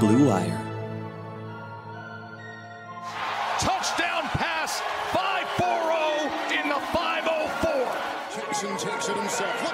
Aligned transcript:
Blue 0.00 0.28
Wire. 0.28 0.58
Touchdown 3.58 4.22
pass, 4.32 4.80
5-4-0 5.12 6.62
in 6.62 6.68
the 6.70 6.80
504. 6.90 7.70
Jackson 8.34 8.76
takes 8.78 9.10
it 9.10 9.16
himself. 9.16 9.69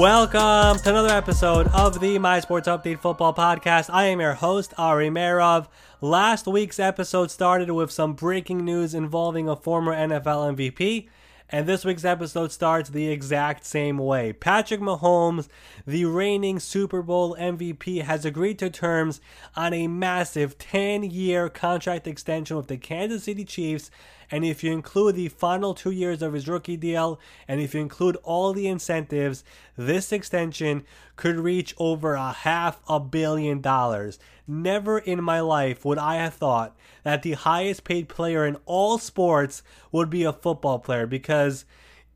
Welcome 0.00 0.82
to 0.82 0.88
another 0.88 1.10
episode 1.10 1.66
of 1.74 2.00
the 2.00 2.18
My 2.18 2.40
Sports 2.40 2.66
Update 2.66 3.00
Football 3.00 3.34
Podcast. 3.34 3.90
I 3.92 4.06
am 4.06 4.18
your 4.18 4.32
host, 4.32 4.72
Ari 4.78 5.10
Meirov. 5.10 5.66
Last 6.00 6.46
week's 6.46 6.78
episode 6.78 7.30
started 7.30 7.70
with 7.70 7.90
some 7.90 8.14
breaking 8.14 8.64
news 8.64 8.94
involving 8.94 9.46
a 9.46 9.56
former 9.56 9.94
NFL 9.94 10.56
MVP. 10.56 11.08
And 11.50 11.66
this 11.66 11.84
week's 11.84 12.06
episode 12.06 12.50
starts 12.50 12.88
the 12.88 13.08
exact 13.10 13.66
same 13.66 13.98
way. 13.98 14.32
Patrick 14.32 14.80
Mahomes, 14.80 15.48
the 15.86 16.06
reigning 16.06 16.60
Super 16.60 17.02
Bowl 17.02 17.36
MVP, 17.38 18.00
has 18.00 18.24
agreed 18.24 18.58
to 18.60 18.70
terms 18.70 19.20
on 19.54 19.74
a 19.74 19.86
massive 19.86 20.56
10 20.56 21.02
year 21.02 21.50
contract 21.50 22.06
extension 22.06 22.56
with 22.56 22.68
the 22.68 22.78
Kansas 22.78 23.24
City 23.24 23.44
Chiefs. 23.44 23.90
And 24.30 24.44
if 24.44 24.62
you 24.62 24.72
include 24.72 25.16
the 25.16 25.28
final 25.28 25.74
two 25.74 25.90
years 25.90 26.22
of 26.22 26.34
his 26.34 26.48
rookie 26.48 26.76
deal, 26.76 27.18
and 27.48 27.60
if 27.60 27.74
you 27.74 27.80
include 27.80 28.16
all 28.22 28.52
the 28.52 28.68
incentives, 28.68 29.42
this 29.76 30.12
extension 30.12 30.84
could 31.16 31.36
reach 31.36 31.74
over 31.78 32.14
a 32.14 32.32
half 32.32 32.80
a 32.88 33.00
billion 33.00 33.60
dollars. 33.60 34.18
Never 34.46 34.98
in 34.98 35.22
my 35.22 35.40
life 35.40 35.84
would 35.84 35.98
I 35.98 36.16
have 36.16 36.34
thought 36.34 36.76
that 37.02 37.22
the 37.22 37.32
highest 37.32 37.84
paid 37.84 38.08
player 38.08 38.46
in 38.46 38.56
all 38.66 38.98
sports 38.98 39.62
would 39.90 40.10
be 40.10 40.24
a 40.24 40.32
football 40.32 40.78
player 40.78 41.06
because 41.06 41.64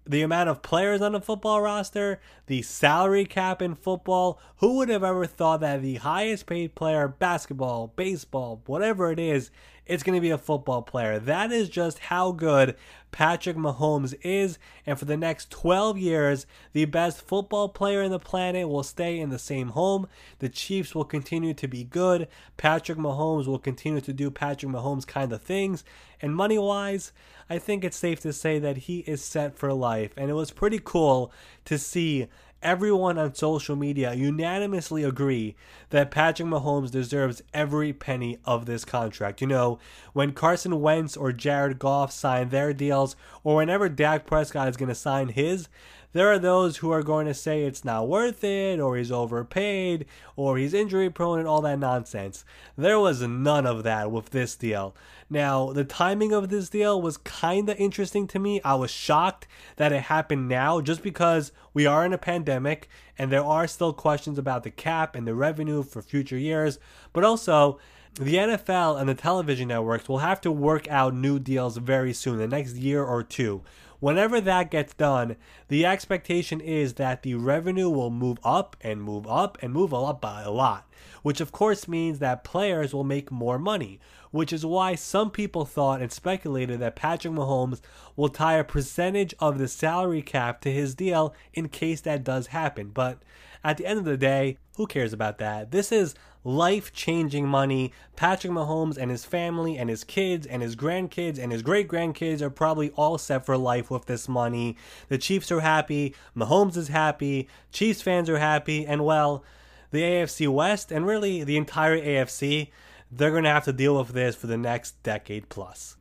the 0.07 0.23
amount 0.23 0.51
of 0.51 0.63
players 0.63 1.01
on 1.01 1.15
a 1.15 1.21
football 1.21 1.63
roster, 1.63 2.21
the 2.47 2.61
salary 2.63 3.25
cap 3.25 3.63
in 3.63 3.75
football, 3.75 4.39
who 4.59 4.77
would 4.77 4.89
have 4.89 5.03
ever 5.03 5.27
thought 5.27 5.61
that 5.61 5.81
the 5.81 5.97
highest 5.97 6.47
paid 6.47 6.75
player, 6.75 7.09
basketball, 7.09 7.93
baseball, 7.97 8.63
whatever 8.67 9.11
it 9.11 9.19
is, 9.19 9.51
it's 9.87 10.03
going 10.03 10.17
to 10.17 10.21
be 10.21 10.31
a 10.31 10.39
football 10.39 10.83
player. 10.83 11.19
That 11.19 11.53
is 11.53 11.69
just 11.69 11.99
how 11.99 12.33
good 12.33 12.77
Patrick 13.13 13.57
Mahomes 13.57 14.15
is. 14.23 14.59
And 14.87 14.99
for 14.99 15.05
the 15.05 15.17
next 15.17 15.51
12 15.51 15.99
years, 15.99 16.47
the 16.73 16.85
best 16.87 17.21
football 17.21 17.69
player 17.69 18.03
in 18.03 18.11
the 18.11 18.19
planet 18.19 18.69
will 18.69 18.83
stay 18.83 19.21
in 19.21 19.31
the 19.31 19.39
same 19.39 19.69
home. 19.69 20.09
The 20.39 20.49
Chiefs 20.49 20.95
will 20.95 21.05
continue 21.05 21.55
to 21.55 21.69
be 21.69 21.85
good. 21.85 22.29
Patrick 22.57 22.99
Mahomes 22.99 23.47
will 23.47 23.59
continue 23.59 24.01
to 24.01 24.13
do 24.13 24.31
Patrick 24.31 24.73
Mahomes 24.73 25.07
kind 25.07 25.33
of 25.33 25.43
things. 25.43 25.85
And 26.21 26.35
money 26.35 26.59
wise, 26.59 27.13
I 27.51 27.59
think 27.59 27.85
it's 27.85 27.97
safe 27.97 28.21
to 28.21 28.33
say 28.33 28.59
that 28.59 28.79
he 28.79 29.01
is 29.01 29.23
set 29.23 29.57
for 29.57 29.73
life. 29.73 30.13
And 30.17 30.31
it 30.31 30.35
was 30.35 30.51
pretty 30.51 30.81
cool 30.83 31.31
to 31.67 31.79
see 31.79 32.29
everyone 32.65 33.19
on 33.19 33.35
social 33.35 33.77
media 33.77 34.15
unanimously 34.15 35.05
agree 35.05 35.55
that 35.91 36.11
Patrick 36.11 36.49
Mahomes 36.49 36.91
deserves 36.91 37.43
every 37.53 37.93
penny 37.93 38.39
of 38.45 38.65
this 38.67 38.85
contract. 38.85 39.41
You 39.41 39.47
know, 39.47 39.79
when 40.15 40.33
Carson 40.33 40.81
Wentz 40.81 41.17
or 41.17 41.31
Jared 41.31 41.79
Goff 41.79 42.11
sign 42.11 42.49
their 42.49 42.73
deals, 42.73 43.15
or 43.45 43.57
whenever 43.57 43.89
Dak 43.89 44.27
Prescott 44.27 44.69
is 44.69 44.77
going 44.79 44.89
to 44.89 44.95
sign 44.95 45.29
his, 45.29 45.69
there 46.15 46.33
are 46.33 46.39
those 46.39 46.79
who 46.79 46.91
are 46.91 47.03
going 47.03 47.27
to 47.27 47.35
say 47.35 47.65
it's 47.65 47.85
not 47.85 48.09
worth 48.09 48.43
it, 48.43 48.81
or 48.81 48.97
he's 48.97 49.13
overpaid, 49.13 50.07
or 50.37 50.57
he's 50.57 50.73
injury 50.73 51.11
prone, 51.11 51.41
and 51.41 51.49
all 51.49 51.61
that 51.61 51.79
nonsense. 51.79 52.45
There 52.79 52.99
was 52.99 53.21
none 53.21 53.67
of 53.67 53.83
that 53.83 54.11
with 54.11 54.31
this 54.31 54.55
deal. 54.57 54.95
Now, 55.29 55.73
the 55.73 55.85
timing 55.85 56.33
of 56.33 56.49
this 56.49 56.69
deal 56.69 57.03
was 57.03 57.17
kind 57.17 57.69
of 57.69 57.79
interesting 57.79 58.27
to 58.29 58.39
me. 58.39 58.61
I 58.65 58.77
was 58.77 58.91
shocked 58.91 59.49
that 59.77 59.93
it 59.93 60.05
happened 60.05 60.49
now 60.49 60.81
just 60.81 61.03
because 61.03 61.51
we 61.73 61.85
are 61.85 62.07
in 62.07 62.13
a 62.13 62.19
pandemic 62.19 62.89
and 63.19 63.33
there 63.33 63.45
are 63.45 63.67
still 63.67 63.93
questions 63.93 64.39
about 64.39 64.63
the 64.63 64.71
cap 64.71 65.17
and 65.17 65.27
the 65.27 65.35
revenue 65.35 65.83
for 65.83 66.01
future 66.01 66.39
years, 66.39 66.79
but 67.13 67.25
also 67.25 67.79
the 68.15 68.37
NFL 68.37 69.01
and 69.01 69.09
the 69.09 69.15
television 69.15 69.69
networks 69.69 70.09
will 70.09 70.19
have 70.19 70.41
to 70.43 70.53
work 70.53 70.87
out 70.89 71.15
new 71.15 71.41
deals 71.41 71.77
very 71.79 72.13
soon, 72.13 72.39
the 72.39 72.47
next 72.47 72.77
year 72.77 73.03
or 73.03 73.25
two. 73.25 73.63
Whenever 74.05 74.39
that 74.39 74.71
gets 74.71 74.93
done, 74.93 75.35
the 75.69 75.87
expectation 75.87 76.61
is 76.61 76.93
that 76.93 77.23
the 77.23 77.37
revenue 77.37 77.89
will 77.89 78.11
move 78.11 78.37
up 78.45 78.77
and 78.83 79.01
move 79.01 79.27
up 79.27 79.57
and 79.63 79.73
move 79.73 79.95
up 79.95 80.21
by 80.21 80.43
a 80.43 80.51
lot, 80.51 80.87
which 81.23 81.41
of 81.41 81.53
course 81.53 81.89
means 81.89 82.19
that 82.19 82.45
players 82.45 82.93
will 82.93 83.03
make 83.03 83.33
more 83.33 83.59
money, 83.59 83.99
which 84.31 84.53
is 84.53 84.67
why 84.67 84.95
some 84.95 85.31
people 85.31 85.65
thought 85.65 86.03
and 86.03 86.13
speculated 86.13 86.81
that 86.81 86.97
Patrick 86.97 87.33
Mahomes 87.33 87.81
will 88.15 88.29
tie 88.29 88.59
a 88.59 88.63
percentage 88.65 89.35
of 89.39 89.57
the 89.57 89.69
salary 89.69 90.21
cap 90.21 90.61
to 90.61 90.71
his 90.71 90.95
deal 90.95 91.35
in 91.55 91.71
case 91.71 92.03
that 92.03 92.25
does 92.25 92.49
happen. 92.49 92.91
But 92.91 93.23
at 93.65 93.79
the 93.79 93.87
end 93.87 94.01
of 94.01 94.05
the 94.05 94.19
day, 94.19 94.59
who 94.77 94.87
cares 94.87 95.15
about 95.15 95.39
that? 95.39 95.71
This 95.71 95.91
is 95.91 96.15
life 96.45 96.93
changing 96.93 97.49
money. 97.49 97.93
Patrick 98.15 98.53
Mahomes 98.53 98.99
and 98.99 99.11
his 99.11 99.25
family 99.25 99.77
and 99.77 99.89
his 99.91 100.05
kids 100.05 100.47
and 100.47 100.63
his 100.63 100.77
grandkids 100.77 101.39
and 101.39 101.51
his 101.51 101.63
great 101.63 101.89
grandkids 101.89 102.43
are 102.43 102.51
probably 102.51 102.91
all 102.91 103.19
set 103.19 103.45
for 103.45 103.57
life 103.57 103.91
with 103.91 104.07
this 104.07 104.29
money. 104.29 104.77
The 105.09 105.19
Chiefs 105.19 105.51
are 105.51 105.61
happy. 105.61 106.15
Mahomes 106.37 106.77
is 106.77 106.89
happy. 106.89 107.49
Chiefs 107.73 108.03
fans 108.03 108.29
are 108.29 108.39
happy. 108.39 108.87
And 108.87 109.05
well, 109.05 109.43
the 109.91 110.03
AFC 110.03 110.49
West 110.49 110.93
and 110.93 111.07
really 111.07 111.43
the 111.43 111.57
entire 111.57 111.99
AFC, 111.99 112.69
they're 113.11 113.31
going 113.31 113.45
to 113.45 113.51
have 113.51 113.65
to 113.65 113.73
deal 113.73 113.97
with 113.99 114.09
this 114.09 114.37
for 114.37 114.47
the 114.47 114.59
next 114.59 115.03
decade 115.03 115.49
plus. 115.49 115.97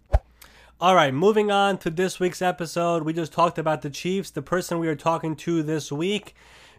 All 0.81 0.95
right, 0.95 1.13
moving 1.13 1.49
on 1.49 1.77
to 1.77 1.89
this 1.89 2.19
week's 2.19 2.41
episode. 2.41 3.03
We 3.03 3.13
just 3.13 3.31
talked 3.31 3.57
about 3.57 3.83
the 3.83 3.89
Chiefs. 3.89 4.31
The 4.31 4.41
person 4.41 4.79
we 4.79 4.89
are 4.89 4.95
talking 4.95 5.35
to 5.37 5.63
this 5.63 5.93
week 5.93 6.35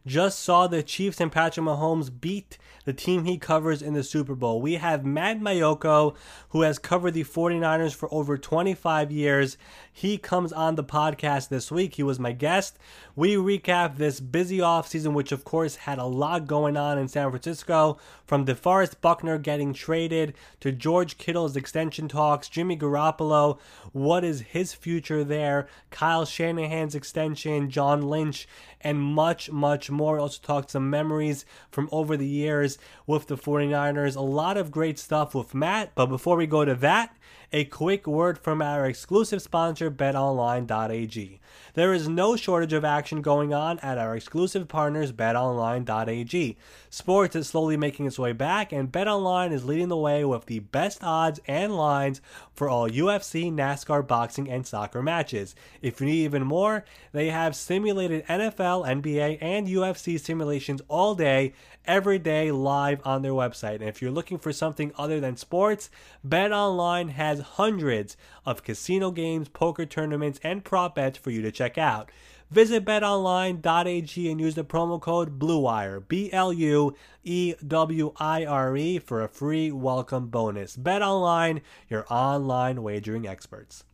just 0.07 0.41
saw 0.41 0.67
the 0.67 0.83
Chiefs 0.83 1.21
and 1.21 1.33
Patrick 1.33 1.65
Mahomes 1.65 2.11
beat 2.21 2.59
the 2.85 2.93
team 2.93 3.25
he 3.25 3.39
covers 3.39 3.81
in 3.81 3.95
the 3.95 4.03
Super 4.03 4.35
Bowl. 4.35 4.61
We 4.61 4.75
have 4.75 5.05
Matt 5.05 5.41
Maiocco, 5.41 6.15
who 6.51 6.63
has 6.63 6.79
covered 6.79 7.13
the 7.13 7.25
49ers 7.25 7.95
for 7.95 8.13
over 8.13 8.37
25 8.37 9.11
years. 9.11 9.57
He 9.97 10.19
comes 10.19 10.53
on 10.53 10.75
the 10.75 10.83
podcast 10.83 11.51
this 11.51 11.71
week. 11.71 11.95
He 11.95 12.03
was 12.03 12.19
my 12.19 12.33
guest. 12.33 12.77
We 13.15 13.37
recap 13.37 13.97
this 13.97 14.19
busy 14.19 14.59
offseason, 14.59 15.13
which 15.13 15.31
of 15.31 15.45
course 15.45 15.77
had 15.77 15.99
a 15.99 16.05
lot 16.05 16.49
going 16.49 16.77
on 16.77 16.99
in 16.99 17.07
San 17.07 17.31
Francisco, 17.31 17.99
from 18.27 18.45
DeForest 18.45 19.01
Buckner 19.01 19.39
getting 19.39 19.73
traded 19.73 20.35
to 20.59 20.73
George 20.73 21.17
Kittle's 21.17 21.55
extension 21.55 22.09
talks, 22.09 22.49
Jimmy 22.49 22.77
Garoppolo, 22.77 23.61
what 23.93 24.25
is 24.25 24.41
his 24.41 24.75
future 24.75 25.23
there, 25.23 25.69
Kyle 25.91 26.25
Shanahan's 26.25 26.97
extension, 26.97 27.71
John 27.71 28.03
Lynch, 28.03 28.49
and 28.81 29.01
much, 29.01 29.53
much 29.53 29.93
more. 29.93 30.19
Also 30.19 30.41
talked 30.43 30.73
some 30.73 30.91
memories 30.91 31.47
from 31.71 31.89
over 31.93 32.17
the 32.17 32.27
years 32.27 32.79
with 33.07 33.29
the 33.29 33.37
49ers. 33.37 34.17
A 34.17 34.21
lot 34.21 34.57
of 34.57 34.73
great 34.73 34.99
stuff 34.99 35.37
with 35.37 35.55
Matt. 35.55 35.93
But 35.95 36.07
before 36.07 36.37
we 36.37 36.49
go 36.49 36.65
to 36.65 36.75
that, 36.75 37.17
a 37.55 37.65
quick 37.65 38.05
word 38.09 38.37
from 38.37 38.61
our 38.61 38.85
exclusive 38.85 39.41
sponsor, 39.41 39.89
betonline.ag. 39.89 41.41
There 41.75 41.93
is 41.93 42.09
no 42.09 42.35
shortage 42.35 42.73
of 42.73 42.85
action 42.85 43.23
going 43.23 43.55
on 43.55 43.79
at 43.79 43.97
our 43.97 44.17
exclusive 44.17 44.67
partners, 44.67 45.13
betonline.ag. 45.13 46.57
Sports 46.91 47.37
is 47.37 47.47
slowly 47.47 47.77
making 47.77 48.07
its 48.07 48.19
way 48.19 48.33
back, 48.33 48.73
and 48.73 48.91
BetOnline 48.91 49.53
is 49.53 49.65
leading 49.65 49.89
the 49.89 49.97
way 49.97 50.25
with 50.25 50.47
the 50.47 50.59
best 50.61 51.03
odds 51.03 51.41
and 51.47 51.77
lines 51.77 52.21
for 52.53 52.69
all 52.69 52.89
UFC, 52.89 53.53
NASCAR, 53.53 54.05
boxing, 54.07 54.49
and 54.49 54.67
soccer 54.67 55.03
matches. 55.03 55.55
If 55.81 56.01
you 56.01 56.07
need 56.07 56.25
even 56.25 56.45
more, 56.45 56.85
they 57.13 57.31
have 57.31 57.55
simulated 57.55 58.27
NFL, 58.27 58.87
NBA, 58.87 59.39
and 59.41 59.69
UFC 59.69 60.19
simulations 60.19 60.83
all 60.89 61.15
day, 61.15 61.55
every 61.87 62.19
day, 62.19 62.51
live 62.51 63.01
on 63.05 63.23
their 63.23 63.33
website. 63.33 63.77
And 63.77 63.89
if 63.89 64.01
you're 64.01 64.11
looking 64.11 64.39
for 64.39 64.53
something 64.53 64.93
other 64.97 65.21
than 65.21 65.37
sports, 65.37 65.91
BetOnline 66.27 67.11
has 67.11 67.41
hundreds 67.45 68.17
of 68.45 68.65
casino 68.65 69.11
games, 69.11 69.49
poker 69.49 69.87
tournaments, 69.87 70.41
and 70.43 70.65
prop 70.65 70.97
bets 70.97 71.19
for 71.19 71.31
you 71.31 71.43
to 71.43 71.53
check 71.53 71.79
out. 71.79 72.11
Visit 72.51 72.85
betonline.ag 72.85 74.31
and 74.31 74.41
use 74.41 74.55
the 74.55 74.65
promo 74.65 75.01
code 75.01 75.39
BLUEWIRE, 75.39 76.07
B 76.07 76.33
L 76.33 76.53
U 76.53 76.95
E 77.25 77.55
W 77.67 78.13
I 78.17 78.45
R 78.45 78.77
E, 78.77 78.99
for 78.99 79.23
a 79.23 79.29
free 79.29 79.73
welcome 79.73 80.29
bonus. 80.29 80.77
BetOnline, 80.77 81.63
your 81.89 82.05
online 82.11 82.83
wagering 82.83 83.27
experts. 83.27 83.85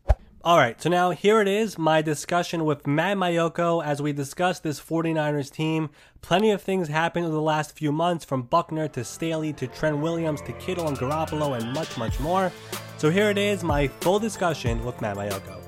All 0.43 0.57
right, 0.57 0.81
so 0.81 0.89
now 0.89 1.11
here 1.11 1.43
it 1.43 1.49
is, 1.49 1.77
my 1.77 2.01
discussion 2.01 2.65
with 2.65 2.87
Matt 2.87 3.19
Maiocco 3.19 3.85
as 3.85 4.01
we 4.01 4.15
discuss 4.15 4.59
this 4.59 4.81
49ers 4.81 5.53
team. 5.53 5.91
Plenty 6.23 6.51
of 6.51 6.63
things 6.63 6.89
happened 6.89 7.27
over 7.27 7.35
the 7.35 7.43
last 7.43 7.77
few 7.77 7.93
months, 7.93 8.25
from 8.25 8.45
Buckner 8.45 8.89
to 8.89 9.05
Staley 9.05 9.53
to 9.53 9.67
Trent 9.67 9.99
Williams 9.99 10.41
to 10.43 10.53
Kittle 10.55 10.89
and 10.89 10.97
Garoppolo 10.97 11.61
and 11.61 11.71
much, 11.75 11.99
much 11.99 12.19
more. 12.21 12.51
So 12.97 13.11
here 13.11 13.29
it 13.29 13.37
is, 13.37 13.63
my 13.63 13.89
full 13.89 14.19
discussion 14.19 14.83
with 14.83 14.99
Matt 15.03 15.19
Maiocco. 15.19 15.60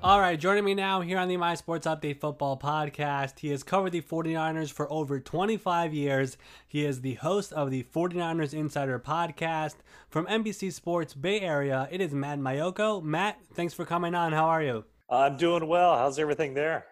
All 0.00 0.20
right, 0.20 0.38
joining 0.38 0.64
me 0.64 0.74
now 0.74 1.00
here 1.00 1.18
on 1.18 1.26
the 1.26 1.36
My 1.36 1.56
Sports 1.56 1.84
Update 1.84 2.20
Football 2.20 2.56
Podcast. 2.56 3.40
He 3.40 3.48
has 3.48 3.64
covered 3.64 3.90
the 3.90 4.00
49ers 4.00 4.70
for 4.72 4.90
over 4.92 5.18
25 5.18 5.92
years. 5.92 6.36
He 6.68 6.84
is 6.84 7.00
the 7.00 7.14
host 7.14 7.52
of 7.52 7.72
the 7.72 7.82
49ers 7.82 8.54
Insider 8.54 9.00
Podcast 9.00 9.74
from 10.08 10.26
NBC 10.26 10.72
Sports 10.72 11.14
Bay 11.14 11.40
Area. 11.40 11.88
It 11.90 12.00
is 12.00 12.12
Matt 12.14 12.38
Maiocco. 12.38 13.02
Matt, 13.02 13.40
thanks 13.54 13.74
for 13.74 13.84
coming 13.84 14.14
on. 14.14 14.32
How 14.32 14.46
are 14.46 14.62
you? 14.62 14.84
I'm 15.10 15.36
doing 15.36 15.66
well. 15.66 15.98
How's 15.98 16.20
everything 16.20 16.54
there? 16.54 16.86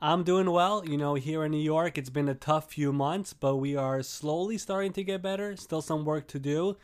I'm 0.00 0.22
doing 0.22 0.48
well. 0.48 0.84
You 0.86 0.98
know, 0.98 1.14
here 1.14 1.42
in 1.42 1.50
New 1.50 1.58
York, 1.58 1.98
it's 1.98 2.10
been 2.10 2.28
a 2.28 2.34
tough 2.34 2.70
few 2.70 2.92
months, 2.92 3.32
but 3.32 3.56
we 3.56 3.74
are 3.74 4.04
slowly 4.04 4.56
starting 4.56 4.92
to 4.92 5.02
get 5.02 5.20
better. 5.20 5.56
Still 5.56 5.82
some 5.82 6.04
work 6.04 6.28
to 6.28 6.38
do, 6.38 6.76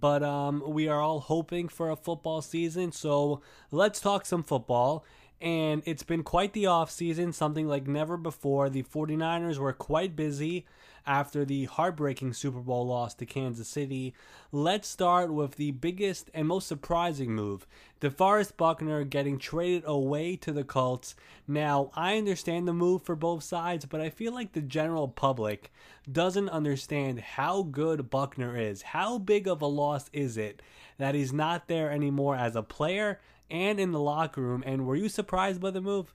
but 0.00 0.22
um, 0.22 0.62
we 0.66 0.88
are 0.88 1.00
all 1.00 1.20
hoping 1.20 1.68
for 1.68 1.90
a 1.90 1.96
football 1.96 2.42
season. 2.42 2.92
So 2.92 3.40
let's 3.70 4.00
talk 4.00 4.26
some 4.26 4.42
football 4.42 5.04
and 5.40 5.82
it's 5.84 6.02
been 6.02 6.22
quite 6.22 6.52
the 6.52 6.66
off 6.66 6.90
season, 6.90 7.32
something 7.32 7.66
like 7.66 7.86
never 7.86 8.16
before. 8.16 8.70
The 8.70 8.84
49ers 8.84 9.58
were 9.58 9.72
quite 9.72 10.14
busy 10.14 10.64
after 11.06 11.44
the 11.44 11.64
heartbreaking 11.64 12.32
Super 12.32 12.60
Bowl 12.60 12.86
loss 12.86 13.14
to 13.14 13.26
Kansas 13.26 13.68
City. 13.68 14.14
Let's 14.50 14.88
start 14.88 15.32
with 15.32 15.56
the 15.56 15.70
biggest 15.72 16.30
and 16.34 16.48
most 16.48 16.68
surprising 16.68 17.34
move 17.34 17.66
DeForest 18.00 18.56
Buckner 18.56 19.04
getting 19.04 19.38
traded 19.38 19.84
away 19.86 20.36
to 20.36 20.52
the 20.52 20.64
Colts. 20.64 21.14
Now, 21.46 21.90
I 21.94 22.18
understand 22.18 22.66
the 22.66 22.72
move 22.72 23.02
for 23.02 23.14
both 23.14 23.44
sides, 23.44 23.84
but 23.84 24.00
I 24.00 24.10
feel 24.10 24.32
like 24.32 24.52
the 24.52 24.60
general 24.60 25.06
public 25.06 25.72
doesn't 26.10 26.48
understand 26.48 27.20
how 27.20 27.62
good 27.62 28.10
Buckner 28.10 28.56
is. 28.56 28.82
How 28.82 29.18
big 29.18 29.46
of 29.46 29.62
a 29.62 29.66
loss 29.66 30.10
is 30.12 30.36
it 30.36 30.62
that 30.98 31.14
he's 31.14 31.32
not 31.32 31.68
there 31.68 31.90
anymore 31.90 32.36
as 32.36 32.56
a 32.56 32.62
player 32.62 33.20
and 33.50 33.78
in 33.78 33.92
the 33.92 34.00
locker 34.00 34.40
room. 34.40 34.64
And 34.66 34.86
were 34.86 34.96
you 34.96 35.08
surprised 35.08 35.60
by 35.60 35.70
the 35.70 35.80
move? 35.80 36.12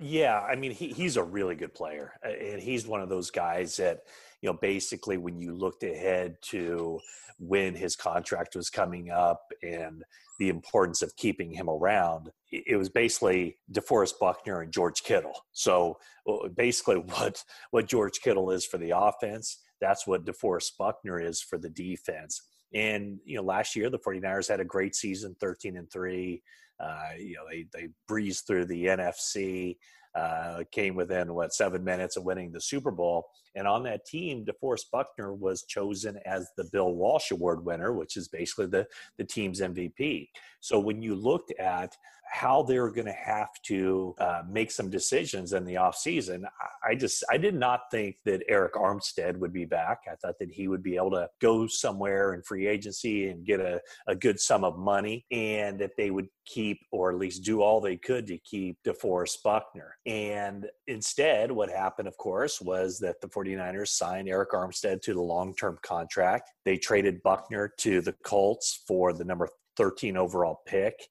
Yeah, 0.00 0.40
I 0.40 0.56
mean, 0.56 0.70
he, 0.70 0.88
he's 0.88 1.16
a 1.16 1.22
really 1.22 1.54
good 1.54 1.74
player. 1.74 2.12
And 2.22 2.60
he's 2.60 2.86
one 2.86 3.00
of 3.00 3.08
those 3.08 3.30
guys 3.30 3.76
that, 3.76 4.00
you 4.40 4.48
know, 4.48 4.58
basically 4.60 5.18
when 5.18 5.38
you 5.38 5.54
looked 5.54 5.82
ahead 5.82 6.36
to 6.42 7.00
when 7.38 7.74
his 7.74 7.96
contract 7.96 8.56
was 8.56 8.70
coming 8.70 9.10
up 9.10 9.42
and 9.62 10.04
the 10.38 10.48
importance 10.48 11.02
of 11.02 11.14
keeping 11.16 11.50
him 11.50 11.68
around, 11.68 12.30
it 12.50 12.76
was 12.76 12.88
basically 12.88 13.58
DeForest 13.72 14.14
Buckner 14.20 14.62
and 14.62 14.72
George 14.72 15.02
Kittle. 15.02 15.44
So 15.52 15.98
uh, 16.28 16.48
basically, 16.48 16.96
what, 17.06 17.42
what 17.70 17.86
George 17.86 18.20
Kittle 18.20 18.50
is 18.50 18.64
for 18.66 18.78
the 18.78 18.96
offense, 18.96 19.58
that's 19.80 20.06
what 20.06 20.24
DeForest 20.24 20.76
Buckner 20.78 21.20
is 21.20 21.42
for 21.42 21.58
the 21.58 21.70
defense. 21.70 22.40
And 22.74 23.18
you 23.24 23.36
know, 23.36 23.42
last 23.42 23.76
year 23.76 23.88
the 23.88 23.98
49ers 23.98 24.48
had 24.48 24.60
a 24.60 24.64
great 24.64 24.94
season, 24.94 25.36
13 25.40 25.76
and 25.76 25.90
three. 25.90 26.42
Uh, 26.80 27.10
you 27.18 27.34
know, 27.34 27.44
they 27.50 27.66
they 27.72 27.88
breezed 28.08 28.46
through 28.46 28.64
the 28.66 28.86
NFC, 28.86 29.76
uh, 30.14 30.64
came 30.72 30.94
within 30.94 31.34
what 31.34 31.54
seven 31.54 31.82
minutes 31.84 32.16
of 32.16 32.24
winning 32.24 32.52
the 32.52 32.60
Super 32.60 32.90
Bowl. 32.90 33.26
And 33.54 33.68
on 33.68 33.84
that 33.84 34.04
team, 34.04 34.44
DeForest 34.44 34.90
Buckner 34.92 35.32
was 35.32 35.62
chosen 35.64 36.18
as 36.26 36.50
the 36.56 36.68
Bill 36.72 36.92
Walsh 36.92 37.30
Award 37.30 37.64
winner, 37.64 37.92
which 37.92 38.16
is 38.16 38.28
basically 38.28 38.66
the 38.66 38.86
the 39.18 39.24
team's 39.24 39.60
MVP. 39.60 40.28
So 40.60 40.78
when 40.78 41.02
you 41.02 41.14
looked 41.14 41.52
at 41.58 41.96
how 42.30 42.62
they're 42.62 42.90
going 42.90 43.06
to 43.06 43.12
have 43.12 43.50
to 43.62 44.14
uh, 44.18 44.42
make 44.48 44.70
some 44.70 44.90
decisions 44.90 45.52
in 45.52 45.64
the 45.64 45.74
offseason. 45.74 46.42
I 46.86 46.94
just 46.94 47.24
I 47.30 47.36
did 47.36 47.54
not 47.54 47.82
think 47.90 48.16
that 48.24 48.42
Arik 48.50 48.72
Armstead 48.72 49.36
would 49.38 49.52
be 49.52 49.64
back. 49.64 50.00
I 50.10 50.16
thought 50.16 50.38
that 50.40 50.50
he 50.50 50.68
would 50.68 50.82
be 50.82 50.96
able 50.96 51.12
to 51.12 51.28
go 51.40 51.66
somewhere 51.66 52.34
in 52.34 52.42
free 52.42 52.66
agency 52.66 53.28
and 53.28 53.46
get 53.46 53.60
a, 53.60 53.80
a 54.06 54.14
good 54.14 54.40
sum 54.40 54.64
of 54.64 54.78
money 54.78 55.24
and 55.30 55.78
that 55.78 55.96
they 55.96 56.10
would 56.10 56.28
keep 56.44 56.80
or 56.90 57.10
at 57.10 57.18
least 57.18 57.44
do 57.44 57.62
all 57.62 57.80
they 57.80 57.96
could 57.96 58.26
to 58.26 58.38
keep 58.38 58.78
DeForest 58.86 59.42
Buckner. 59.42 59.96
And 60.06 60.66
instead, 60.86 61.50
what 61.50 61.70
happened, 61.70 62.08
of 62.08 62.16
course, 62.16 62.60
was 62.60 62.98
that 62.98 63.20
the 63.20 63.28
49ers 63.28 63.88
signed 63.88 64.28
Arik 64.28 64.50
Armstead 64.52 65.00
to 65.02 65.14
the 65.14 65.22
long-term 65.22 65.78
contract. 65.82 66.50
They 66.64 66.76
traded 66.76 67.22
Buckner 67.22 67.72
to 67.78 68.00
the 68.00 68.14
Colts 68.24 68.82
for 68.86 69.12
the 69.12 69.24
number 69.24 69.48
13 69.76 70.16
overall 70.16 70.62
pick. 70.66 71.08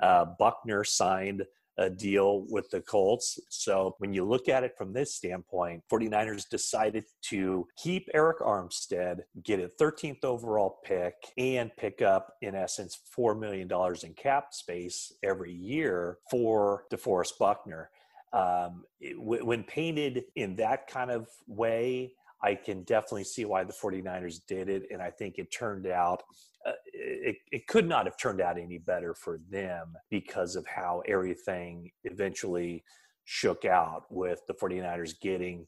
Uh, 0.00 0.26
Buckner 0.38 0.84
signed 0.84 1.44
a 1.78 1.90
deal 1.90 2.46
with 2.48 2.70
the 2.70 2.80
Colts. 2.80 3.38
So 3.48 3.94
when 3.98 4.12
you 4.12 4.24
look 4.24 4.48
at 4.48 4.64
it 4.64 4.76
from 4.76 4.92
this 4.92 5.14
standpoint, 5.14 5.82
49ers 5.92 6.48
decided 6.48 7.04
to 7.30 7.66
keep 7.76 8.08
Arik 8.14 8.40
Armstead, 8.40 9.20
get 9.42 9.60
a 9.60 9.68
13th 9.80 10.24
overall 10.24 10.78
pick, 10.84 11.14
and 11.36 11.70
pick 11.76 12.02
up, 12.02 12.34
in 12.42 12.54
essence, 12.54 13.00
$4 13.16 13.38
million 13.38 13.68
in 14.02 14.14
cap 14.14 14.54
space 14.54 15.12
every 15.22 15.52
year 15.52 16.18
for 16.30 16.84
DeForest 16.92 17.38
Buckner. 17.38 17.90
Um, 18.32 18.84
it, 19.00 19.20
when 19.20 19.62
painted 19.62 20.24
in 20.34 20.56
that 20.56 20.88
kind 20.88 21.10
of 21.10 21.28
way, 21.46 22.12
I 22.44 22.54
can 22.54 22.82
definitely 22.82 23.24
see 23.24 23.46
why 23.46 23.64
the 23.64 23.72
49ers 23.72 24.40
did 24.46 24.68
it. 24.68 24.84
And 24.90 25.00
I 25.00 25.10
think 25.10 25.38
it 25.38 25.50
turned 25.50 25.86
out, 25.86 26.22
uh, 26.66 26.72
it, 26.92 27.36
it 27.50 27.66
could 27.66 27.88
not 27.88 28.04
have 28.04 28.18
turned 28.18 28.42
out 28.42 28.58
any 28.58 28.76
better 28.76 29.14
for 29.14 29.40
them 29.50 29.94
because 30.10 30.54
of 30.54 30.66
how 30.66 31.02
everything 31.08 31.90
eventually 32.04 32.84
shook 33.24 33.64
out 33.64 34.04
with 34.10 34.40
the 34.46 34.52
49ers 34.52 35.18
getting 35.22 35.66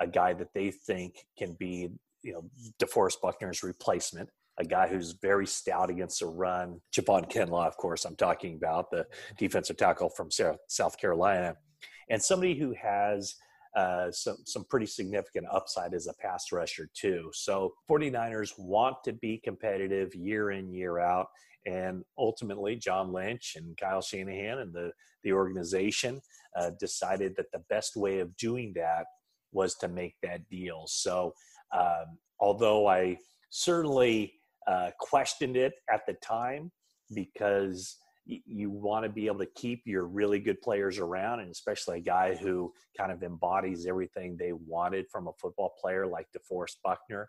a 0.00 0.06
guy 0.06 0.32
that 0.32 0.54
they 0.54 0.70
think 0.70 1.26
can 1.38 1.52
be, 1.58 1.90
you 2.22 2.32
know, 2.32 2.50
DeForest 2.80 3.20
Buckner's 3.20 3.62
replacement 3.62 4.30
a 4.58 4.64
guy 4.64 4.86
who's 4.86 5.12
very 5.20 5.46
stout 5.46 5.90
against 5.90 6.20
the 6.20 6.26
run. 6.26 6.80
Javon 6.94 7.30
Kinlaw, 7.30 7.66
of 7.66 7.76
course, 7.76 8.04
I'm 8.04 8.14
talking 8.14 8.54
about 8.54 8.90
the 8.90 9.06
defensive 9.36 9.76
tackle 9.76 10.10
from 10.10 10.28
South 10.30 10.96
Carolina, 10.96 11.56
and 12.08 12.22
somebody 12.22 12.54
who 12.54 12.72
has 12.80 13.34
uh, 13.76 14.10
some 14.10 14.36
some 14.44 14.64
pretty 14.70 14.86
significant 14.86 15.46
upside 15.50 15.94
as 15.94 16.06
a 16.06 16.14
pass 16.14 16.52
rusher 16.52 16.88
too. 16.94 17.30
So 17.32 17.72
49ers 17.90 18.52
want 18.58 18.96
to 19.04 19.12
be 19.12 19.40
competitive 19.42 20.14
year 20.14 20.52
in 20.52 20.72
year 20.72 20.98
out, 21.00 21.26
and 21.66 22.04
ultimately 22.16 22.76
John 22.76 23.12
Lynch 23.12 23.54
and 23.56 23.76
Kyle 23.76 24.02
Shanahan 24.02 24.58
and 24.58 24.72
the 24.72 24.92
the 25.24 25.32
organization 25.32 26.20
uh, 26.56 26.70
decided 26.78 27.34
that 27.36 27.50
the 27.52 27.62
best 27.68 27.96
way 27.96 28.20
of 28.20 28.36
doing 28.36 28.72
that 28.76 29.06
was 29.52 29.74
to 29.76 29.88
make 29.88 30.14
that 30.22 30.48
deal. 30.48 30.84
So 30.86 31.32
um, 31.72 32.18
although 32.40 32.86
I 32.86 33.16
certainly 33.50 34.34
uh, 34.66 34.90
questioned 35.00 35.56
it 35.56 35.74
at 35.92 36.06
the 36.06 36.14
time 36.14 36.70
because 37.14 37.96
you 38.26 38.70
want 38.70 39.04
to 39.04 39.08
be 39.08 39.26
able 39.26 39.38
to 39.38 39.48
keep 39.54 39.82
your 39.84 40.06
really 40.06 40.38
good 40.40 40.60
players 40.62 40.98
around, 40.98 41.40
and 41.40 41.50
especially 41.50 41.98
a 41.98 42.02
guy 42.02 42.34
who 42.34 42.72
kind 42.96 43.12
of 43.12 43.22
embodies 43.22 43.86
everything 43.86 44.36
they 44.36 44.52
wanted 44.52 45.06
from 45.10 45.28
a 45.28 45.32
football 45.40 45.74
player 45.80 46.06
like 46.06 46.26
DeForest 46.32 46.76
Buckner. 46.82 47.28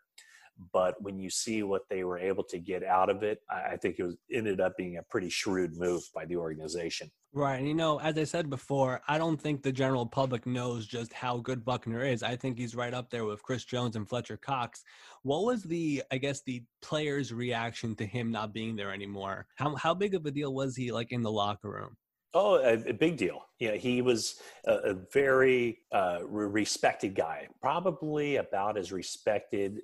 But 0.71 1.01
when 1.01 1.19
you 1.19 1.29
see 1.29 1.63
what 1.63 1.83
they 1.89 2.03
were 2.03 2.17
able 2.17 2.43
to 2.45 2.59
get 2.59 2.83
out 2.83 3.09
of 3.09 3.23
it, 3.23 3.39
I 3.49 3.75
think 3.77 3.99
it 3.99 4.03
was 4.03 4.15
ended 4.31 4.61
up 4.61 4.77
being 4.77 4.97
a 4.97 5.03
pretty 5.03 5.29
shrewd 5.29 5.75
move 5.75 6.03
by 6.13 6.25
the 6.25 6.37
organization. 6.37 7.11
Right. 7.33 7.59
And, 7.59 7.67
you 7.67 7.73
know, 7.73 7.99
as 7.99 8.17
I 8.17 8.23
said 8.23 8.49
before, 8.49 9.01
I 9.09 9.17
don't 9.17 9.35
think 9.35 9.61
the 9.61 9.71
general 9.73 10.05
public 10.05 10.45
knows 10.45 10.87
just 10.87 11.11
how 11.11 11.39
good 11.39 11.65
Buckner 11.65 12.05
is. 12.05 12.23
I 12.23 12.37
think 12.37 12.57
he's 12.57 12.75
right 12.75 12.93
up 12.93 13.09
there 13.09 13.25
with 13.25 13.43
Chris 13.43 13.65
Jones 13.65 13.97
and 13.97 14.07
Fletcher 14.07 14.37
Cox. 14.37 14.81
What 15.23 15.43
was 15.43 15.63
the, 15.63 16.01
I 16.11 16.17
guess, 16.17 16.41
the 16.45 16.63
players' 16.81 17.33
reaction 17.33 17.93
to 17.95 18.05
him 18.05 18.31
not 18.31 18.53
being 18.53 18.77
there 18.77 18.93
anymore? 18.93 19.47
How, 19.55 19.75
how 19.75 19.93
big 19.93 20.15
of 20.15 20.25
a 20.25 20.31
deal 20.31 20.53
was 20.53 20.77
he, 20.77 20.93
like, 20.93 21.11
in 21.11 21.23
the 21.23 21.31
locker 21.31 21.69
room? 21.69 21.97
Oh, 22.33 22.55
a, 22.55 22.73
a 22.89 22.93
big 22.93 23.17
deal. 23.17 23.45
Yeah, 23.59 23.75
he 23.75 24.01
was 24.01 24.39
a, 24.65 24.73
a 24.73 24.93
very 25.13 25.79
uh, 25.91 26.19
respected 26.25 27.15
guy, 27.15 27.47
probably 27.61 28.37
about 28.37 28.77
as 28.77 28.93
respected 28.93 29.81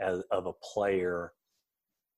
as, 0.00 0.22
of 0.30 0.46
a 0.46 0.52
player 0.52 1.32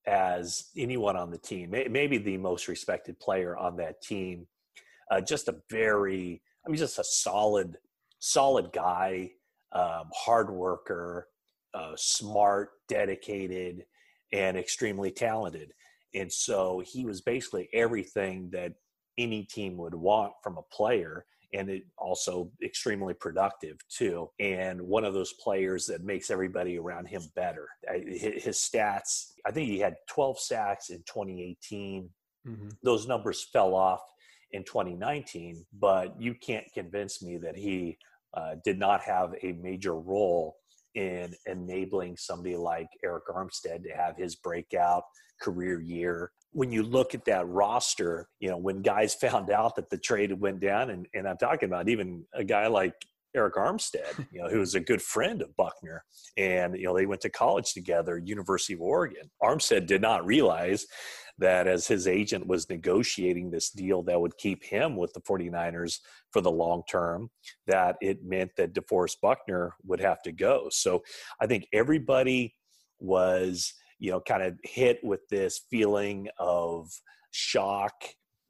as 0.06 0.64
anyone 0.76 1.16
on 1.16 1.30
the 1.30 1.38
team. 1.38 1.70
Maybe 1.70 2.18
the 2.18 2.36
most 2.36 2.68
respected 2.68 3.18
player 3.20 3.56
on 3.56 3.76
that 3.76 4.02
team 4.02 4.46
uh, 5.12 5.20
just 5.20 5.48
a 5.48 5.56
very, 5.70 6.42
I 6.66 6.70
mean, 6.70 6.78
just 6.78 6.98
a 6.98 7.04
solid, 7.04 7.76
solid 8.18 8.72
guy, 8.72 9.32
um, 9.72 10.04
hard 10.14 10.50
worker, 10.50 11.28
uh, 11.74 11.92
smart, 11.96 12.70
dedicated, 12.88 13.84
and 14.32 14.56
extremely 14.56 15.10
talented. 15.10 15.72
And 16.14 16.32
so 16.32 16.82
he 16.84 17.04
was 17.04 17.20
basically 17.20 17.68
everything 17.74 18.48
that 18.52 18.72
any 19.18 19.44
team 19.44 19.76
would 19.76 19.94
want 19.94 20.32
from 20.42 20.56
a 20.56 20.74
player 20.74 21.26
and 21.52 21.68
it 21.68 21.82
also 21.99 22.50
extremely 22.62 23.14
productive 23.14 23.76
too 23.88 24.28
and 24.40 24.80
one 24.80 25.04
of 25.04 25.14
those 25.14 25.35
players 25.35 25.87
that 25.87 26.04
makes 26.04 26.30
everybody 26.30 26.78
around 26.78 27.06
him 27.06 27.23
better 27.35 27.68
his 28.06 28.56
stats 28.56 29.32
i 29.47 29.50
think 29.50 29.68
he 29.68 29.78
had 29.78 29.97
12 30.09 30.38
sacks 30.38 30.90
in 30.90 30.99
2018 30.99 32.09
mm-hmm. 32.47 32.68
those 32.82 33.06
numbers 33.06 33.49
fell 33.52 33.75
off 33.75 34.00
in 34.52 34.64
2019, 34.64 35.64
but 35.78 36.14
you 36.21 36.35
can't 36.35 36.66
convince 36.75 37.23
me 37.23 37.38
that 37.38 37.56
he 37.56 37.97
uh, 38.35 38.56
did 38.64 38.78
not 38.78 39.00
have 39.02 39.35
a 39.42 39.52
major 39.52 39.94
role 39.94 40.56
in 40.94 41.35
enabling 41.47 42.16
somebody 42.16 42.56
like 42.56 42.88
Arik 43.04 43.23
Armstead 43.35 43.82
to 43.85 43.90
have 43.97 44.16
his 44.16 44.37
breakout 44.37 45.04
career 45.40 45.80
year. 45.80 46.30
When 46.52 46.71
you 46.71 46.82
look 46.82 47.14
at 47.14 47.25
that 47.26 47.49
roster, 47.49 48.28
you 48.40 48.49
know, 48.50 48.59
when 48.59 48.82
guys 48.82 49.14
found 49.21 49.50
out 49.50 49.76
that 49.76 49.90
the 49.90 49.99
trade 49.99 50.32
went 50.38 50.61
down, 50.61 50.90
and, 50.90 51.06
and 51.14 51.28
I'm 51.28 51.38
talking 51.38 51.68
about 51.68 51.88
even 51.88 52.25
a 52.35 52.44
guy 52.44 52.66
like 52.66 52.94
Arik 53.37 53.54
Armstead, 53.54 54.26
you 54.30 54.42
know, 54.42 54.49
who 54.49 54.59
was 54.59 54.75
a 54.75 54.80
good 54.80 55.00
friend 55.00 55.40
of 55.40 55.56
Buckner, 55.56 56.04
and 56.37 56.76
you 56.76 56.85
know 56.85 56.94
they 56.94 57.06
went 57.06 57.23
to 57.23 57.30
college 57.30 57.73
together, 57.73 58.18
University 58.18 58.75
of 58.75 58.82
Oregon. 58.82 59.30
Armstead 59.42 59.87
did 59.87 60.02
not 60.02 60.26
realize 60.26 60.87
that 61.38 61.66
as 61.66 61.87
his 61.87 62.06
agent 62.06 62.47
was 62.47 62.68
negotiating 62.68 63.50
this 63.50 63.71
deal 63.71 64.02
that 64.02 64.21
would 64.21 64.37
keep 64.37 64.62
him 64.62 64.97
with 64.97 65.12
the 65.12 65.21
49ers 65.21 65.99
for 66.30 66.40
the 66.40 66.50
long 66.50 66.82
term, 66.88 67.30
that 67.66 67.97
it 68.00 68.25
meant 68.25 68.50
that 68.56 68.75
DeForest 68.75 69.16
Buckner 69.23 69.75
would 69.85 70.00
have 70.00 70.23
to 70.23 70.32
go. 70.32 70.68
So 70.71 71.02
I 71.40 71.47
think 71.47 71.66
everybody 71.73 72.54
was, 73.00 73.73
you 74.02 74.11
know, 74.11 74.21
kind 74.21 74.42
of 74.42 74.59
hit 74.64 74.99
with 75.04 75.21
this 75.28 75.61
feeling 75.71 76.26
of 76.40 76.90
shock, 77.30 77.94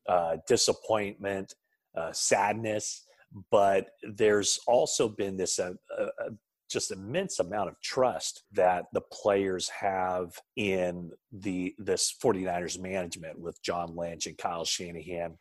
uh, 0.09 0.38
disappointment, 0.49 1.54
uh, 1.94 2.11
sadness. 2.11 3.04
But 3.50 3.88
there's 4.02 4.59
also 4.66 5.11
been 5.11 5.37
this 5.37 5.59
uh, 5.59 5.75
uh, 5.99 6.04
uh, 6.25 6.30
just 6.71 6.90
immense 6.90 7.38
amount 7.38 7.68
of 7.68 7.78
trust 7.82 8.44
that 8.52 8.87
the 8.94 9.02
players 9.12 9.68
have 9.68 10.32
in 10.56 11.11
the 11.32 11.75
this 11.76 12.14
49ers 12.25 12.80
management 12.80 13.38
with 13.38 13.62
John 13.62 13.94
Lynch 13.94 14.26
and 14.26 14.38
Kyle 14.38 14.64
Shanahan 14.64 15.37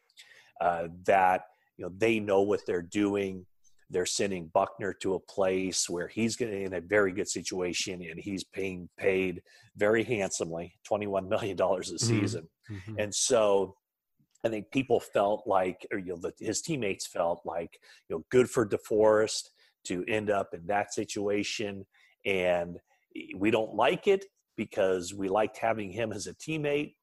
uh, 0.59 0.89
that 1.05 1.43
you 1.77 1.85
know 1.85 1.91
they 1.97 2.19
know 2.19 2.41
what 2.41 2.59
they're 2.67 2.81
doing 2.81 3.45
they're 3.91 4.05
sending 4.05 4.47
Buckner 4.53 4.93
to 5.01 5.15
a 5.15 5.19
place 5.19 5.89
where 5.89 6.07
he's 6.07 6.35
getting 6.35 6.63
in 6.63 6.73
a 6.73 6.81
very 6.81 7.11
good 7.11 7.27
situation 7.27 8.01
and 8.09 8.19
he's 8.19 8.43
being 8.43 8.89
paid 8.97 9.41
very 9.75 10.03
handsomely, 10.03 10.73
$21 10.89 11.27
million 11.27 11.59
a 11.59 11.63
mm-hmm. 11.63 11.95
season. 11.97 12.47
Mm-hmm. 12.71 12.99
And 12.99 13.13
so 13.13 13.75
I 14.45 14.49
think 14.49 14.71
people 14.71 14.99
felt 14.99 15.43
like, 15.45 15.85
or 15.91 15.99
you 15.99 16.13
know, 16.13 16.17
the, 16.17 16.33
his 16.39 16.61
teammates 16.61 17.05
felt 17.05 17.41
like, 17.45 17.77
you 18.09 18.15
know, 18.15 18.25
good 18.31 18.49
for 18.49 18.65
DeForest 18.65 19.49
to 19.85 20.05
end 20.07 20.29
up 20.29 20.49
in 20.53 20.65
that 20.67 20.93
situation, 20.93 21.85
and 22.25 22.77
we 23.35 23.51
don't 23.51 23.75
like 23.75 24.07
it 24.07 24.25
because 24.55 25.13
we 25.13 25.27
liked 25.27 25.57
having 25.57 25.91
him 25.91 26.13
as 26.13 26.27
a 26.27 26.35
teammate, 26.35 26.93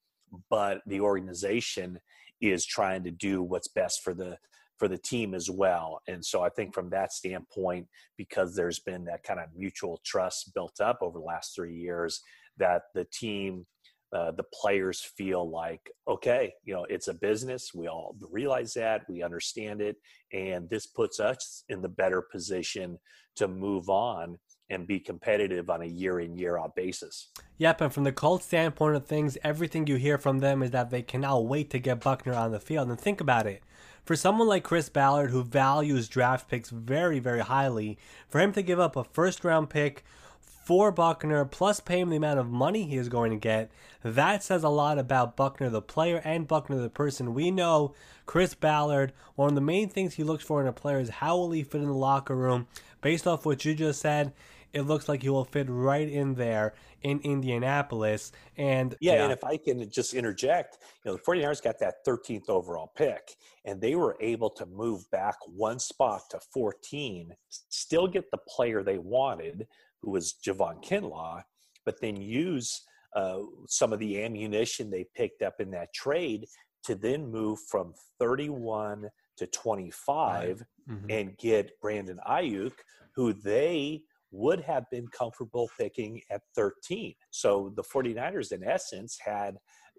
but 0.49 0.81
the 0.87 1.01
organization 1.01 1.99
is 2.41 2.65
trying 2.65 3.03
to 3.05 3.11
do 3.11 3.43
what's 3.43 3.69
best 3.69 4.03
for 4.03 4.15
the 4.15 4.39
for 4.79 4.89
the 4.89 4.99
team 4.99 5.35
as 5.35 5.51
well. 5.51 6.01
And 6.09 6.25
so 6.25 6.43
I 6.43 6.49
think 6.49 6.75
from 6.75 6.91
that 6.91 7.13
standpoint, 7.13 7.87
because 8.17 8.55
there's 8.55 8.79
been 8.79 9.05
that 9.07 9.23
kind 9.23 9.41
of 9.41 9.47
mutual 9.57 10.01
trust 10.05 10.55
built 10.55 10.81
up 10.81 10.99
over 11.03 11.19
the 11.19 11.25
last 11.25 11.55
three 11.55 11.75
years, 11.75 12.23
that 12.59 12.83
the 12.95 13.07
team 13.13 13.67
uh, 14.13 14.31
the 14.31 14.45
players 14.55 15.03
feel 15.19 15.51
like 15.51 15.91
okay 16.09 16.51
you 16.65 16.73
know 16.73 16.87
it's 16.89 17.09
a 17.09 17.15
business 17.15 17.75
we 17.75 17.89
all 17.89 18.17
realize 18.31 18.73
that 18.73 19.03
we 19.07 19.23
understand 19.23 19.83
it 19.83 19.97
and 20.33 20.69
this 20.71 20.87
puts 20.87 21.21
us 21.21 21.63
in 21.69 21.83
the 21.83 21.89
better 21.89 22.23
position 22.23 22.99
to 23.37 23.47
move 23.47 23.91
on 23.91 24.39
and 24.71 24.87
be 24.87 24.99
competitive 24.99 25.69
on 25.69 25.83
a 25.83 25.87
year 25.87 26.21
in 26.21 26.35
year 26.35 26.57
out 26.57 26.75
basis 26.75 27.29
yep 27.59 27.83
and 27.83 27.93
from 27.93 28.05
the 28.05 28.13
Colts 28.13 28.47
standpoint 28.47 28.97
of 28.97 29.07
things 29.07 29.37
everything 29.45 29.87
you 29.87 29.97
hear 29.97 30.17
from 30.17 30.39
them 30.39 30.63
is 30.63 30.71
that 30.71 30.89
they 30.89 31.03
cannot 31.03 31.45
wait 31.45 31.69
to 31.69 31.79
get 31.79 32.01
buckner 32.01 32.33
on 32.33 32.51
the 32.51 32.61
field 32.61 32.89
and 32.89 32.99
think 32.99 33.21
about 33.21 33.47
it 33.47 33.63
for 34.09 34.17
someone 34.17 34.49
like 34.49 34.65
Chris 34.65 34.89
Ballard 34.89 35.33
who 35.33 35.45
values 35.45 36.09
draft 36.09 36.49
picks 36.49 36.71
very 36.71 37.19
very 37.19 37.41
highly 37.41 37.99
for 38.31 38.41
him 38.41 38.53
to 38.55 38.63
give 38.63 38.81
up 38.81 38.97
a 38.97 39.05
first 39.05 39.45
round 39.45 39.69
pick 39.69 40.03
for 40.41 40.91
Buckner, 40.91 41.45
plus 41.45 41.81
pay 41.81 42.01
him 42.01 42.09
the 42.09 42.17
amount 42.17 42.39
of 42.39 42.49
money 42.49 42.85
he 42.85 42.97
is 42.97 43.11
going 43.11 43.31
to 43.33 43.37
get, 43.37 43.71
that 44.03 44.43
says 44.43 44.65
a 44.65 44.71
lot 44.71 44.99
about 44.99 45.37
Buckner, 45.37 45.69
the 45.69 45.83
player, 45.83 46.23
and 46.25 46.49
Buckner, 46.49 46.79
the 46.79 46.89
person. 46.89 47.35
We 47.35 47.51
know 47.51 47.95
Chris 48.25 48.55
Ballard, 48.55 49.13
one 49.35 49.51
of 49.51 49.55
the 49.55 49.61
main 49.61 49.91
things 49.91 50.15
he 50.15 50.25
looks 50.25 50.45
for 50.45 50.61
in 50.63 50.67
a 50.67 50.73
player 50.73 51.01
is 51.01 51.09
how 51.09 51.37
will 51.37 51.51
he 51.53 51.63
fit 51.63 51.83
in 51.83 51.87
the 51.87 51.95
locker 51.95 52.37
room. 52.37 52.67
Based 53.03 53.27
off 53.27 53.45
what 53.45 53.65
you 53.67 53.75
just 53.75 54.01
said, 54.01 54.33
it 54.73 54.83
looks 54.83 55.09
like 55.09 55.23
he 55.23 55.29
will 55.29 55.45
fit 55.45 55.67
right 55.69 56.09
in 56.09 56.35
there 56.35 56.75
in 57.03 57.21
Indianapolis. 57.21 58.33
And 58.57 58.95
yeah, 59.01 59.15
yeah, 59.15 59.23
and 59.25 59.33
if 59.33 59.45
I 59.45 59.57
can 59.57 59.89
just 59.91 60.15
interject, 60.15 60.79
you 61.05 61.11
know, 61.11 61.17
the 61.17 61.23
49ers 61.23 61.63
got 61.63 61.79
that 61.81 62.05
13th 62.07 62.49
overall 62.49 62.93
pick, 62.97 63.37
and 63.65 63.81
they 63.81 63.95
were 63.95 64.17
able 64.21 64.51
to 64.51 64.67
move 64.67 65.11
back 65.11 65.37
one 65.47 65.79
spot 65.79 66.23
to 66.31 66.41
14, 66.53 67.33
still 67.49 68.07
get 68.07 68.31
the 68.31 68.39
player 68.49 68.83
they 68.83 68.99
wanted, 68.99 69.67
who 70.03 70.11
was 70.11 70.35
Javon 70.45 70.85
Kinlaw, 70.85 71.43
but 71.85 72.01
then 72.01 72.17
use 72.17 72.83
uh, 73.17 73.41
some 73.67 73.93
of 73.93 73.99
the 73.99 74.23
ammunition 74.23 74.91
they 74.91 75.07
picked 75.15 75.43
up 75.43 75.61
in 75.61 75.71
that 75.71 75.93
trade 75.95 76.47
to 76.85 76.95
then 76.95 77.31
move 77.31 77.59
from 77.69 77.95
31 78.19 79.09
to 79.37 79.47
25 79.47 80.63
mm-hmm. 80.89 81.11
and 81.11 81.37
get 81.39 81.81
Brandon 81.81 82.19
Aiyuk, 82.29 82.73
who 83.15 83.33
they 83.33 84.03
would 84.31 84.61
have 84.61 84.85
been 84.91 85.09
comfortable 85.09 85.71
picking 85.79 86.21
at 86.31 86.43
13. 86.55 87.15
So 87.31 87.73
the 87.77 87.83
49ers, 87.83 88.53
in 88.53 88.63
essence, 88.63 89.19
had 89.25 89.57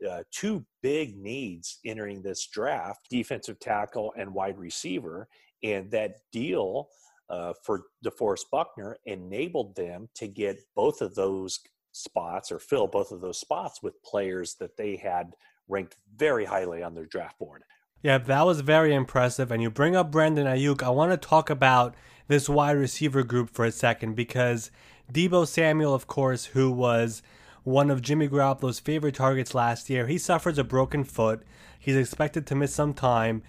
uh, 0.08 0.24
two 0.32 0.66
big 0.82 1.18
needs 1.18 1.80
entering 1.86 2.22
this 2.22 2.48
draft 2.48 3.08
defensive 3.10 3.60
tackle 3.60 4.14
and 4.18 4.34
wide 4.34 4.58
receiver. 4.58 5.28
And 5.64 5.92
that 5.92 6.18
deal 6.32 6.88
uh, 7.30 7.54
for 7.64 7.84
DeForest 8.06 8.46
Buckner 8.52 8.98
enabled 9.06 9.76
them 9.76 10.08
to 10.16 10.28
get 10.28 10.60
both 10.76 11.02
of 11.02 11.16
those 11.16 11.60
spots 11.92 12.52
or 12.52 12.60
fill 12.60 12.88
both 12.88 13.12
of 13.12 13.22
those 13.22 13.40
spots 13.40 13.82
with 13.84 14.02
players 14.04 14.56
that 14.60 14.78
they 14.78 14.96
had 14.96 15.34
ranked 15.68 15.96
very 16.16 16.46
highly 16.46 16.82
on 16.82 16.96
their 16.96 17.06
draft 17.06 17.38
board. 17.40 17.64
Yeah, 18.02 18.18
that 18.18 18.46
was 18.46 18.62
very 18.62 18.94
impressive. 18.94 19.52
And 19.52 19.62
you 19.62 19.70
bring 19.70 19.96
up 19.96 20.12
Brandon 20.12 20.48
Aiyuk. 20.48 20.82
I 20.82 20.90
want 20.90 21.12
to 21.12 21.18
talk 21.18 21.50
about 21.50 21.96
this 22.30 22.48
wide 22.48 22.78
receiver 22.78 23.24
group 23.24 23.50
for 23.50 23.66
a 23.66 23.72
second 23.74 24.16
because 24.16 24.72
Deebo 25.12 25.46
Samuel, 25.46 25.94
of 25.94 26.08
course, 26.08 26.46
who 26.46 26.72
was 26.72 27.22
one 27.64 27.92
of 27.92 28.02
Jimmy 28.02 28.30
Garoppolo's 28.30 28.80
favorite 28.80 29.16
targets 29.16 29.54
last 29.54 29.90
year, 29.90 30.08
he 30.08 30.18
suffers 30.18 30.58
a 30.58 30.64
broken 30.64 31.04
foot. 31.04 31.44
He's 31.78 31.98
expected 31.98 32.48
to 32.48 32.56
miss 32.56 32.74
some 32.74 32.94
time 32.94 33.44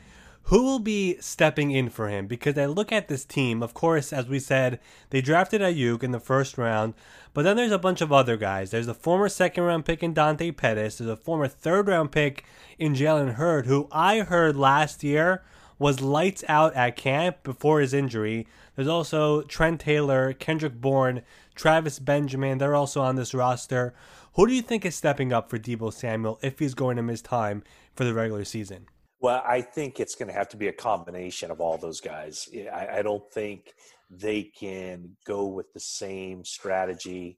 who 0.44 0.64
will 0.64 0.80
be 0.80 1.16
stepping 1.20 1.70
in 1.70 1.88
for 1.90 2.08
him? 2.08 2.26
Because 2.26 2.58
I 2.58 2.66
look 2.66 2.90
at 2.90 3.08
this 3.08 3.24
team, 3.24 3.62
of 3.62 3.74
course, 3.74 4.12
as 4.12 4.26
we 4.26 4.40
said, 4.40 4.80
they 5.10 5.20
drafted 5.20 5.60
Aiyuk 5.60 6.02
in 6.02 6.10
the 6.10 6.18
first 6.18 6.58
round, 6.58 6.94
but 7.34 7.42
then 7.42 7.56
there's 7.56 7.70
a 7.70 7.78
bunch 7.78 8.00
of 8.00 8.12
other 8.12 8.36
guys. 8.36 8.70
There's 8.70 8.88
a 8.88 8.94
former 8.94 9.28
second 9.28 9.62
round 9.62 9.84
pick 9.84 10.02
in 10.02 10.12
Dante 10.12 10.50
Pettis, 10.50 10.98
there's 10.98 11.10
a 11.10 11.16
former 11.16 11.46
third 11.46 11.86
round 11.86 12.10
pick 12.10 12.44
in 12.78 12.94
Jalen 12.94 13.34
Hurd, 13.34 13.66
who 13.66 13.86
I 13.92 14.20
heard 14.20 14.56
last 14.56 15.04
year 15.04 15.42
was 15.78 16.00
lights 16.00 16.44
out 16.48 16.74
at 16.74 16.96
camp 16.96 17.42
before 17.42 17.80
his 17.80 17.94
injury. 17.94 18.46
There's 18.80 18.88
also 18.88 19.42
Trent 19.42 19.78
Taylor, 19.78 20.32
Kendrick 20.32 20.80
Bourne, 20.80 21.20
Travis 21.54 21.98
Benjamin. 21.98 22.56
They're 22.56 22.74
also 22.74 23.02
on 23.02 23.14
this 23.14 23.34
roster. 23.34 23.92
Who 24.36 24.46
do 24.46 24.54
you 24.54 24.62
think 24.62 24.86
is 24.86 24.94
stepping 24.94 25.34
up 25.34 25.50
for 25.50 25.58
Deebo 25.58 25.92
Samuel 25.92 26.38
if 26.42 26.58
he's 26.58 26.72
going 26.72 26.96
to 26.96 27.02
miss 27.02 27.20
time 27.20 27.62
for 27.94 28.04
the 28.04 28.14
regular 28.14 28.42
season? 28.42 28.86
Well, 29.20 29.42
I 29.46 29.60
think 29.60 30.00
it's 30.00 30.14
going 30.14 30.28
to 30.28 30.32
have 30.32 30.48
to 30.48 30.56
be 30.56 30.68
a 30.68 30.72
combination 30.72 31.50
of 31.50 31.60
all 31.60 31.76
those 31.76 32.00
guys. 32.00 32.48
I, 32.72 33.00
I 33.00 33.02
don't 33.02 33.30
think 33.34 33.74
they 34.08 34.44
can 34.44 35.14
go 35.26 35.44
with 35.44 35.70
the 35.74 35.80
same 35.80 36.42
strategy 36.42 37.36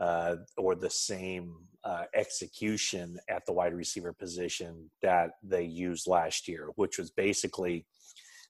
uh, 0.00 0.34
or 0.56 0.74
the 0.74 0.90
same 0.90 1.58
uh, 1.84 2.06
execution 2.12 3.20
at 3.28 3.46
the 3.46 3.52
wide 3.52 3.74
receiver 3.74 4.12
position 4.12 4.90
that 5.00 5.34
they 5.44 5.62
used 5.62 6.08
last 6.08 6.48
year, 6.48 6.70
which 6.74 6.98
was 6.98 7.12
basically 7.12 7.86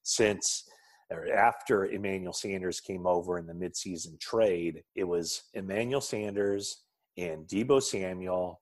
since 0.02 0.64
or 1.12 1.32
after 1.32 1.86
Emmanuel 1.86 2.32
Sanders 2.32 2.80
came 2.80 3.06
over 3.06 3.38
in 3.38 3.46
the 3.46 3.52
midseason 3.52 4.18
trade, 4.20 4.82
it 4.94 5.04
was 5.04 5.44
Emmanuel 5.54 6.00
Sanders 6.00 6.82
and 7.16 7.46
Deebo 7.46 7.82
Samuel 7.82 8.60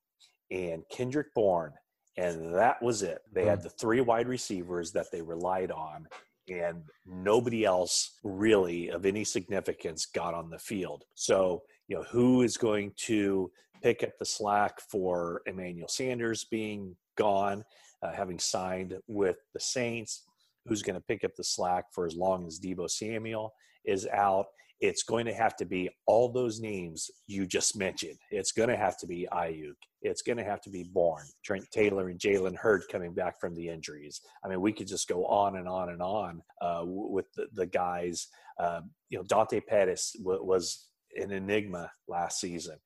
and 0.50 0.82
Kendrick 0.90 1.32
Bourne 1.34 1.72
and 2.16 2.54
that 2.54 2.82
was 2.82 3.02
it. 3.02 3.22
They 3.32 3.46
had 3.46 3.58
hmm. 3.58 3.64
the 3.64 3.70
three 3.70 4.00
wide 4.00 4.28
receivers 4.28 4.92
that 4.92 5.06
they 5.10 5.22
relied 5.22 5.70
on, 5.70 6.06
and 6.48 6.82
nobody 7.06 7.64
else 7.64 8.18
really 8.22 8.90
of 8.90 9.06
any 9.06 9.24
significance 9.24 10.06
got 10.06 10.34
on 10.34 10.50
the 10.50 10.58
field. 10.58 11.04
So, 11.14 11.62
you 11.88 11.96
know, 11.96 12.04
who 12.04 12.42
is 12.42 12.56
going 12.56 12.92
to 13.06 13.50
pick 13.82 14.02
up 14.02 14.10
the 14.18 14.26
slack 14.26 14.80
for 14.80 15.42
Emmanuel 15.46 15.88
Sanders 15.88 16.44
being 16.44 16.96
gone, 17.16 17.64
uh, 18.02 18.12
having 18.12 18.38
signed 18.38 18.98
with 19.06 19.36
the 19.54 19.60
Saints? 19.60 20.24
Who's 20.70 20.82
going 20.82 20.94
to 20.94 21.04
pick 21.06 21.24
up 21.24 21.32
the 21.36 21.44
slack 21.44 21.84
for 21.92 22.06
as 22.06 22.16
long 22.16 22.46
as 22.46 22.58
Deebo 22.58 22.88
Samuel 22.88 23.52
is 23.84 24.06
out? 24.06 24.46
it's 24.80 25.02
going 25.02 25.26
to 25.26 25.34
have 25.34 25.54
to 25.56 25.66
be 25.66 25.90
all 26.06 26.32
those 26.32 26.58
names 26.58 27.10
you 27.26 27.46
just 27.46 27.76
mentioned. 27.76 28.16
It's 28.30 28.52
going 28.52 28.70
to 28.70 28.76
have 28.76 28.96
to 28.98 29.06
be 29.06 29.28
Aiyuk. 29.30 29.74
It's 30.00 30.22
going 30.22 30.38
to 30.38 30.44
have 30.44 30.62
to 30.62 30.70
be 30.70 30.84
Bourne, 30.84 31.26
Trent 31.44 31.66
Taylor, 31.70 32.08
and 32.08 32.18
Jalen 32.18 32.56
Hurd 32.56 32.82
coming 32.90 33.12
back 33.12 33.38
from 33.38 33.54
the 33.54 33.68
injuries. 33.68 34.20
I 34.42 34.48
mean, 34.48 34.60
we 34.62 34.72
could 34.72 34.86
just 34.86 35.06
go 35.06 35.26
on 35.26 35.56
and 35.56 35.68
on 35.68 35.90
and 35.90 36.00
on 36.00 36.42
uh, 36.62 36.82
with 36.84 37.26
the, 37.36 37.46
the 37.52 37.66
guys. 37.66 38.26
Uh, 38.58 38.80
you 39.10 39.18
know, 39.18 39.24
Dante 39.24 39.60
Pettis 39.60 40.16
w- 40.18 40.42
was 40.42 40.88
an 41.14 41.30
enigma 41.30 41.90
last 42.08 42.40
season. 42.40 42.76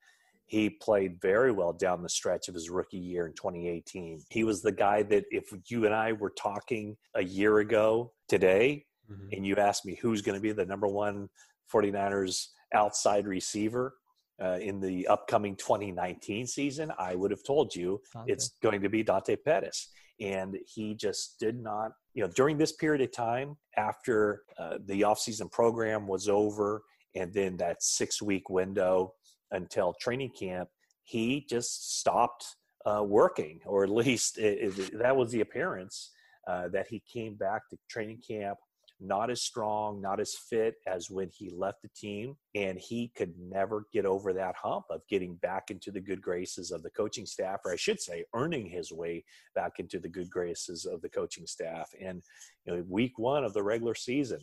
He 0.45 0.69
played 0.69 1.19
very 1.21 1.51
well 1.51 1.73
down 1.73 2.03
the 2.03 2.09
stretch 2.09 2.47
of 2.47 2.53
his 2.53 2.69
rookie 2.69 2.97
year 2.97 3.25
in 3.25 3.33
2018. 3.33 4.21
He 4.29 4.43
was 4.43 4.61
the 4.61 4.71
guy 4.71 5.03
that 5.03 5.25
if 5.31 5.45
you 5.67 5.85
and 5.85 5.93
I 5.93 6.13
were 6.13 6.31
talking 6.31 6.95
a 7.15 7.23
year 7.23 7.59
ago 7.59 8.11
today, 8.27 8.85
mm-hmm. 9.11 9.29
and 9.31 9.45
you 9.45 9.55
asked 9.55 9.85
me 9.85 9.97
who's 10.01 10.21
going 10.21 10.35
to 10.35 10.41
be 10.41 10.51
the 10.51 10.65
number 10.65 10.87
one 10.87 11.29
49ers 11.73 12.47
outside 12.73 13.27
receiver 13.27 13.95
uh, 14.41 14.57
in 14.61 14.79
the 14.79 15.07
upcoming 15.07 15.55
2019 15.55 16.45
season, 16.45 16.91
I 16.99 17.15
would 17.15 17.31
have 17.31 17.43
told 17.43 17.75
you 17.75 18.01
Dante. 18.13 18.31
it's 18.31 18.51
going 18.61 18.81
to 18.81 18.89
be 18.89 19.03
Dante 19.03 19.35
Pettis. 19.35 19.89
And 20.19 20.57
he 20.65 20.95
just 20.95 21.39
did 21.39 21.61
not, 21.61 21.91
you 22.13 22.23
know, 22.23 22.31
during 22.35 22.57
this 22.57 22.71
period 22.73 23.01
of 23.01 23.11
time 23.11 23.57
after 23.77 24.43
uh, 24.57 24.77
the 24.85 25.01
offseason 25.01 25.51
program 25.51 26.07
was 26.07 26.29
over 26.29 26.83
and 27.15 27.33
then 27.33 27.57
that 27.57 27.81
six 27.81 28.21
week 28.21 28.49
window 28.49 29.13
until 29.51 29.93
training 29.99 30.31
camp, 30.37 30.69
he 31.03 31.45
just 31.49 31.99
stopped 31.99 32.45
uh, 32.85 33.03
working, 33.03 33.59
or 33.65 33.83
at 33.83 33.89
least 34.03 34.37
it, 34.37 34.77
it, 34.77 34.99
that 34.99 35.15
was 35.15 35.31
the 35.31 35.41
appearance 35.41 36.11
uh, 36.47 36.67
that 36.69 36.87
he 36.87 37.01
came 37.11 37.35
back 37.35 37.61
to 37.69 37.77
training 37.89 38.21
camp 38.27 38.57
not 38.99 39.29
as 39.29 39.41
strong, 39.41 40.01
not 40.01 40.19
as 40.19 40.35
fit 40.35 40.75
as 40.87 41.09
when 41.09 41.29
he 41.29 41.49
left 41.49 41.81
the 41.81 41.89
team. 41.95 42.35
And 42.53 42.79
he 42.79 43.11
could 43.15 43.33
never 43.37 43.85
get 43.91 44.05
over 44.05 44.33
that 44.33 44.55
hump 44.55 44.85
of 44.89 45.01
getting 45.09 45.35
back 45.35 45.69
into 45.69 45.91
the 45.91 45.99
good 45.99 46.21
graces 46.21 46.71
of 46.71 46.83
the 46.83 46.89
coaching 46.89 47.25
staff, 47.25 47.59
or 47.65 47.73
I 47.73 47.75
should 47.75 47.99
say, 47.99 48.23
earning 48.33 48.67
his 48.67 48.91
way 48.91 49.23
back 49.53 49.73
into 49.79 49.99
the 49.99 50.09
good 50.09 50.29
graces 50.29 50.85
of 50.85 51.01
the 51.01 51.09
coaching 51.09 51.45
staff. 51.45 51.89
And 52.01 52.21
you 52.65 52.73
know, 52.73 52.83
week 52.87 53.19
one 53.19 53.43
of 53.43 53.53
the 53.53 53.63
regular 53.63 53.95
season, 53.95 54.39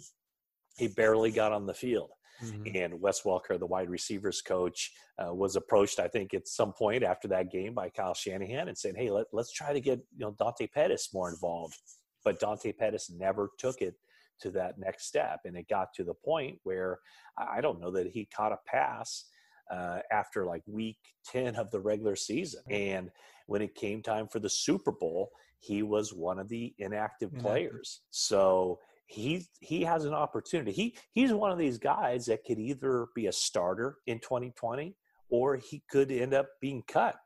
he 0.77 0.89
barely 0.89 1.31
got 1.31 1.53
on 1.53 1.67
the 1.67 1.75
field. 1.75 2.11
Mm-hmm. 2.51 2.77
And 2.77 3.01
Wes 3.01 3.23
Welker, 3.23 3.59
the 3.59 3.67
wide 3.67 3.91
receivers 3.91 4.41
coach, 4.41 4.93
uh, 5.19 5.33
was 5.33 5.57
approached, 5.57 6.01
I 6.01 6.09
think, 6.09 6.35
at 6.35 6.49
some 6.49 6.73
point 6.73 7.03
after 7.03 7.29
that 7.29 7.51
game 7.51 7.75
by 7.75 7.91
Kyle 7.91 8.15
Shanahan 8.15 8.69
and 8.69 8.77
said, 8.77 8.97
"Hey, 8.97 9.11
let, 9.11 9.27
let's 9.33 9.53
try 9.53 9.73
to 9.73 9.81
get 9.81 9.99
you 10.17 10.27
know 10.27 10.35
Dante 10.39 10.67
Pettis 10.67 11.11
more 11.13 11.31
involved." 11.31 11.79
But 12.25 12.41
Dante 12.41 12.73
Pettis 12.73 13.11
never 13.11 13.51
took 13.59 13.83
it 13.83 13.95
to 14.41 14.51
that 14.53 14.79
next 14.79 15.07
step, 15.07 15.41
and 15.45 15.57
it 15.57 15.69
got 15.69 15.93
to 15.95 16.05
the 16.05 16.15
point 16.15 16.59
where 16.63 16.99
I 17.37 17.61
don't 17.61 17.81
know 17.81 17.91
that 17.93 18.09
he 18.09 18.25
caught 18.25 18.53
a 18.53 18.59
pass 18.67 19.25
uh, 19.71 20.01
after 20.11 20.45
like 20.45 20.63
week 20.67 20.99
ten 21.25 21.57
of 21.57 21.71
the 21.71 21.81
regular 21.81 22.17
season, 22.17 22.63
and 22.71 23.11
when 23.47 23.63
it 23.63 23.75
came 23.75 24.03
time 24.03 24.29
for 24.29 24.39
the 24.39 24.51
Super 24.51 24.93
Bowl, 24.93 25.31
he 25.59 25.83
was 25.83 26.13
one 26.13 26.39
of 26.39 26.49
the 26.49 26.75
inactive 26.79 27.33
players. 27.39 28.01
So 28.11 28.81
he 29.13 29.47
he 29.61 29.83
has 29.83 30.05
an 30.05 30.15
opportunity. 30.15 30.73
He 30.73 30.97
he's 31.13 31.33
one 31.33 31.53
of 31.53 31.59
these 31.59 31.79
guys 31.79 32.27
that 32.27 32.45
could 32.45 32.59
either 32.59 33.07
be 33.15 33.27
a 33.27 33.33
starter 33.33 33.99
in 34.07 34.19
2020 34.21 34.97
or 35.29 35.57
he 35.57 35.83
could 35.91 36.11
end 36.11 36.35
up 36.35 36.49
being 36.61 36.83
cut. 36.89 37.17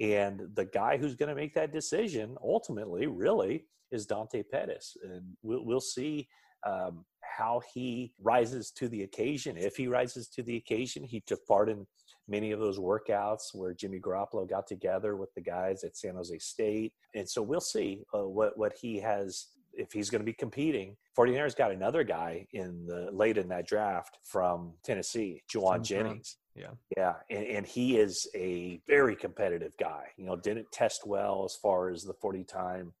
And 0.00 0.42
the 0.54 0.64
guy 0.64 0.96
who's 0.96 1.14
going 1.14 1.28
to 1.28 1.34
make 1.34 1.54
that 1.54 1.72
decision 1.72 2.36
ultimately, 2.42 3.06
really, 3.06 3.64
is 3.92 4.06
Dante 4.06 4.42
Pettis, 4.42 4.96
and 5.04 5.22
we'll 5.42 5.64
we'll 5.64 5.80
see 5.80 6.28
um, 6.66 7.04
how 7.22 7.60
he 7.72 8.14
rises 8.22 8.70
to 8.72 8.88
the 8.88 9.02
occasion. 9.02 9.56
If 9.56 9.76
he 9.76 9.86
rises 9.86 10.28
to 10.28 10.42
the 10.42 10.56
occasion, 10.56 11.04
he 11.04 11.20
took 11.26 11.46
part 11.46 11.68
in 11.68 11.86
many 12.26 12.52
of 12.52 12.60
those 12.60 12.78
workouts 12.78 13.54
where 13.54 13.74
Jimmy 13.74 14.00
Garoppolo 14.00 14.48
got 14.48 14.66
together 14.66 15.16
with 15.16 15.32
the 15.34 15.42
guys 15.42 15.84
at 15.84 15.96
San 15.96 16.14
Jose 16.14 16.38
State. 16.38 16.94
And 17.14 17.28
so 17.28 17.42
we'll 17.42 17.60
see 17.60 18.02
uh, 18.14 18.26
what, 18.26 18.56
what 18.56 18.72
he 18.80 18.98
has 19.00 19.48
if 19.76 19.92
he's 19.92 20.10
going 20.10 20.20
to 20.20 20.26
be 20.26 20.32
competing. 20.32 20.96
49ers 21.18 21.56
got 21.56 21.72
another 21.72 22.04
guy 22.04 22.46
in 22.52 22.86
the 22.86 23.08
late 23.12 23.38
in 23.38 23.48
that 23.48 23.66
draft 23.66 24.18
from 24.24 24.74
Tennessee, 24.84 25.42
Jauan 25.52 25.82
Jennings. 25.82 26.36
Yeah. 26.54 26.70
Yeah. 26.96 27.14
And, 27.30 27.46
and, 27.46 27.66
he 27.66 27.96
is 27.98 28.28
a 28.34 28.80
very 28.86 29.16
competitive 29.16 29.72
guy. 29.78 30.04
You 30.16 30.26
know, 30.26 30.36
didn't 30.36 30.70
test 30.72 31.06
well 31.06 31.44
as 31.44 31.56
far 31.56 31.90
as 31.90 32.04
the 32.04 32.14
40 32.14 32.44
time, 32.44 32.92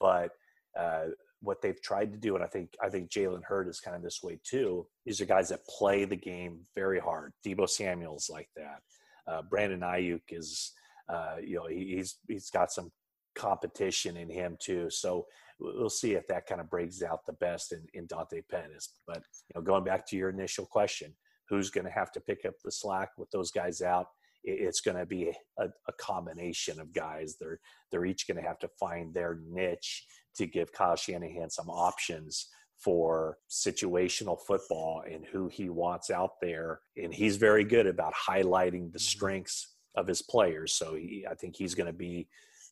but 0.00 0.30
uh, 0.78 1.06
what 1.40 1.62
they've 1.62 1.80
tried 1.80 2.12
to 2.12 2.18
do, 2.18 2.34
and 2.34 2.44
I 2.44 2.46
think 2.46 2.74
I 2.82 2.88
think 2.88 3.10
Jalen 3.10 3.44
Hurd 3.44 3.68
is 3.68 3.80
kind 3.80 3.96
of 3.96 4.02
this 4.02 4.20
way 4.22 4.38
too. 4.44 4.86
These 5.06 5.20
are 5.20 5.26
guys 5.26 5.48
that 5.48 5.66
play 5.66 6.04
the 6.04 6.16
game 6.16 6.60
very 6.74 7.00
hard. 7.00 7.32
Deebo 7.46 7.68
Samuel's 7.68 8.28
like 8.28 8.48
that. 8.56 8.82
Uh, 9.26 9.42
Brandon 9.42 9.80
Aiyuk 9.80 10.22
is, 10.30 10.72
uh, 11.08 11.36
you 11.42 11.56
know, 11.56 11.66
he, 11.66 11.94
he's 11.96 12.16
he's 12.28 12.50
got 12.50 12.70
some 12.70 12.90
competition 13.34 14.16
in 14.16 14.28
him 14.28 14.56
too. 14.60 14.90
So 14.90 15.26
we'll 15.60 15.90
see 15.90 16.14
if 16.14 16.26
that 16.28 16.46
kind 16.46 16.60
of 16.60 16.70
breaks 16.70 17.02
out 17.02 17.26
the 17.26 17.34
best 17.34 17.72
in, 17.72 17.86
in 17.94 18.06
Dante 18.06 18.42
Pettis. 18.50 18.94
But 19.06 19.22
you 19.48 19.54
know, 19.54 19.62
going 19.62 19.84
back 19.84 20.06
to 20.08 20.16
your 20.16 20.30
initial 20.30 20.66
question, 20.66 21.14
who's 21.48 21.70
going 21.70 21.84
to 21.86 21.90
have 21.92 22.12
to 22.12 22.20
pick 22.20 22.44
up 22.44 22.54
the 22.64 22.72
slack 22.72 23.10
with 23.18 23.30
those 23.30 23.50
guys 23.50 23.82
out? 23.82 24.06
It's 24.42 24.80
going 24.80 24.96
to 24.96 25.04
be 25.04 25.30
a, 25.58 25.64
a 25.64 25.92
combination 26.00 26.80
of 26.80 26.94
guys. 26.94 27.36
They're 27.38 27.60
they're 27.90 28.06
each 28.06 28.26
going 28.26 28.40
to 28.40 28.48
have 28.48 28.58
to 28.60 28.70
find 28.80 29.12
their 29.12 29.38
niche 29.46 30.06
to 30.36 30.46
give 30.46 30.72
Kyle 30.72 30.96
Shanahan 30.96 31.50
some 31.50 31.68
options 31.68 32.46
for 32.82 33.36
situational 33.50 34.38
football 34.46 35.02
and 35.10 35.24
who 35.26 35.48
he 35.48 35.68
wants 35.68 36.10
out 36.10 36.40
there. 36.40 36.80
And 36.96 37.12
he's 37.12 37.36
very 37.36 37.64
good 37.64 37.86
about 37.86 38.14
highlighting 38.14 38.92
the 38.92 38.98
mm-hmm. 38.98 39.16
strengths 39.16 39.74
of 39.94 40.06
his 40.06 40.22
players. 40.22 40.72
So 40.72 40.94
he, 40.94 41.26
I 41.30 41.34
think 41.34 41.56
he's 41.56 41.74
going 41.74 41.88
to 41.88 41.92
be 41.92 42.28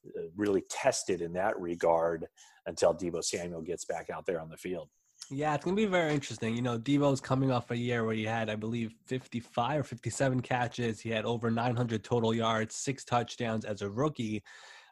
uh, 0.07 0.23
really 0.37 0.63
tested 0.71 1.21
in 1.21 1.35
that 1.35 1.61
regard 1.61 2.27
until 2.69 2.95
Deebo 2.95 3.25
Samuel 3.25 3.63
gets 3.63 3.85
back 3.85 4.11
out 4.11 4.27
there 4.27 4.41
on 4.41 4.49
the 4.49 4.57
field. 4.57 4.89
Yeah, 5.31 5.55
it's 5.55 5.65
gonna 5.65 5.77
be 5.77 5.87
very 5.87 6.15
interesting. 6.15 6.55
You 6.55 6.63
know, 6.63 6.79
Deebo's 6.79 7.21
coming 7.21 7.51
off 7.51 7.71
a 7.71 7.77
year 7.77 8.05
where 8.05 8.15
he 8.15 8.25
had, 8.25 8.49
I 8.49 8.55
believe, 8.55 8.95
55 9.07 9.81
or 9.81 9.83
57 9.83 10.41
catches. 10.41 11.01
He 11.01 11.11
had 11.11 11.25
over 11.25 11.51
900 11.51 12.03
total 12.03 12.35
yards, 12.35 12.77
six 12.77 13.05
touchdowns 13.05 13.65
as 13.65 13.83
a 13.83 13.91
rookie. 13.91 14.43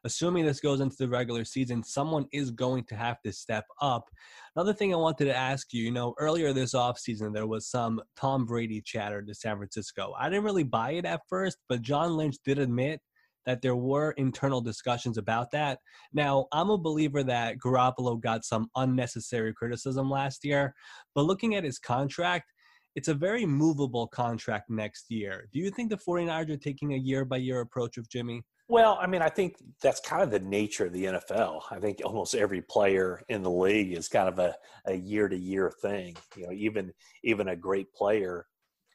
Assuming 0.05 0.45
this 0.45 0.61
goes 0.61 0.81
into 0.81 0.97
the 0.99 1.09
regular 1.09 1.45
season, 1.45 1.83
someone 1.83 2.27
is 2.33 2.51
going 2.51 2.85
to 2.85 2.95
have 2.95 3.21
to 3.23 3.33
step 3.33 3.65
up. 3.81 4.05
Another 4.55 4.73
thing 4.73 4.93
I 4.93 4.99
wanted 4.99 5.25
to 5.25 5.35
ask 5.35 5.73
you, 5.73 5.83
you 5.83 5.91
know, 5.91 6.15
earlier 6.19 6.53
this 6.53 6.75
offseason, 6.75 7.33
there 7.33 7.47
was 7.47 7.67
some 7.67 8.01
Tom 8.15 8.45
Brady 8.45 8.81
chatter 8.81 9.21
to 9.23 9.35
San 9.35 9.57
Francisco. 9.57 10.15
I 10.17 10.29
didn't 10.29 10.45
really 10.45 10.63
buy 10.63 10.93
it 10.93 11.07
at 11.07 11.23
first, 11.29 11.57
but 11.69 11.83
John 11.83 12.17
Lynch 12.17 12.37
did 12.45 12.59
admit 12.59 13.01
that 13.47 13.63
there 13.63 13.77
were 13.77 14.11
internal 14.13 14.61
discussions 14.61 15.17
about 15.17 15.51
that. 15.53 15.79
Now, 16.13 16.47
I'm 16.53 16.71
a 16.71 16.79
believer 16.79 17.23
that 17.23 17.59
Garoppolo 17.59 18.21
got 18.21 18.45
some 18.45 18.69
unnecessary 18.77 19.55
criticism 19.55 20.11
last 20.11 20.45
year, 20.45 20.75
but 21.15 21.25
looking 21.25 21.55
at 21.55 21.65
his 21.65 21.79
contract, 21.79 22.53
it's 22.97 23.09
a 23.09 23.15
very 23.15 23.47
movable 23.47 24.09
contract 24.09 24.71
next 24.71 25.11
year. 25.11 25.49
Do 25.53 25.59
you 25.61 25.71
think 25.71 25.91
the 25.91 25.99
49ers 25.99 26.51
are 26.51 26.57
taking 26.57 26.95
a 26.95 26.99
year 26.99 27.25
by 27.25 27.37
year 27.37 27.61
approach 27.61 27.99
of 27.99 28.09
Jimmy? 28.09 28.43
Well, 28.69 28.99
I 29.01 29.07
mean, 29.07 29.23
I 29.23 29.29
think 29.29 29.57
that's 29.81 30.01
kind 30.01 30.23
of 30.23 30.31
the 30.31 30.41
nature 30.41 30.87
of 30.87 30.93
the 30.93 31.05
NFL. 31.05 31.63
I 31.71 31.79
think 31.79 32.01
almost 32.05 32.35
every 32.35 32.63
player 32.63 33.23
in 33.29 33.43
the 33.43 33.51
league 33.51 33.93
is 33.93 34.09
kind 34.09 34.29
of 34.29 34.41
a, 34.41 34.57
a 34.87 34.95
year 34.95 35.29
to 35.29 35.37
year 35.37 35.73
thing. 35.83 36.17
You 36.37 36.47
know, 36.47 36.53
even 36.53 36.93
even 37.23 37.49
a 37.49 37.55
great 37.55 37.93
player 37.93 38.47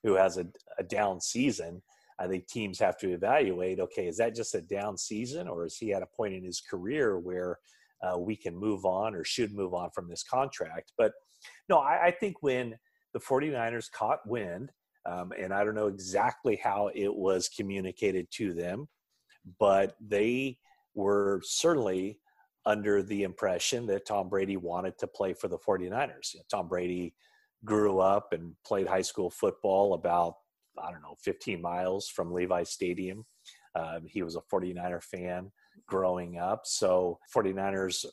who 0.03 0.15
has 0.15 0.37
a, 0.37 0.47
a 0.77 0.83
down 0.83 1.21
season 1.21 1.81
I 2.21 2.27
think 2.27 2.47
teams 2.47 2.77
have 2.79 2.97
to 2.99 3.11
evaluate 3.11 3.79
okay, 3.79 4.07
is 4.07 4.17
that 4.17 4.35
just 4.35 4.55
a 4.55 4.61
down 4.61 4.97
season 4.97 5.47
or 5.47 5.65
is 5.65 5.77
he 5.77 5.93
at 5.93 6.03
a 6.03 6.07
point 6.07 6.33
in 6.33 6.43
his 6.43 6.61
career 6.61 7.17
where 7.17 7.57
uh, 8.03 8.17
we 8.17 8.35
can 8.35 8.55
move 8.55 8.85
on 8.85 9.15
or 9.15 9.23
should 9.23 9.53
move 9.53 9.73
on 9.73 9.89
from 9.89 10.07
this 10.07 10.23
contract? 10.23 10.93
But 10.97 11.13
no, 11.67 11.79
I, 11.79 12.07
I 12.07 12.11
think 12.11 12.37
when 12.41 12.75
the 13.13 13.19
49ers 13.19 13.91
caught 13.91 14.25
wind, 14.27 14.71
um, 15.05 15.31
and 15.37 15.53
I 15.53 15.63
don't 15.63 15.75
know 15.75 15.87
exactly 15.87 16.59
how 16.63 16.91
it 16.93 17.13
was 17.13 17.49
communicated 17.49 18.27
to 18.33 18.53
them, 18.53 18.87
but 19.59 19.95
they 19.99 20.57
were 20.93 21.41
certainly 21.43 22.19
under 22.65 23.01
the 23.01 23.23
impression 23.23 23.87
that 23.87 24.05
Tom 24.05 24.29
Brady 24.29 24.57
wanted 24.57 24.97
to 24.99 25.07
play 25.07 25.33
for 25.33 25.47
the 25.47 25.57
49ers. 25.57 26.33
You 26.33 26.39
know, 26.39 26.45
Tom 26.49 26.67
Brady 26.67 27.15
grew 27.65 27.99
up 27.99 28.33
and 28.33 28.53
played 28.65 28.87
high 28.87 29.01
school 29.01 29.31
football 29.31 29.95
about 29.95 30.35
I 30.83 30.91
don't 30.91 31.01
know, 31.01 31.15
15 31.23 31.61
miles 31.61 32.07
from 32.07 32.33
Levi 32.33 32.63
Stadium. 32.63 33.25
Um, 33.75 34.01
he 34.05 34.23
was 34.23 34.35
a 34.35 34.41
49er 34.53 35.03
fan 35.03 35.51
growing 35.87 36.37
up. 36.37 36.61
So 36.65 37.19
49ers 37.35 38.05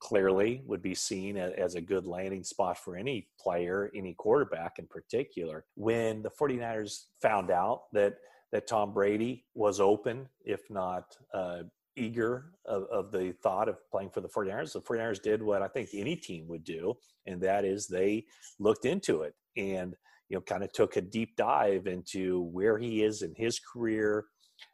clearly 0.00 0.62
would 0.66 0.82
be 0.82 0.94
seen 0.94 1.36
as 1.36 1.74
a 1.74 1.80
good 1.80 2.06
landing 2.06 2.44
spot 2.44 2.78
for 2.78 2.96
any 2.96 3.28
player, 3.40 3.90
any 3.94 4.14
quarterback 4.14 4.78
in 4.78 4.86
particular. 4.86 5.64
When 5.74 6.22
the 6.22 6.30
49ers 6.30 7.04
found 7.20 7.50
out 7.50 7.84
that 7.92 8.14
that 8.52 8.66
Tom 8.68 8.92
Brady 8.92 9.44
was 9.54 9.80
open, 9.80 10.28
if 10.44 10.60
not 10.70 11.16
uh, 11.34 11.62
eager 11.96 12.52
of, 12.64 12.84
of, 12.84 13.10
the 13.10 13.34
thought 13.42 13.68
of 13.68 13.76
playing 13.90 14.10
for 14.10 14.20
the 14.20 14.28
49ers, 14.28 14.72
the 14.72 14.80
49ers 14.80 15.20
did 15.20 15.42
what 15.42 15.62
I 15.62 15.68
think 15.68 15.88
any 15.92 16.14
team 16.14 16.46
would 16.46 16.62
do, 16.62 16.94
and 17.26 17.40
that 17.40 17.64
is 17.64 17.88
they 17.88 18.24
looked 18.60 18.84
into 18.84 19.22
it. 19.22 19.34
And 19.56 19.96
you 20.28 20.36
know, 20.36 20.40
kind 20.42 20.64
of 20.64 20.72
took 20.72 20.96
a 20.96 21.00
deep 21.00 21.36
dive 21.36 21.86
into 21.86 22.42
where 22.42 22.78
he 22.78 23.02
is 23.02 23.22
in 23.22 23.34
his 23.36 23.60
career, 23.60 24.24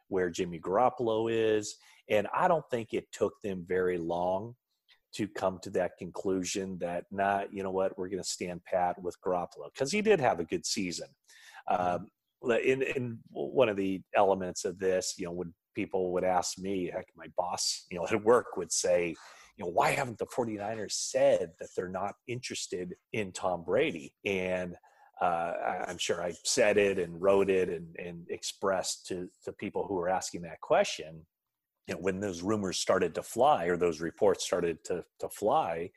where 0.07 0.29
Jimmy 0.29 0.59
Garoppolo 0.59 1.31
is. 1.31 1.75
And 2.09 2.27
I 2.35 2.47
don't 2.47 2.65
think 2.69 2.93
it 2.93 3.05
took 3.11 3.33
them 3.43 3.65
very 3.67 3.97
long 3.97 4.55
to 5.15 5.27
come 5.27 5.59
to 5.61 5.69
that 5.69 5.91
conclusion 5.97 6.77
that, 6.79 7.05
nah, 7.11 7.43
you 7.51 7.63
know 7.63 7.71
what, 7.71 7.97
we're 7.97 8.09
going 8.09 8.21
to 8.23 8.27
stand 8.27 8.63
pat 8.65 9.01
with 9.01 9.15
Garoppolo 9.25 9.71
because 9.73 9.91
he 9.91 10.01
did 10.01 10.19
have 10.19 10.39
a 10.39 10.45
good 10.45 10.65
season. 10.65 11.07
Um, 11.69 12.07
in 12.43 12.81
in 12.81 13.19
one 13.29 13.69
of 13.69 13.77
the 13.77 14.01
elements 14.15 14.65
of 14.65 14.77
this, 14.79 15.13
you 15.17 15.25
know, 15.25 15.31
when 15.31 15.53
people 15.75 16.11
would 16.13 16.23
ask 16.23 16.57
me, 16.57 16.91
heck, 16.93 17.05
my 17.15 17.27
boss, 17.37 17.85
you 17.89 17.97
know, 17.97 18.07
at 18.11 18.23
work 18.23 18.57
would 18.57 18.71
say, 18.71 19.15
you 19.57 19.65
know, 19.65 19.71
why 19.71 19.91
haven't 19.91 20.17
the 20.17 20.25
49ers 20.25 20.91
said 20.91 21.51
that 21.59 21.69
they're 21.75 21.87
not 21.87 22.15
interested 22.27 22.95
in 23.13 23.31
Tom 23.31 23.63
Brady? 23.63 24.13
And 24.25 24.75
uh, 25.21 25.53
I'm 25.87 25.97
sure 25.97 26.23
I 26.23 26.33
said 26.43 26.77
it 26.77 26.97
and 26.97 27.21
wrote 27.21 27.49
it 27.49 27.69
and, 27.69 27.95
and 27.97 28.25
expressed 28.29 29.05
to, 29.07 29.29
to 29.45 29.51
people 29.53 29.85
who 29.87 29.95
were 29.95 30.09
asking 30.09 30.41
that 30.43 30.61
question. 30.61 31.25
You 31.87 31.95
know, 31.95 32.01
when 32.01 32.19
those 32.19 32.41
rumors 32.41 32.79
started 32.79 33.13
to 33.15 33.23
fly 33.23 33.65
or 33.65 33.77
those 33.77 34.01
reports 34.01 34.45
started 34.45 34.83
to, 34.85 35.03
to 35.19 35.29
fly, 35.29 35.91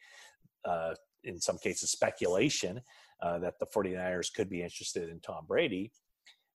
uh, 0.64 0.94
in 1.24 1.40
some 1.40 1.59
cases 1.59 1.90
speculation 1.90 2.81
uh, 3.22 3.38
that 3.38 3.59
the 3.59 3.66
49ers 3.66 4.33
could 4.33 4.50
be 4.50 4.62
interested 4.62 5.09
in 5.09 5.20
Tom 5.20 5.44
Brady, 5.46 5.92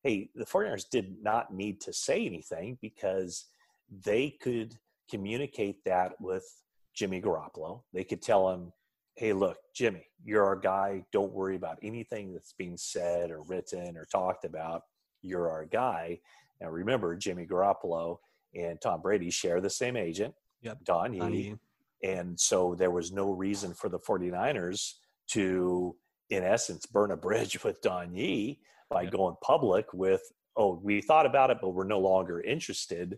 hey, 0.03 0.29
the 0.35 0.45
49ers 0.45 0.85
did 0.91 1.15
not 1.21 1.53
need 1.53 1.81
to 1.81 1.93
say 1.93 2.25
anything 2.25 2.77
because 2.81 3.45
they 4.05 4.35
could 4.41 4.75
communicate 5.09 5.83
that 5.85 6.13
with 6.19 6.45
Jimmy 6.95 7.21
Garoppolo. 7.21 7.81
They 7.93 8.03
could 8.03 8.21
tell 8.21 8.49
him, 8.51 8.71
hey, 9.15 9.33
look, 9.33 9.57
Jimmy, 9.75 10.05
you're 10.23 10.45
our 10.45 10.55
guy. 10.55 11.03
Don't 11.11 11.33
worry 11.33 11.55
about 11.55 11.77
anything 11.83 12.33
that's 12.33 12.53
being 12.53 12.77
said 12.77 13.31
or 13.31 13.41
written 13.43 13.97
or 13.97 14.05
talked 14.05 14.45
about. 14.45 14.83
You're 15.21 15.49
our 15.49 15.65
guy. 15.65 16.19
Now, 16.59 16.69
remember, 16.69 17.15
Jimmy 17.15 17.45
Garoppolo 17.45 18.17
and 18.55 18.79
Tom 18.81 19.01
Brady 19.01 19.29
share 19.29 19.61
the 19.61 19.69
same 19.69 19.95
agent, 19.95 20.33
Yep. 20.61 20.83
Don 20.83 21.13
Yee. 21.13 21.55
And 22.03 22.39
so 22.39 22.75
there 22.75 22.91
was 22.91 23.11
no 23.11 23.31
reason 23.31 23.73
for 23.73 23.89
the 23.89 23.99
49ers 23.99 24.93
to, 25.31 25.95
in 26.29 26.43
essence, 26.43 26.85
burn 26.85 27.11
a 27.11 27.17
bridge 27.17 27.63
with 27.63 27.81
Don 27.81 28.15
Yee 28.15 28.59
by 28.89 29.03
Yep. 29.03 29.11
going 29.11 29.35
public 29.43 29.93
with, 29.93 30.21
oh, 30.57 30.79
we 30.83 31.01
thought 31.01 31.25
about 31.25 31.49
it, 31.49 31.57
but 31.61 31.69
we're 31.69 31.83
no 31.83 31.99
longer 31.99 32.41
interested. 32.41 33.17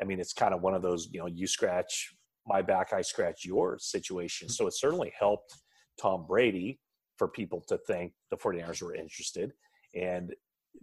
I 0.00 0.04
mean, 0.04 0.18
it's 0.20 0.32
kind 0.32 0.54
of 0.54 0.62
one 0.62 0.74
of 0.74 0.82
those, 0.82 1.08
you 1.12 1.20
know, 1.20 1.26
you 1.26 1.46
scratch 1.46 2.14
my 2.46 2.62
back, 2.62 2.92
I 2.92 3.02
scratch 3.02 3.44
yours 3.44 3.86
situation. 3.86 4.48
So 4.48 4.66
it 4.66 4.74
certainly 4.74 5.12
helped 5.18 5.54
Tom 6.00 6.26
Brady 6.26 6.80
for 7.16 7.28
people 7.28 7.62
to 7.68 7.78
think 7.86 8.12
the 8.30 8.36
49ers 8.36 8.82
were 8.82 8.94
interested. 8.94 9.52
And 9.94 10.34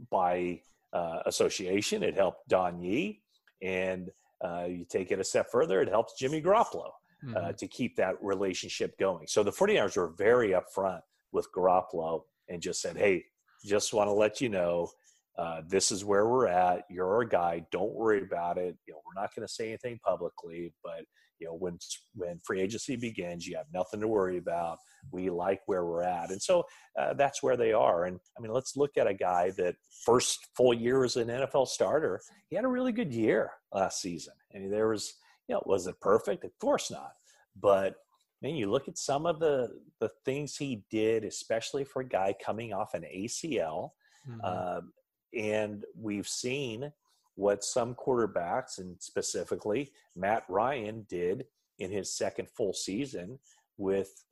by 0.10 0.62
uh, 0.94 1.20
association, 1.26 2.04
it 2.04 2.16
helped 2.16 2.48
Don 2.48 2.82
Yee. 2.82 3.22
And 3.62 4.10
uh, 4.44 4.66
you 4.68 4.86
take 4.90 5.12
it 5.12 5.20
a 5.20 5.24
step 5.24 5.48
further, 5.52 5.82
it 5.82 5.90
helps 5.90 6.18
Jimmy 6.18 6.42
Garoppolo 6.42 6.92
Mm-hmm. 7.24 7.38
uh, 7.38 7.52
to 7.54 7.68
keep 7.68 7.96
that 7.98 8.16
relationship 8.20 8.98
going. 8.98 9.28
So 9.28 9.44
the 9.44 9.52
49ers 9.52 9.96
were 9.96 10.12
very 10.18 10.56
upfront 10.60 11.02
with 11.32 11.48
Garoppolo 11.56 12.24
and 12.50 12.60
just 12.60 12.82
said, 12.82 12.98
hey, 12.98 13.24
just 13.64 13.94
want 13.94 14.08
to 14.08 14.12
let 14.12 14.42
you 14.42 14.50
know 14.50 14.90
uh, 15.38 15.62
this 15.68 15.92
is 15.92 16.04
where 16.04 16.28
we're 16.28 16.48
at. 16.48 16.84
You're 16.90 17.16
our 17.16 17.24
guy. 17.24 17.66
Don't 17.72 17.94
worry 17.94 18.22
about 18.22 18.58
it. 18.58 18.76
You 18.88 18.94
know, 18.94 19.02
we're 19.06 19.22
not 19.22 19.34
going 19.36 19.48
to 19.48 19.54
say 19.54 19.70
anything 19.70 20.00
publicly, 20.04 20.74
but 20.84 21.04
you 21.42 21.48
know, 21.48 21.56
when 21.56 21.78
when 22.14 22.40
free 22.46 22.62
agency 22.62 22.96
begins, 22.96 23.48
you 23.48 23.58
have 23.58 23.66
nothing 23.74 24.00
to 24.02 24.08
worry 24.08 24.38
about. 24.38 24.78
We 25.12 25.32
like 25.32 25.62
where 25.66 25.86
we're 25.86 26.04
at, 26.04 26.30
and 26.30 26.42
so 26.42 26.64
uh, 27.00 27.16
that's 27.16 27.42
where 27.42 27.58
they 27.58 27.74
are. 27.74 28.06
And 28.06 28.20
I 28.38 28.42
mean, 28.42 28.54
let's 28.54 28.78
look 28.78 28.92
at 28.98 29.08
a 29.08 29.14
guy 29.14 29.52
that 29.58 29.76
first 30.06 30.48
full 30.56 30.74
year 30.74 31.04
as 31.04 31.16
an 31.16 31.30
NFL 31.30 31.68
starter. 31.68 32.22
He 32.50 32.56
had 32.56 32.66
a 32.66 32.70
really 32.70 32.92
good 32.92 33.12
year 33.12 33.52
last 33.74 34.02
season, 34.02 34.34
and 34.52 34.72
there 34.72 34.90
was, 34.90 35.14
you 35.48 35.56
know, 35.56 35.64
was 35.66 35.88
it 35.88 36.00
perfect? 36.00 36.46
Of 36.46 36.52
course 36.60 36.92
not. 36.92 37.14
But 37.60 37.96
man, 38.44 38.56
you 38.56 38.70
look 38.70 38.88
at 38.88 39.00
some 39.00 39.26
of 39.26 39.40
the 39.40 39.70
the 40.00 40.10
things 40.26 40.56
he 40.56 40.84
did, 40.92 41.26
especially 41.26 41.86
for 41.86 42.04
a 42.04 42.08
guy 42.08 42.36
coming 42.46 42.72
off 42.72 42.94
an 42.94 43.04
ACL. 43.04 43.92
Mhm. 44.30 44.78
Um, 44.78 44.94
and 45.38 45.86
we've 45.96 46.28
seen 46.28 46.92
what 47.36 47.64
some 47.64 47.96
quarterbacks, 47.96 48.78
and 48.78 48.96
specifically 49.00 49.92
Matt 50.16 50.44
Ryan, 50.50 51.06
did 51.10 51.46
in 51.80 51.92
his 51.92 52.14
second 52.14 52.50
full 52.50 52.74
season 52.74 53.40
with 53.78 54.24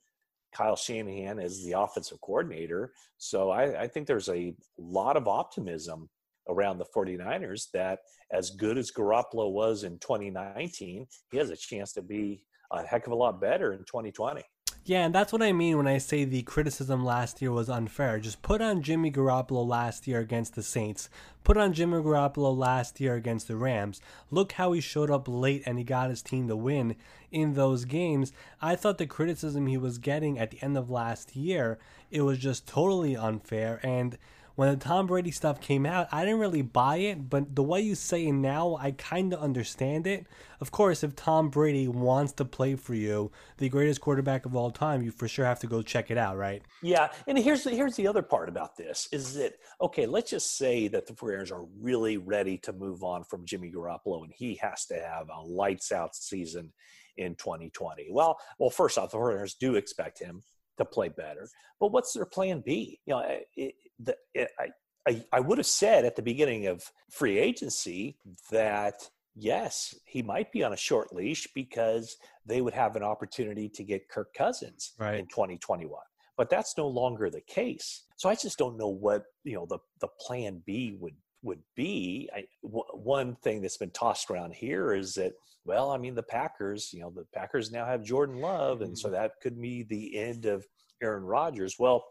Kyle 0.52 0.76
Shanahan 0.76 1.38
as 1.38 1.64
the 1.64 1.72
offensive 1.72 2.20
coordinator. 2.20 2.92
So 3.18 3.50
I, 3.50 3.82
I 3.82 3.88
think 3.88 4.06
there's 4.06 4.28
a 4.28 4.54
lot 4.78 5.16
of 5.16 5.28
optimism 5.28 6.08
around 6.48 6.78
the 6.78 6.86
49ers 6.94 7.70
that 7.72 8.00
as 8.32 8.50
good 8.50 8.78
as 8.78 8.90
Garoppolo 8.90 9.50
was 9.50 9.84
in 9.84 9.98
2019, 9.98 11.06
he 11.30 11.38
has 11.38 11.50
a 11.50 11.56
chance 11.56 11.92
to 11.94 12.02
be 12.02 12.42
a 12.72 12.84
heck 12.84 13.06
of 13.06 13.12
a 13.12 13.16
lot 13.16 13.40
better 13.40 13.72
in 13.72 13.80
2020. 13.80 14.42
Yeah, 14.84 15.04
and 15.04 15.14
that's 15.14 15.32
what 15.32 15.42
I 15.42 15.52
mean 15.52 15.76
when 15.76 15.86
I 15.86 15.98
say 15.98 16.24
the 16.24 16.42
criticism 16.42 17.04
last 17.04 17.42
year 17.42 17.52
was 17.52 17.68
unfair. 17.68 18.18
Just 18.18 18.40
put 18.40 18.62
on 18.62 18.82
Jimmy 18.82 19.12
Garoppolo 19.12 19.66
last 19.66 20.08
year 20.08 20.20
against 20.20 20.54
the 20.54 20.62
Saints. 20.62 21.10
Put 21.44 21.58
on 21.58 21.74
Jimmy 21.74 21.98
Garoppolo 21.98 22.56
last 22.56 22.98
year 22.98 23.14
against 23.14 23.46
the 23.46 23.56
Rams. 23.56 24.00
Look 24.30 24.52
how 24.52 24.72
he 24.72 24.80
showed 24.80 25.10
up 25.10 25.28
late 25.28 25.62
and 25.66 25.76
he 25.76 25.84
got 25.84 26.08
his 26.08 26.22
team 26.22 26.48
to 26.48 26.56
win 26.56 26.96
in 27.30 27.54
those 27.54 27.84
games. 27.84 28.32
I 28.62 28.74
thought 28.74 28.96
the 28.96 29.06
criticism 29.06 29.66
he 29.66 29.76
was 29.76 29.98
getting 29.98 30.38
at 30.38 30.50
the 30.50 30.62
end 30.62 30.78
of 30.78 30.90
last 30.90 31.36
year, 31.36 31.78
it 32.10 32.22
was 32.22 32.38
just 32.38 32.66
totally 32.66 33.14
unfair 33.14 33.80
and 33.82 34.16
when 34.54 34.70
the 34.70 34.76
Tom 34.76 35.06
Brady 35.06 35.30
stuff 35.30 35.60
came 35.60 35.86
out, 35.86 36.08
I 36.12 36.24
didn't 36.24 36.40
really 36.40 36.62
buy 36.62 36.96
it, 36.96 37.30
but 37.30 37.54
the 37.54 37.62
way 37.62 37.80
you 37.80 37.94
say 37.94 38.26
it 38.26 38.32
now, 38.32 38.76
I 38.80 38.92
kind 38.92 39.32
of 39.32 39.40
understand 39.40 40.06
it. 40.06 40.26
Of 40.60 40.70
course, 40.70 41.02
if 41.02 41.16
Tom 41.16 41.48
Brady 41.48 41.88
wants 41.88 42.32
to 42.34 42.44
play 42.44 42.74
for 42.74 42.94
you, 42.94 43.32
the 43.56 43.68
greatest 43.68 44.00
quarterback 44.00 44.44
of 44.44 44.54
all 44.54 44.70
time, 44.70 45.02
you 45.02 45.10
for 45.10 45.28
sure 45.28 45.46
have 45.46 45.60
to 45.60 45.66
go 45.66 45.80
check 45.82 46.10
it 46.10 46.18
out, 46.18 46.36
right? 46.36 46.62
Yeah, 46.82 47.10
and 47.26 47.38
here's 47.38 47.64
the, 47.64 47.70
here's 47.70 47.96
the 47.96 48.06
other 48.06 48.22
part 48.22 48.48
about 48.48 48.76
this 48.76 49.08
is 49.12 49.34
that 49.34 49.54
okay, 49.80 50.06
let's 50.06 50.30
just 50.30 50.58
say 50.58 50.88
that 50.88 51.06
the 51.06 51.14
49ers 51.14 51.52
are 51.52 51.64
really 51.80 52.18
ready 52.18 52.58
to 52.58 52.72
move 52.72 53.02
on 53.02 53.24
from 53.24 53.46
Jimmy 53.46 53.72
Garoppolo 53.72 54.24
and 54.24 54.32
he 54.34 54.56
has 54.56 54.84
to 54.86 54.94
have 54.94 55.28
a 55.34 55.40
lights 55.40 55.92
out 55.92 56.14
season 56.14 56.72
in 57.16 57.34
2020. 57.36 58.08
Well, 58.10 58.38
well, 58.58 58.70
first 58.70 58.98
off, 58.98 59.12
the 59.12 59.18
49ers 59.18 59.56
do 59.58 59.76
expect 59.76 60.18
him 60.18 60.42
to 60.78 60.84
play 60.84 61.08
better, 61.08 61.48
but 61.78 61.92
what's 61.92 62.12
their 62.12 62.26
plan 62.26 62.62
B? 62.64 63.00
You 63.06 63.14
know, 63.14 63.20
eh, 63.20 63.40
it, 63.56 63.74
the, 64.02 64.16
it, 64.34 64.50
I, 64.58 64.68
I 65.08 65.24
I 65.32 65.40
would 65.40 65.58
have 65.58 65.66
said 65.66 66.04
at 66.04 66.16
the 66.16 66.22
beginning 66.22 66.66
of 66.66 66.82
free 67.10 67.38
agency 67.38 68.16
that 68.50 69.08
yes, 69.34 69.94
he 70.04 70.22
might 70.22 70.52
be 70.52 70.62
on 70.62 70.72
a 70.72 70.76
short 70.76 71.14
leash 71.14 71.48
because 71.54 72.16
they 72.44 72.60
would 72.60 72.74
have 72.74 72.96
an 72.96 73.02
opportunity 73.02 73.68
to 73.70 73.84
get 73.84 74.08
Kirk 74.08 74.34
Cousins 74.34 74.92
Right. 74.98 75.18
in 75.18 75.26
2021 75.26 76.00
but 76.40 76.48
that's 76.48 76.78
no 76.78 76.88
longer 76.88 77.28
the 77.28 77.42
case. 77.42 78.04
So 78.16 78.30
I 78.30 78.34
just 78.34 78.56
don't 78.56 78.78
know 78.78 78.88
what 78.88 79.24
you 79.44 79.56
know 79.56 79.66
the 79.66 79.78
the 80.00 80.08
plan 80.18 80.62
B 80.64 80.96
would 80.98 81.12
would 81.42 81.60
be. 81.76 82.30
I, 82.34 82.44
w- 82.62 82.82
one 82.94 83.36
thing 83.36 83.60
that's 83.60 83.76
been 83.76 83.90
tossed 83.90 84.30
around 84.30 84.54
here 84.54 84.94
is 84.94 85.12
that 85.16 85.34
well, 85.66 85.90
I 85.90 85.98
mean 85.98 86.14
the 86.14 86.22
Packers, 86.22 86.94
you 86.94 87.02
know, 87.02 87.12
the 87.14 87.26
Packers 87.34 87.70
now 87.70 87.84
have 87.84 88.02
Jordan 88.02 88.40
Love, 88.40 88.80
and 88.80 88.98
so 88.98 89.10
mm. 89.10 89.12
that 89.12 89.32
could 89.42 89.60
be 89.60 89.82
the 89.82 90.16
end 90.18 90.46
of 90.46 90.64
Aaron 91.02 91.24
Rodgers. 91.24 91.76
Well, 91.78 92.06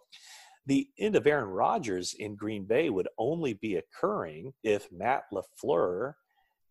the 0.70 0.88
end 1.00 1.16
of 1.16 1.26
Aaron 1.26 1.50
Rodgers 1.50 2.14
in 2.14 2.36
Green 2.36 2.64
Bay 2.64 2.92
would 2.92 3.08
only 3.18 3.56
be 3.56 3.78
occurring 3.78 4.54
if 4.64 4.88
Matt 4.92 5.24
LaFleur 5.34 6.14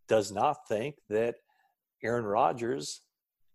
does 0.07 0.31
not 0.31 0.69
think 0.69 0.95
that 1.11 1.35
Aaron 2.05 2.25
Rodgers 2.25 3.03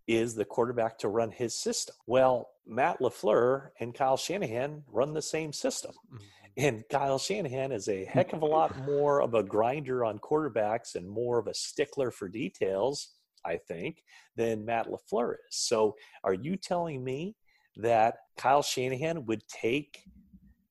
is 0.06 0.36
the 0.36 0.43
quarterback 0.43 0.99
to 0.99 1.08
run 1.08 1.32
his 1.32 1.56
system. 1.56 1.95
Well, 2.08 2.49
Matt 2.67 2.99
LaFleur 2.99 3.69
and 3.79 3.95
Kyle 3.95 4.17
Shanahan 4.17 4.84
run 4.91 5.13
the 5.13 5.21
same 5.21 5.53
system. 5.53 5.93
Mm-hmm. 6.13 6.25
And 6.58 6.84
Kyle 6.91 7.17
Shanahan 7.17 7.71
is 7.71 7.88
a 7.88 8.03
heck 8.03 8.34
of 8.34 8.41
a 8.41 8.45
lot 8.45 8.77
more 8.86 9.21
of 9.21 9.36
a 9.36 9.43
grinder 9.43 10.03
on 10.03 10.19
quarterbacks 10.19 10.95
and 10.95 11.10
more 11.10 11.39
of 11.39 11.47
a 11.47 11.53
stickler 11.53 12.12
for 12.12 12.27
details, 12.27 13.13
I 13.45 13.56
think, 13.56 14.03
than 14.36 14.65
Matt 14.65 14.88
LaFleur 14.88 15.36
is. 15.36 15.56
So 15.56 15.95
are 16.25 16.34
you 16.34 16.58
telling 16.58 17.01
me 17.01 17.38
that 17.77 18.17
Kyle 18.38 18.62
Shanahan 18.62 19.25
would 19.25 19.47
take 19.47 20.03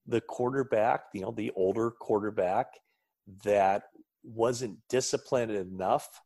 the 0.06 0.20
quarterback, 0.20 1.04
you 1.14 1.22
know, 1.22 1.30
the 1.30 1.52
older 1.56 1.90
quarterback 1.90 2.66
that 3.44 3.84
wasn't 4.24 4.78
disciplined 4.88 5.50
enough 5.52 6.20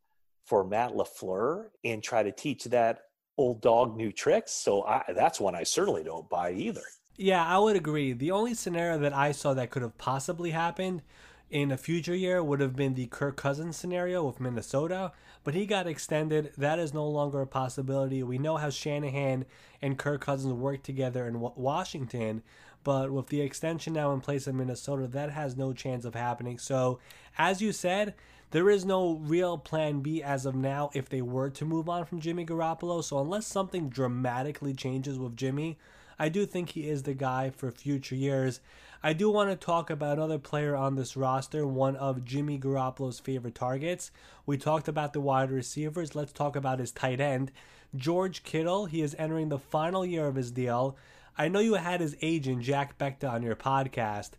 for 0.46 0.64
Matt 0.64 0.92
LaFleur 0.92 1.66
and 1.84 2.02
try 2.02 2.22
to 2.22 2.32
teach 2.32 2.64
that 2.64 3.00
old 3.38 3.60
dog 3.60 3.96
new 3.96 4.12
tricks. 4.12 4.52
So 4.52 4.84
I, 4.84 5.02
that's 5.14 5.40
one 5.40 5.54
I 5.54 5.64
certainly 5.64 6.04
don't 6.04 6.28
buy 6.28 6.52
either. 6.52 6.82
Yeah, 7.16 7.44
I 7.44 7.58
would 7.58 7.76
agree. 7.76 8.12
The 8.12 8.30
only 8.30 8.54
scenario 8.54 8.98
that 8.98 9.14
I 9.14 9.32
saw 9.32 9.54
that 9.54 9.70
could 9.70 9.82
have 9.82 9.96
possibly 9.98 10.50
happened 10.50 11.02
in 11.48 11.70
a 11.70 11.76
future 11.76 12.14
year 12.14 12.42
would 12.42 12.60
have 12.60 12.74
been 12.74 12.94
the 12.94 13.06
Kirk 13.06 13.36
Cousins 13.36 13.76
scenario 13.76 14.24
with 14.24 14.40
Minnesota, 14.40 15.12
but 15.44 15.54
he 15.54 15.64
got 15.64 15.86
extended. 15.86 16.52
That 16.58 16.78
is 16.78 16.92
no 16.92 17.08
longer 17.08 17.40
a 17.40 17.46
possibility. 17.46 18.22
We 18.22 18.38
know 18.38 18.56
how 18.56 18.70
Shanahan 18.70 19.46
and 19.80 19.98
Kirk 19.98 20.22
Cousins 20.22 20.52
worked 20.52 20.84
together 20.84 21.26
in 21.26 21.40
Washington, 21.40 22.42
but 22.86 23.10
with 23.10 23.26
the 23.26 23.40
extension 23.40 23.94
now 23.94 24.12
in 24.12 24.20
place 24.20 24.46
in 24.46 24.56
Minnesota, 24.56 25.08
that 25.08 25.30
has 25.32 25.56
no 25.56 25.72
chance 25.72 26.04
of 26.04 26.14
happening. 26.14 26.56
So, 26.56 27.00
as 27.36 27.60
you 27.60 27.72
said, 27.72 28.14
there 28.52 28.70
is 28.70 28.84
no 28.84 29.14
real 29.14 29.58
plan 29.58 30.02
B 30.02 30.22
as 30.22 30.46
of 30.46 30.54
now 30.54 30.90
if 30.94 31.08
they 31.08 31.20
were 31.20 31.50
to 31.50 31.64
move 31.64 31.88
on 31.88 32.04
from 32.04 32.20
Jimmy 32.20 32.46
Garoppolo. 32.46 33.02
So, 33.02 33.18
unless 33.18 33.44
something 33.44 33.88
dramatically 33.88 34.72
changes 34.72 35.18
with 35.18 35.36
Jimmy, 35.36 35.78
I 36.16 36.28
do 36.28 36.46
think 36.46 36.70
he 36.70 36.88
is 36.88 37.02
the 37.02 37.12
guy 37.12 37.50
for 37.50 37.72
future 37.72 38.14
years. 38.14 38.60
I 39.02 39.14
do 39.14 39.30
want 39.30 39.50
to 39.50 39.56
talk 39.56 39.90
about 39.90 40.18
another 40.18 40.38
player 40.38 40.76
on 40.76 40.94
this 40.94 41.16
roster, 41.16 41.66
one 41.66 41.96
of 41.96 42.24
Jimmy 42.24 42.56
Garoppolo's 42.56 43.18
favorite 43.18 43.56
targets. 43.56 44.12
We 44.46 44.58
talked 44.58 44.86
about 44.86 45.12
the 45.12 45.20
wide 45.20 45.50
receivers. 45.50 46.14
Let's 46.14 46.32
talk 46.32 46.54
about 46.54 46.78
his 46.78 46.92
tight 46.92 47.20
end, 47.20 47.50
George 47.96 48.44
Kittle. 48.44 48.86
He 48.86 49.02
is 49.02 49.16
entering 49.18 49.48
the 49.48 49.58
final 49.58 50.06
year 50.06 50.28
of 50.28 50.36
his 50.36 50.52
deal. 50.52 50.96
I 51.38 51.48
know 51.48 51.60
you 51.60 51.74
had 51.74 52.00
his 52.00 52.16
agent, 52.22 52.62
Jack 52.62 52.96
Bechta, 52.96 53.30
on 53.30 53.42
your 53.42 53.56
podcast. 53.56 54.30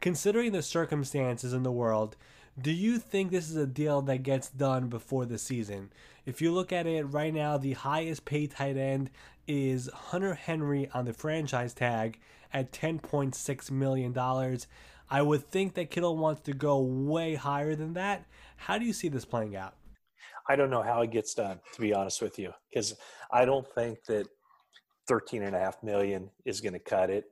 Considering 0.00 0.52
the 0.52 0.62
circumstances 0.62 1.52
in 1.52 1.62
the 1.62 1.72
world, 1.72 2.16
do 2.60 2.72
you 2.72 2.98
think 2.98 3.30
this 3.30 3.50
is 3.50 3.56
a 3.56 3.66
deal 3.66 4.00
that 4.02 4.22
gets 4.22 4.48
done 4.48 4.88
before 4.88 5.26
the 5.26 5.36
season? 5.36 5.92
If 6.24 6.40
you 6.40 6.52
look 6.52 6.72
at 6.72 6.86
it 6.86 7.04
right 7.04 7.34
now, 7.34 7.58
the 7.58 7.74
highest 7.74 8.24
paid 8.24 8.52
tight 8.52 8.78
end 8.78 9.10
is 9.46 9.90
Hunter 9.92 10.34
Henry 10.34 10.88
on 10.94 11.04
the 11.04 11.12
franchise 11.12 11.74
tag 11.74 12.18
at 12.54 12.72
$10.6 12.72 13.70
million. 13.70 14.16
I 15.10 15.22
would 15.22 15.46
think 15.48 15.74
that 15.74 15.90
Kittle 15.90 16.16
wants 16.16 16.40
to 16.42 16.54
go 16.54 16.80
way 16.80 17.34
higher 17.34 17.76
than 17.76 17.92
that. 17.92 18.24
How 18.56 18.78
do 18.78 18.86
you 18.86 18.94
see 18.94 19.08
this 19.08 19.26
playing 19.26 19.56
out? 19.56 19.74
I 20.48 20.56
don't 20.56 20.70
know 20.70 20.82
how 20.82 21.02
it 21.02 21.10
gets 21.10 21.34
done, 21.34 21.60
to 21.74 21.80
be 21.80 21.92
honest 21.92 22.22
with 22.22 22.38
you, 22.38 22.52
because 22.70 22.94
I 23.30 23.44
don't 23.44 23.66
think 23.74 23.98
that 24.08 24.26
13 25.08 25.42
and 25.42 25.54
a 25.54 25.58
half 25.58 25.82
million 25.82 26.30
is 26.44 26.60
going 26.60 26.72
to 26.72 26.78
cut 26.78 27.10
it. 27.10 27.24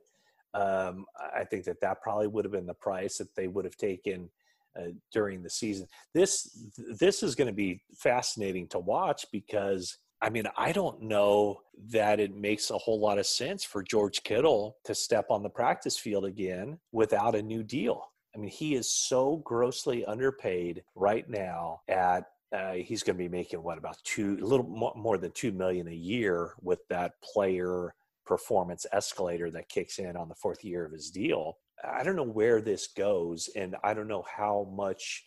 Um, 0.53 1.05
I 1.35 1.43
think 1.43 1.65
that 1.65 1.81
that 1.81 2.01
probably 2.01 2.27
would 2.27 2.45
have 2.45 2.51
been 2.51 2.65
the 2.65 2.73
price 2.73 3.17
that 3.17 3.35
they 3.35 3.47
would 3.47 3.65
have 3.65 3.75
taken 3.75 4.29
uh, 4.77 4.87
during 5.11 5.41
the 5.41 5.49
season. 5.49 5.87
This 6.13 6.67
this 6.99 7.23
is 7.23 7.35
going 7.35 7.47
to 7.47 7.53
be 7.53 7.81
fascinating 7.97 8.67
to 8.69 8.79
watch 8.79 9.25
because 9.31 9.97
I 10.21 10.29
mean 10.29 10.47
I 10.57 10.71
don't 10.71 11.01
know 11.01 11.61
that 11.91 12.19
it 12.19 12.35
makes 12.35 12.71
a 12.71 12.77
whole 12.77 12.99
lot 12.99 13.17
of 13.17 13.25
sense 13.25 13.63
for 13.63 13.83
George 13.83 14.23
Kittle 14.23 14.77
to 14.85 14.95
step 14.95 15.27
on 15.29 15.43
the 15.43 15.49
practice 15.49 15.97
field 15.97 16.25
again 16.25 16.79
without 16.91 17.35
a 17.35 17.41
new 17.41 17.63
deal. 17.63 18.03
I 18.33 18.37
mean 18.37 18.49
he 18.49 18.75
is 18.75 18.91
so 18.91 19.37
grossly 19.45 20.05
underpaid 20.05 20.83
right 20.95 21.29
now 21.29 21.81
at 21.87 22.25
uh, 22.53 22.73
he's 22.73 23.03
going 23.03 23.17
to 23.17 23.23
be 23.23 23.29
making 23.29 23.61
what 23.61 23.77
about 23.77 23.97
two 24.03 24.37
a 24.41 24.45
little 24.45 24.67
more, 24.67 24.93
more 24.95 25.17
than 25.17 25.31
two 25.31 25.51
million 25.51 25.87
a 25.87 25.93
year 25.93 26.53
with 26.61 26.79
that 26.89 27.13
player 27.21 27.93
performance 28.25 28.85
escalator 28.91 29.51
that 29.51 29.69
kicks 29.69 29.99
in 29.99 30.15
on 30.15 30.29
the 30.29 30.35
fourth 30.35 30.63
year 30.63 30.85
of 30.85 30.91
his 30.91 31.11
deal 31.11 31.57
I 31.83 32.03
don't 32.03 32.15
know 32.15 32.23
where 32.23 32.61
this 32.61 32.87
goes, 32.87 33.49
and 33.55 33.75
I 33.83 33.93
don't 33.93 34.07
know 34.07 34.23
how 34.23 34.67
much 34.75 35.23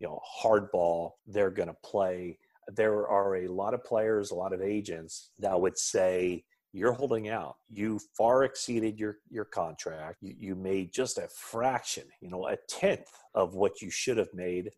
you 0.00 0.06
know 0.06 0.20
hardball 0.42 1.12
they're 1.26 1.50
going 1.50 1.68
to 1.68 1.76
play. 1.84 2.38
There 2.68 3.08
are 3.08 3.36
a 3.36 3.48
lot 3.48 3.74
of 3.74 3.84
players, 3.84 4.30
a 4.30 4.34
lot 4.34 4.52
of 4.52 4.62
agents 4.62 5.30
that 5.38 5.60
would 5.60 5.78
say 5.78 6.44
you're 6.72 6.92
holding 6.92 7.28
out. 7.28 7.56
You 7.70 8.00
far 8.16 8.44
exceeded 8.44 8.98
your 8.98 9.18
your 9.30 9.44
contract. 9.44 10.18
You, 10.20 10.34
you 10.38 10.54
made 10.54 10.92
just 10.92 11.18
a 11.18 11.28
fraction, 11.28 12.04
you 12.20 12.28
know, 12.28 12.46
a 12.48 12.56
tenth 12.68 13.10
of 13.34 13.54
what 13.54 13.80
you 13.80 13.90
should 13.90 14.16
have 14.16 14.32
made 14.34 14.70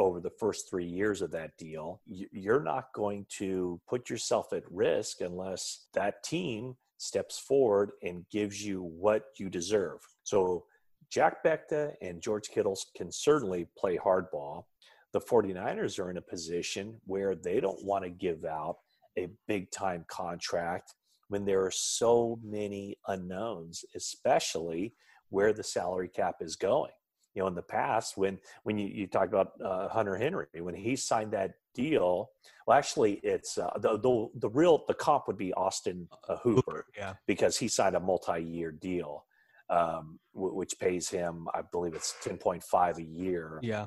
over 0.00 0.18
the 0.18 0.32
first 0.40 0.68
three 0.68 0.86
years 0.86 1.20
of 1.20 1.30
that 1.30 1.56
deal. 1.58 2.00
You're 2.06 2.62
not 2.62 2.86
going 2.94 3.26
to 3.38 3.80
put 3.86 4.08
yourself 4.08 4.52
at 4.52 4.62
risk 4.70 5.20
unless 5.20 5.86
that 5.92 6.24
team 6.24 6.76
steps 6.96 7.38
forward 7.38 7.92
and 8.02 8.24
gives 8.30 8.64
you 8.64 8.82
what 8.82 9.24
you 9.38 9.50
deserve. 9.50 10.00
So 10.24 10.64
Jack 11.10 11.44
Bechta 11.44 11.92
and 12.00 12.22
George 12.22 12.48
Kittles 12.48 12.86
can 12.96 13.12
certainly 13.12 13.68
play 13.76 13.98
hardball. 13.98 14.64
The 15.12 15.20
49ers 15.20 15.98
are 15.98 16.10
in 16.10 16.16
a 16.16 16.22
position 16.22 16.98
where 17.04 17.34
they 17.34 17.60
don't 17.60 17.84
want 17.84 18.04
to 18.04 18.10
give 18.10 18.44
out 18.44 18.76
a 19.18 19.28
big 19.46 19.70
time 19.70 20.04
contract 20.08 20.94
when 21.28 21.44
there 21.44 21.64
are 21.64 21.70
so 21.70 22.38
many 22.42 22.96
unknowns, 23.08 23.84
especially 23.94 24.94
where 25.28 25.52
the 25.52 25.62
salary 25.62 26.08
cap 26.08 26.36
is 26.40 26.56
going. 26.56 26.92
You 27.34 27.42
know, 27.42 27.48
in 27.48 27.54
the 27.54 27.62
past, 27.62 28.16
when 28.16 28.38
when 28.64 28.78
you, 28.78 28.88
you 28.88 29.06
talk 29.06 29.28
about 29.28 29.52
uh, 29.64 29.88
Hunter 29.88 30.16
Henry, 30.16 30.46
when 30.58 30.74
he 30.74 30.96
signed 30.96 31.32
that 31.32 31.52
deal, 31.74 32.30
well, 32.66 32.76
actually, 32.76 33.14
it's 33.22 33.56
uh, 33.56 33.70
the, 33.78 33.98
the 33.98 34.28
the 34.34 34.48
real 34.48 34.84
the 34.88 34.94
comp 34.94 35.26
would 35.28 35.38
be 35.38 35.52
Austin 35.54 36.08
uh, 36.28 36.36
Hooper, 36.38 36.86
yeah, 36.96 37.14
because 37.26 37.56
he 37.56 37.68
signed 37.68 37.94
a 37.94 38.00
multi-year 38.00 38.72
deal 38.72 39.24
um, 39.70 40.18
w- 40.34 40.54
which 40.54 40.78
pays 40.78 41.08
him, 41.08 41.48
I 41.54 41.62
believe 41.62 41.94
it's 41.94 42.14
10.5 42.22 42.98
a 42.98 43.02
year. 43.02 43.60
Yeah. 43.62 43.86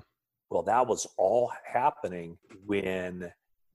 Well, 0.50 0.64
that 0.64 0.88
was 0.88 1.06
all 1.18 1.52
happening 1.66 2.38
when 2.66 3.32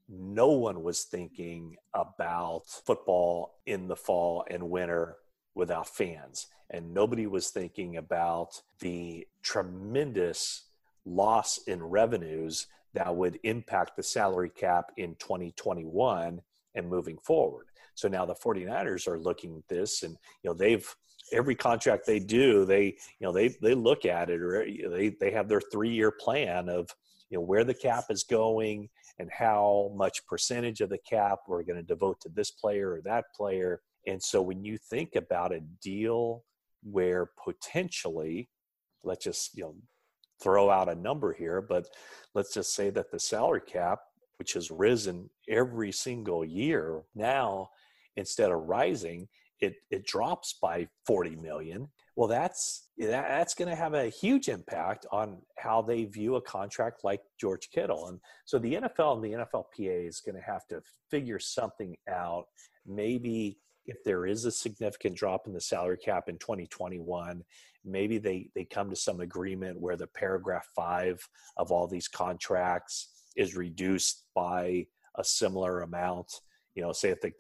no 0.09 0.49
one 0.49 0.83
was 0.83 1.05
thinking 1.05 1.77
about 1.95 2.63
football 2.87 3.57
in 3.67 3.89
the 3.89 3.97
fall 3.97 4.45
and 4.51 4.71
winter 4.71 5.17
without 5.59 5.89
fans. 5.89 6.47
And 6.71 6.95
nobody 6.95 7.27
was 7.27 7.51
thinking 7.51 7.97
about 7.97 8.63
the 8.81 9.27
tremendous 9.43 10.63
loss 11.05 11.59
in 11.67 11.83
revenues 11.83 12.67
that 12.95 13.15
would 13.15 13.39
impact 13.43 13.97
the 13.97 14.03
salary 14.03 14.51
cap 14.51 14.93
in 14.97 15.15
2021 15.17 16.41
and 16.75 16.89
moving 16.89 17.19
forward. 17.19 17.67
So 17.95 18.09
now 18.09 18.25
the 18.25 18.35
49ers 18.35 19.09
are 19.09 19.19
looking 19.19 19.57
at 19.57 19.69
this 19.69 20.05
and 20.05 20.17
you 20.43 20.51
know 20.51 20.55
they've 20.55 20.89
every 21.33 21.55
contract 21.55 22.07
they 22.07 22.21
do, 22.21 22.65
they 22.65 22.85
you 22.85 23.23
know 23.23 23.33
they 23.33 23.49
they 23.61 23.75
look 23.75 24.07
at 24.07 24.31
it 24.31 24.41
or 24.41 24.65
they 24.65 25.11
they 25.21 25.33
have 25.33 25.49
their 25.49 25.61
three 25.61 25.91
year 25.91 26.13
plan 26.13 26.69
of 26.69 26.89
you 27.31 27.39
know 27.39 27.43
where 27.43 27.65
the 27.65 27.75
cap 27.75 28.05
is 28.11 28.23
going 28.23 28.89
and 29.19 29.31
how 29.33 29.91
much 29.97 30.25
percentage 30.27 30.81
of 30.81 30.91
the 30.91 30.99
cap 30.99 31.41
we're 31.49 31.65
going 31.65 31.77
to 31.77 31.83
devote 31.83 32.21
to 32.21 32.29
this 32.29 32.51
player 32.51 32.93
or 32.93 33.01
that 33.03 33.25
player. 33.35 33.81
And 34.07 34.23
so 34.23 34.41
when 34.41 34.65
you 34.65 34.79
think 34.79 35.17
about 35.17 35.53
a 35.53 35.61
deal 35.83 36.45
where 36.83 37.31
potentially, 37.45 38.49
let's 39.03 39.25
just 39.25 39.57
you 39.57 39.65
know 39.65 39.75
throw 40.43 40.71
out 40.71 40.89
a 40.89 40.95
number 40.95 41.33
here, 41.33 41.61
but 41.61 41.87
let's 42.35 42.55
just 42.55 42.75
say 42.75 42.91
that 42.91 43.11
the 43.11 43.19
salary 43.19 43.63
cap, 43.67 44.01
which 44.39 44.53
has 44.53 44.71
risen 44.71 45.29
every 45.49 45.93
single 45.93 46.45
year 46.45 47.03
now, 47.15 47.69
instead 48.17 48.51
of 48.51 48.69
rising, 48.69 49.29
it 49.61 49.75
it 49.91 50.07
drops 50.07 50.57
by 50.61 50.89
40 51.07 51.37
million. 51.37 51.89
Well 52.17 52.29
that's 52.29 52.89
that's 52.99 53.55
going 53.55 53.69
to 53.69 53.77
have 53.77 53.95
a 53.95 54.09
huge 54.09 54.49
impact 54.49 55.07
on 55.13 55.39
how 55.57 55.83
they 55.83 56.05
view 56.05 56.37
a 56.37 56.43
contract 56.43 57.05
like 57.05 57.21
george 57.41 57.69
kittle. 57.73 58.09
And 58.09 58.21
so 58.45 58.59
the 58.59 58.75
nfl 58.75 59.15
and 59.15 59.25
the 59.25 59.45
nflpa 59.45 60.09
is 60.09 60.21
going 60.21 60.37
to 60.37 60.43
have 60.43 60.67
to 60.69 60.81
figure 61.11 61.39
something 61.39 61.97
out. 62.09 62.47
Maybe 62.87 63.59
if 63.89 64.05
there 64.05 64.27
is 64.27 64.45
a 64.45 64.53
significant 64.53 65.17
drop 65.17 65.47
in 65.47 65.53
the 65.53 65.61
salary 65.61 65.99
cap 65.99 66.29
in 66.29 66.39
2021 66.39 67.43
maybe 67.85 68.19
they 68.19 68.49
they 68.55 68.65
come 68.65 68.89
to 68.91 68.97
some 68.97 69.21
agreement 69.21 69.81
where 69.81 69.97
the 69.97 70.07
paragraph 70.07 70.67
5 70.77 71.29
of 71.57 71.73
all 71.73 71.87
these 71.87 72.09
contracts 72.09 73.25
is 73.37 73.57
reduced 73.57 74.25
by 74.35 74.87
a 75.17 75.25
similar 75.25 75.81
amount 75.81 76.41
you 76.79 76.85
know, 76.85 76.93
say 76.93 77.09
if 77.11 77.21
the, 77.21 77.33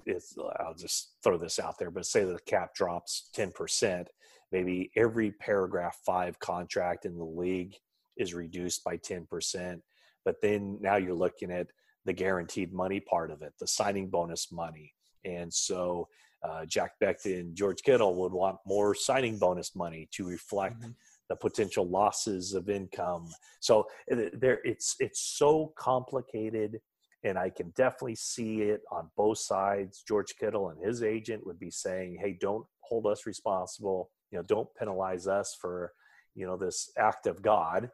I'll 0.58 0.74
just 0.74 1.12
throw 1.22 1.38
this 1.38 1.60
out 1.60 1.78
there, 1.78 1.92
but 1.92 2.06
say 2.06 2.24
the 2.24 2.40
cap 2.44 2.74
drops 2.74 3.30
10%, 3.36 4.06
maybe 4.50 4.90
every 4.96 5.30
paragraph 5.30 5.96
five 6.04 6.36
contract 6.40 7.04
in 7.04 7.16
the 7.16 7.24
league 7.24 7.76
is 8.16 8.34
reduced 8.34 8.82
by 8.82 8.96
10%. 8.96 9.80
But 10.24 10.42
then 10.42 10.78
now 10.80 10.96
you're 10.96 11.14
looking 11.14 11.52
at 11.52 11.68
the 12.04 12.12
guaranteed 12.12 12.72
money 12.72 12.98
part 12.98 13.30
of 13.30 13.42
it, 13.42 13.52
the 13.60 13.68
signing 13.68 14.10
bonus 14.10 14.50
money. 14.50 14.92
And 15.24 15.54
so 15.54 16.08
uh, 16.42 16.64
Jack 16.66 16.92
and 17.24 17.54
George 17.54 17.82
Kittle 17.82 18.14
would 18.16 18.32
want 18.32 18.58
more 18.66 18.94
signing 18.94 19.38
bonus 19.38 19.74
money 19.74 20.08
to 20.12 20.26
reflect 20.26 20.80
mm-hmm. 20.80 20.90
the 21.28 21.36
potential 21.36 21.88
losses 21.88 22.54
of 22.54 22.68
income. 22.68 23.28
So 23.60 23.86
uh, 24.12 24.16
there, 24.32 24.60
it's 24.64 24.96
it's 25.00 25.20
so 25.20 25.72
complicated 25.76 26.80
and 27.24 27.36
I 27.36 27.50
can 27.50 27.70
definitely 27.70 28.14
see 28.14 28.62
it 28.62 28.82
on 28.92 29.10
both 29.16 29.38
sides. 29.38 30.04
George 30.06 30.36
Kittle 30.38 30.70
and 30.70 30.80
his 30.84 31.02
agent 31.02 31.44
would 31.46 31.58
be 31.58 31.70
saying, 31.70 32.18
"Hey, 32.20 32.36
don't 32.40 32.64
hold 32.80 33.06
us 33.06 33.26
responsible. 33.26 34.10
You 34.30 34.38
know, 34.38 34.44
don't 34.44 34.72
penalize 34.76 35.26
us 35.26 35.56
for, 35.60 35.92
you 36.34 36.46
know, 36.46 36.56
this 36.56 36.90
act 36.96 37.26
of 37.26 37.42
God." 37.42 37.90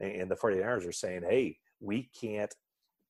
And 0.00 0.28
the 0.28 0.36
49ers 0.36 0.88
are 0.88 0.92
saying, 0.92 1.22
"Hey, 1.22 1.58
we 1.80 2.10
can't 2.20 2.52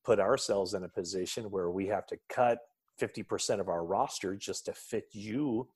put 0.03 0.19
ourselves 0.19 0.75
in 0.75 0.83
a 0.83 0.89
position 0.89 1.49
where 1.49 1.71
we 1.71 1.87
have 1.87 2.05
to 2.07 2.17
cut 2.29 2.59
50% 2.99 3.59
of 3.59 3.69
our 3.69 3.83
roster 3.85 4.35
just 4.35 4.65
to 4.65 4.73
fit 4.73 5.07
you 5.11 5.67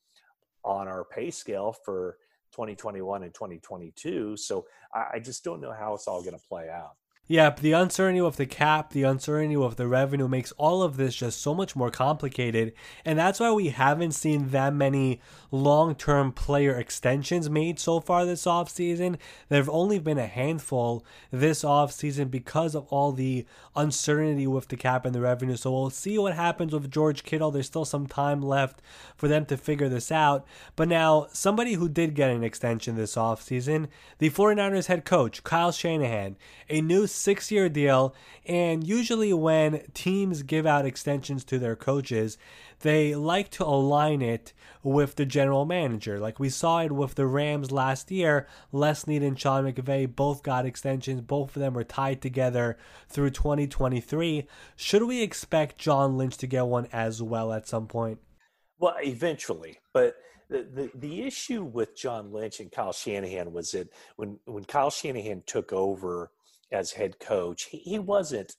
on 0.64 0.88
our 0.88 1.06
pay 1.06 1.32
scale 1.32 1.76
for 1.86 2.18
2021 2.52 3.24
and 3.24 3.34
2022." 3.34 4.38
So 4.38 4.66
I 4.94 5.20
just 5.20 5.44
don't 5.44 5.62
know 5.62 5.74
how 5.74 5.94
it's 5.94 6.08
all 6.08 6.22
going 6.22 6.38
to 6.38 6.48
play 6.48 6.70
out. 6.70 6.96
Yeah, 7.32 7.52
the 7.52 7.74
uncertainty 7.74 8.22
of 8.22 8.38
the 8.38 8.48
cap, 8.48 8.90
the 8.90 9.04
uncertainty 9.04 9.56
of 9.56 9.76
the 9.76 9.86
revenue 9.88 10.28
makes 10.28 10.52
all 10.54 10.82
of 10.82 10.98
this 10.98 11.14
just 11.14 11.40
so 11.40 11.54
much 11.54 11.76
more 11.76 11.92
complicated. 11.92 12.74
And 13.06 13.20
that's 13.20 13.40
why 13.40 13.52
we 13.52 13.70
haven't 13.70 14.14
seen 14.14 14.50
that 14.50 14.74
many 14.74 15.22
long 15.52 15.94
term 15.94 16.32
player 16.32 16.76
extensions 16.76 17.48
made 17.48 17.80
so 17.80 18.00
far 18.00 18.26
this 18.26 18.46
offseason. 18.46 19.18
There 19.48 19.60
have 19.60 19.70
only 19.70 20.00
been 20.00 20.18
a 20.18 20.26
handful 20.26 21.06
this 21.30 21.64
offseason 21.64 22.32
because 22.32 22.74
of 22.74 22.88
all 22.88 23.12
the 23.12 23.46
uncertainty 23.76 24.48
with 24.48 24.68
the 24.70 24.76
cap 24.76 25.06
and 25.06 25.14
the 25.14 25.22
revenue. 25.22 25.56
So 25.56 25.72
we'll 25.72 25.92
see 25.92 26.18
what 26.18 26.34
happens 26.34 26.74
with 26.74 26.90
George 26.90 27.22
Kittle. 27.22 27.52
There's 27.52 27.68
still 27.68 27.86
some 27.86 28.08
time 28.08 28.42
left 28.42 28.82
for 29.16 29.28
them 29.28 29.46
to 29.46 29.58
figure 29.58 29.88
this 29.88 30.12
out. 30.12 30.48
But 30.76 30.88
now, 30.88 31.28
somebody 31.32 31.74
who 31.74 31.90
did 31.90 32.16
get 32.16 32.32
an 32.32 32.44
extension 32.44 32.96
this 32.96 33.14
offseason, 33.14 33.88
the 34.18 34.32
49ers 34.32 34.88
head 34.88 35.06
coach, 35.06 35.44
Kyle 35.44 35.72
Shanahan, 35.72 36.38
a 36.70 36.82
new 36.82 37.06
six 37.20 37.52
year 37.52 37.70
deal. 37.70 38.16
And 38.46 38.86
usually, 38.86 39.34
when 39.34 39.84
teams 39.94 40.44
give 40.44 40.66
out 40.66 40.86
extensions 40.86 41.44
to 41.46 41.60
their 41.60 41.76
coaches, 41.76 42.38
they 42.80 43.16
like 43.16 43.50
to 43.52 43.66
align 43.66 44.22
it 44.22 44.54
with 44.84 45.16
the 45.16 45.26
general 45.26 45.66
manager. 45.66 46.20
Like 46.20 46.40
we 46.40 46.50
saw 46.50 46.80
it 46.80 46.92
with 46.92 47.16
the 47.16 47.28
Rams 47.28 47.72
last 47.72 48.12
year. 48.12 48.48
Les 48.72 49.00
Snead 49.00 49.24
and 49.24 49.40
Sean 49.40 49.66
McVay 49.66 50.14
both 50.14 50.44
got 50.44 50.66
extensions. 50.66 51.22
Both 51.22 51.56
of 51.56 51.62
them 51.62 51.74
were 51.74 51.84
tied 51.84 52.22
together 52.22 52.78
through 53.08 53.32
2023. 53.32 54.48
Should 54.76 55.04
we 55.04 55.22
expect 55.22 55.78
John 55.78 56.18
Lynch 56.18 56.38
to 56.38 56.48
get 56.48 56.68
one 56.68 56.88
as 56.92 57.22
well 57.22 57.52
at 57.52 57.68
some 57.68 57.88
point? 57.88 58.20
Well, 58.80 58.96
eventually, 59.04 59.80
but 59.94 60.16
the, 60.50 60.64
the, 60.74 60.92
the 60.96 61.22
issue 61.24 61.64
with 61.64 61.96
John 61.96 62.32
Lynch 62.32 62.60
and 62.60 62.72
Kyle 62.72 62.94
Shanahan 62.94 63.54
was 63.54 63.72
that 63.72 63.90
when 64.16 64.40
when 64.46 64.64
Kyle 64.64 64.90
Shanahan 64.90 65.44
took 65.46 65.72
over 65.72 66.32
as 66.72 66.92
head 66.92 67.20
coach, 67.20 67.66
he, 67.66 67.78
he 67.78 68.00
wasn't, 68.00 68.56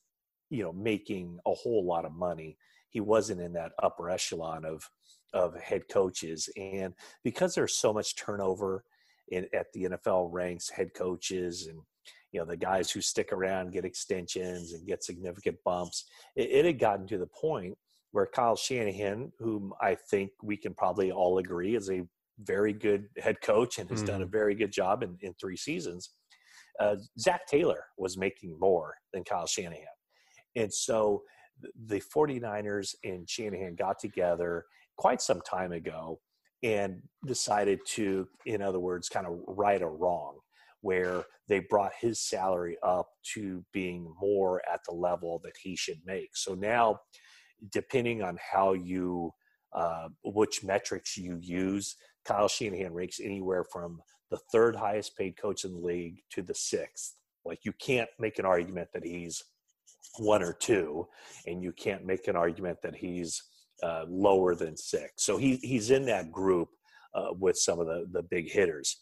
you 0.50 0.62
know, 0.62 0.72
making 0.72 1.38
a 1.46 1.52
whole 1.52 1.84
lot 1.84 2.04
of 2.04 2.12
money. 2.12 2.56
He 2.90 3.00
wasn't 3.00 3.40
in 3.40 3.52
that 3.54 3.72
upper 3.82 4.10
echelon 4.10 4.64
of 4.64 4.88
of 5.32 5.54
head 5.60 5.82
coaches, 5.88 6.48
and 6.56 6.92
because 7.22 7.54
there's 7.54 7.78
so 7.78 7.92
much 7.92 8.16
turnover 8.16 8.82
in 9.28 9.46
at 9.54 9.66
the 9.72 9.84
NFL 9.84 10.28
ranks, 10.32 10.68
head 10.68 10.90
coaches 10.94 11.68
and 11.68 11.78
you 12.32 12.40
know 12.40 12.46
the 12.46 12.56
guys 12.56 12.90
who 12.90 13.00
stick 13.00 13.32
around 13.32 13.72
get 13.72 13.84
extensions 13.84 14.72
and 14.72 14.86
get 14.86 15.04
significant 15.04 15.56
bumps. 15.64 16.06
It, 16.36 16.50
it 16.50 16.64
had 16.64 16.78
gotten 16.78 17.06
to 17.08 17.18
the 17.18 17.28
point 17.28 17.76
where 18.12 18.26
Kyle 18.26 18.56
Shanahan, 18.56 19.32
whom 19.38 19.72
I 19.80 19.94
think 20.10 20.32
we 20.42 20.56
can 20.56 20.74
probably 20.74 21.12
all 21.12 21.38
agree 21.38 21.76
is 21.76 21.90
a 21.90 22.02
very 22.40 22.72
good 22.72 23.08
head 23.18 23.40
coach 23.40 23.78
and 23.78 23.88
has 23.90 24.02
mm. 24.02 24.06
done 24.06 24.22
a 24.22 24.24
mm-hmm. 24.24 24.32
very 24.32 24.54
good 24.54 24.72
job 24.72 25.02
in, 25.02 25.16
in 25.20 25.34
three 25.34 25.56
seasons, 25.56 26.10
uh, 26.80 26.96
Zac 27.18 27.46
Taylor 27.46 27.84
was 27.98 28.16
making 28.16 28.58
more 28.58 28.94
than 29.12 29.22
Kyle 29.22 29.46
Shanahan. 29.46 29.84
And 30.56 30.72
so 30.72 31.22
the 31.86 32.00
49ers 32.00 32.94
and 33.04 33.28
Shanahan 33.28 33.74
got 33.76 33.98
together 33.98 34.64
quite 34.96 35.20
some 35.20 35.40
time 35.42 35.72
ago 35.72 36.20
and 36.62 37.02
decided 37.26 37.80
to, 37.86 38.26
in 38.46 38.62
other 38.62 38.80
words, 38.80 39.08
kind 39.08 39.26
of 39.26 39.38
right 39.46 39.80
a 39.80 39.86
wrong 39.86 40.38
where 40.82 41.24
they 41.48 41.58
brought 41.58 41.92
his 42.00 42.20
salary 42.20 42.76
up 42.82 43.08
to 43.34 43.62
being 43.72 44.12
more 44.18 44.62
at 44.72 44.80
the 44.88 44.94
level 44.94 45.40
that 45.44 45.54
he 45.62 45.76
should 45.76 46.00
make. 46.06 46.34
So 46.34 46.54
now, 46.54 47.00
depending 47.70 48.22
on 48.22 48.38
how 48.52 48.72
you, 48.72 49.32
uh, 49.74 50.08
which 50.24 50.64
metrics 50.64 51.18
you 51.18 51.38
use, 51.40 51.96
Kyle 52.24 52.48
Shanahan 52.48 52.94
ranks 52.94 53.20
anywhere 53.22 53.64
from 53.70 54.00
the 54.30 54.38
third 54.52 54.76
highest 54.76 55.16
paid 55.16 55.36
coach 55.36 55.64
in 55.64 55.72
the 55.72 55.80
league 55.80 56.22
to 56.30 56.42
the 56.42 56.54
sixth. 56.54 57.14
Like 57.44 57.64
you 57.64 57.72
can't 57.72 58.10
make 58.18 58.38
an 58.38 58.44
argument 58.44 58.88
that 58.94 59.04
he's 59.04 59.42
one 60.18 60.42
or 60.42 60.52
two, 60.52 61.06
and 61.46 61.62
you 61.62 61.72
can't 61.72 62.04
make 62.04 62.28
an 62.28 62.36
argument 62.36 62.78
that 62.82 62.94
he's 62.94 63.42
uh, 63.82 64.04
lower 64.08 64.54
than 64.54 64.76
six. 64.76 65.24
So 65.24 65.36
he 65.36 65.56
he's 65.56 65.90
in 65.90 66.04
that 66.06 66.30
group 66.30 66.68
uh, 67.14 67.30
with 67.38 67.56
some 67.56 67.80
of 67.80 67.86
the 67.86 68.06
the 68.12 68.22
big 68.22 68.50
hitters. 68.50 69.00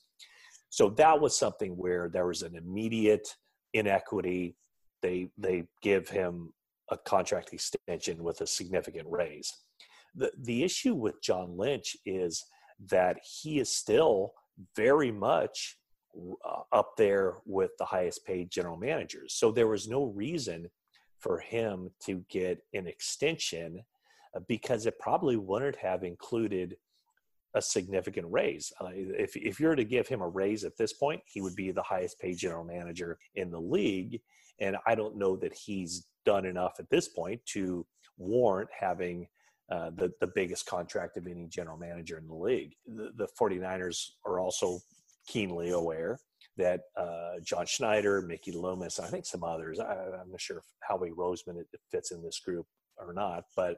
So 0.70 0.90
that 0.90 1.20
was 1.20 1.38
something 1.38 1.72
where 1.76 2.08
there 2.08 2.26
was 2.26 2.42
an 2.42 2.54
immediate 2.56 3.28
inequity. 3.74 4.56
They 5.02 5.30
they 5.36 5.64
give 5.82 6.08
him 6.08 6.52
a 6.90 6.96
contract 6.96 7.52
extension 7.52 8.22
with 8.22 8.40
a 8.40 8.46
significant 8.46 9.08
raise. 9.10 9.52
The 10.14 10.32
the 10.42 10.62
issue 10.62 10.94
with 10.94 11.22
John 11.22 11.56
Lynch 11.56 11.96
is 12.06 12.44
that 12.90 13.18
he 13.24 13.58
is 13.58 13.70
still 13.70 14.32
very 14.76 15.10
much 15.10 15.76
uh, 16.44 16.62
up 16.72 16.96
there 16.96 17.34
with 17.44 17.70
the 17.78 17.84
highest 17.84 18.24
paid 18.24 18.50
general 18.50 18.76
managers. 18.76 19.34
So 19.34 19.52
there 19.52 19.68
was 19.68 19.88
no 19.88 20.04
reason 20.04 20.68
for 21.18 21.38
him 21.38 21.90
to 22.06 22.24
get 22.30 22.60
an 22.74 22.86
extension 22.86 23.82
uh, 24.34 24.40
because 24.48 24.86
it 24.86 24.98
probably 24.98 25.36
wouldn't 25.36 25.76
have 25.76 26.04
included 26.04 26.76
a 27.54 27.62
significant 27.62 28.26
raise. 28.30 28.72
Uh, 28.80 28.90
if, 28.92 29.36
if 29.36 29.58
you 29.58 29.68
were 29.68 29.76
to 29.76 29.84
give 29.84 30.06
him 30.06 30.20
a 30.20 30.28
raise 30.28 30.64
at 30.64 30.76
this 30.76 30.92
point, 30.92 31.20
he 31.26 31.40
would 31.40 31.56
be 31.56 31.70
the 31.70 31.82
highest 31.82 32.18
paid 32.20 32.36
general 32.36 32.64
manager 32.64 33.18
in 33.34 33.50
the 33.50 33.60
league. 33.60 34.20
And 34.60 34.76
I 34.86 34.94
don't 34.94 35.16
know 35.16 35.36
that 35.36 35.54
he's 35.54 36.06
done 36.24 36.44
enough 36.44 36.74
at 36.78 36.90
this 36.90 37.08
point 37.08 37.40
to 37.46 37.86
warrant 38.18 38.68
having 38.78 39.28
uh, 39.70 39.90
the, 39.96 40.10
the 40.20 40.26
biggest 40.34 40.66
contract 40.66 41.16
of 41.16 41.26
any 41.26 41.46
general 41.46 41.76
manager 41.76 42.18
in 42.18 42.26
the 42.26 42.34
league. 42.34 42.74
The, 42.86 43.10
the 43.16 43.28
49ers 43.38 44.10
are 44.24 44.40
also 44.40 44.80
keenly 45.26 45.70
aware 45.70 46.18
that 46.56 46.80
uh, 46.96 47.40
John 47.44 47.66
Schneider, 47.66 48.22
Mickey 48.22 48.52
Loomis, 48.52 48.98
I 48.98 49.06
think 49.06 49.26
some 49.26 49.44
others, 49.44 49.78
I, 49.78 49.92
am 49.92 50.30
not 50.30 50.40
sure 50.40 50.58
if 50.58 50.64
Howie 50.80 51.12
Roseman 51.12 51.62
fits 51.90 52.10
in 52.10 52.22
this 52.22 52.40
group 52.40 52.66
or 52.96 53.12
not, 53.12 53.44
but 53.56 53.76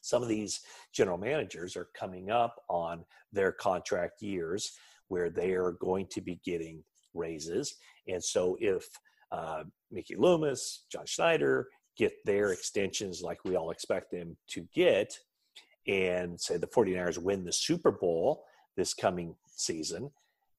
some 0.00 0.22
of 0.22 0.28
these 0.28 0.60
general 0.92 1.18
managers 1.18 1.76
are 1.76 1.88
coming 1.94 2.30
up 2.30 2.56
on 2.68 3.04
their 3.32 3.52
contract 3.52 4.22
years 4.22 4.72
where 5.08 5.30
they 5.30 5.52
are 5.52 5.72
going 5.72 6.06
to 6.10 6.20
be 6.20 6.40
getting 6.44 6.82
raises. 7.14 7.76
And 8.08 8.22
so 8.22 8.56
if 8.60 8.88
uh, 9.32 9.64
Mickey 9.90 10.16
Loomis, 10.16 10.84
John 10.90 11.06
Schneider, 11.06 11.68
get 12.00 12.24
their 12.24 12.52
extensions 12.52 13.20
like 13.20 13.44
we 13.44 13.56
all 13.56 13.70
expect 13.70 14.10
them 14.10 14.34
to 14.48 14.66
get, 14.74 15.18
and 15.86 16.40
say 16.40 16.56
the 16.56 16.66
49ers 16.66 17.18
win 17.18 17.44
the 17.44 17.52
Super 17.52 17.90
Bowl 17.90 18.44
this 18.74 18.94
coming 18.94 19.36
season, 19.54 20.10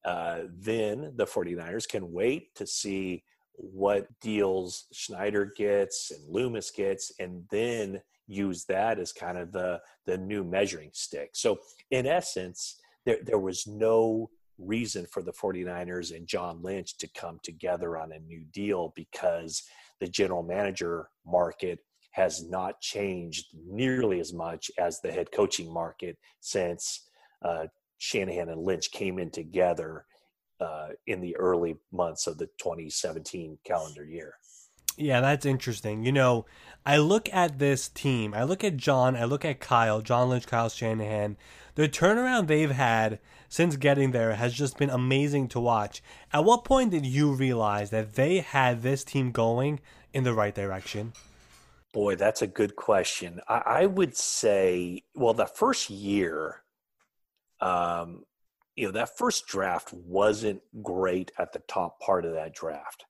uh, 0.04 0.42
then 0.56 1.12
the 1.16 1.26
49ers 1.26 1.88
can 1.88 2.12
wait 2.12 2.54
to 2.54 2.64
see 2.64 3.24
what 3.56 4.06
deals 4.20 4.86
Schneider 4.92 5.52
gets 5.56 6.12
and 6.12 6.32
Loomis 6.32 6.70
gets, 6.70 7.10
and 7.18 7.44
then 7.50 8.00
use 8.28 8.64
that 8.66 9.00
as 9.00 9.12
kind 9.12 9.36
of 9.36 9.50
the, 9.50 9.80
the 10.06 10.16
new 10.16 10.44
measuring 10.44 10.90
stick. 10.92 11.30
So, 11.32 11.58
in 11.90 12.06
essence, 12.06 12.80
there, 13.04 13.18
there 13.24 13.40
was 13.40 13.66
no 13.66 14.30
reason 14.58 15.06
for 15.06 15.22
the 15.22 15.32
49ers 15.32 16.14
and 16.14 16.28
John 16.28 16.62
Lynch 16.62 16.96
to 16.98 17.08
come 17.08 17.40
together 17.42 17.96
on 17.96 18.12
a 18.12 18.20
new 18.20 18.44
deal 18.52 18.92
because 18.94 19.64
the 20.02 20.08
general 20.08 20.42
manager 20.42 21.08
market 21.24 21.78
has 22.10 22.44
not 22.50 22.80
changed 22.80 23.46
nearly 23.64 24.18
as 24.18 24.32
much 24.32 24.68
as 24.76 25.00
the 25.00 25.12
head 25.12 25.30
coaching 25.30 25.72
market 25.72 26.18
since 26.40 27.08
uh, 27.42 27.66
Shanahan 27.98 28.48
and 28.48 28.64
Lynch 28.64 28.90
came 28.90 29.20
in 29.20 29.30
together 29.30 30.06
uh, 30.60 30.88
in 31.06 31.20
the 31.20 31.36
early 31.36 31.76
months 31.92 32.26
of 32.26 32.36
the 32.36 32.46
2017 32.58 33.58
calendar 33.64 34.04
year. 34.04 34.34
Yeah, 34.96 35.20
that's 35.20 35.46
interesting. 35.46 36.04
You 36.04 36.10
know, 36.10 36.46
I 36.84 36.98
look 36.98 37.32
at 37.32 37.60
this 37.60 37.88
team, 37.88 38.34
I 38.34 38.42
look 38.42 38.64
at 38.64 38.76
John, 38.76 39.14
I 39.14 39.22
look 39.22 39.44
at 39.44 39.60
Kyle, 39.60 40.00
John 40.00 40.28
Lynch, 40.30 40.48
Kyle 40.48 40.68
Shanahan. 40.68 41.36
The 41.74 41.88
turnaround 41.88 42.46
they've 42.46 42.70
had 42.70 43.18
since 43.48 43.76
getting 43.76 44.10
there 44.10 44.34
has 44.34 44.52
just 44.52 44.76
been 44.76 44.90
amazing 44.90 45.48
to 45.48 45.60
watch. 45.60 46.02
At 46.32 46.44
what 46.44 46.64
point 46.64 46.90
did 46.90 47.06
you 47.06 47.32
realize 47.32 47.90
that 47.90 48.14
they 48.14 48.38
had 48.38 48.82
this 48.82 49.04
team 49.04 49.30
going 49.30 49.80
in 50.12 50.24
the 50.24 50.34
right 50.34 50.54
direction? 50.54 51.12
Boy, 51.92 52.16
that's 52.16 52.42
a 52.42 52.46
good 52.46 52.76
question. 52.76 53.40
I, 53.48 53.62
I 53.66 53.86
would 53.86 54.16
say, 54.16 55.02
well, 55.14 55.34
the 55.34 55.46
first 55.46 55.90
year, 55.90 56.62
um, 57.60 58.24
you 58.76 58.86
know, 58.86 58.92
that 58.92 59.16
first 59.16 59.46
draft 59.46 59.92
wasn't 59.92 60.62
great 60.82 61.32
at 61.38 61.52
the 61.52 61.60
top 61.68 62.00
part 62.00 62.24
of 62.24 62.32
that 62.32 62.54
draft. 62.54 63.04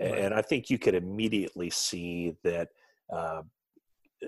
Right. 0.00 0.16
And 0.16 0.34
I 0.34 0.42
think 0.42 0.70
you 0.70 0.78
could 0.78 0.94
immediately 0.94 1.70
see 1.70 2.36
that 2.44 2.68
uh, 3.12 3.42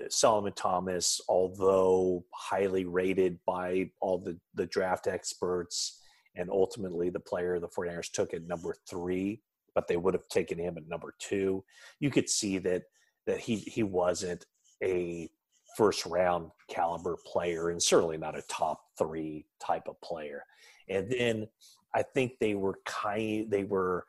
Solomon 0.09 0.53
Thomas, 0.53 1.19
although 1.27 2.23
highly 2.33 2.85
rated 2.85 3.39
by 3.45 3.89
all 3.99 4.19
the, 4.19 4.37
the 4.53 4.65
draft 4.65 5.07
experts, 5.07 6.01
and 6.35 6.49
ultimately 6.49 7.09
the 7.09 7.19
player 7.19 7.59
the 7.59 7.67
49ers 7.67 8.11
took 8.11 8.33
at 8.33 8.47
number 8.47 8.75
three, 8.89 9.41
but 9.75 9.87
they 9.87 9.97
would 9.97 10.13
have 10.13 10.27
taken 10.29 10.57
him 10.57 10.77
at 10.77 10.87
number 10.87 11.13
two. 11.19 11.63
You 11.99 12.09
could 12.09 12.29
see 12.29 12.57
that 12.59 12.83
that 13.27 13.39
he 13.39 13.57
he 13.57 13.83
wasn't 13.83 14.45
a 14.83 15.29
first 15.77 16.05
round 16.05 16.51
caliber 16.69 17.17
player 17.25 17.69
and 17.69 17.81
certainly 17.81 18.17
not 18.17 18.37
a 18.37 18.41
top 18.43 18.81
three 18.97 19.45
type 19.59 19.87
of 19.87 19.99
player. 20.01 20.43
And 20.89 21.09
then 21.09 21.47
I 21.93 22.03
think 22.03 22.33
they 22.39 22.55
were 22.55 22.79
kind 22.85 23.49
they 23.49 23.63
were 23.63 24.05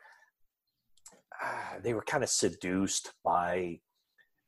uh, 1.42 1.80
they 1.82 1.94
were 1.94 2.02
kind 2.02 2.22
of 2.22 2.30
seduced 2.30 3.12
by 3.24 3.80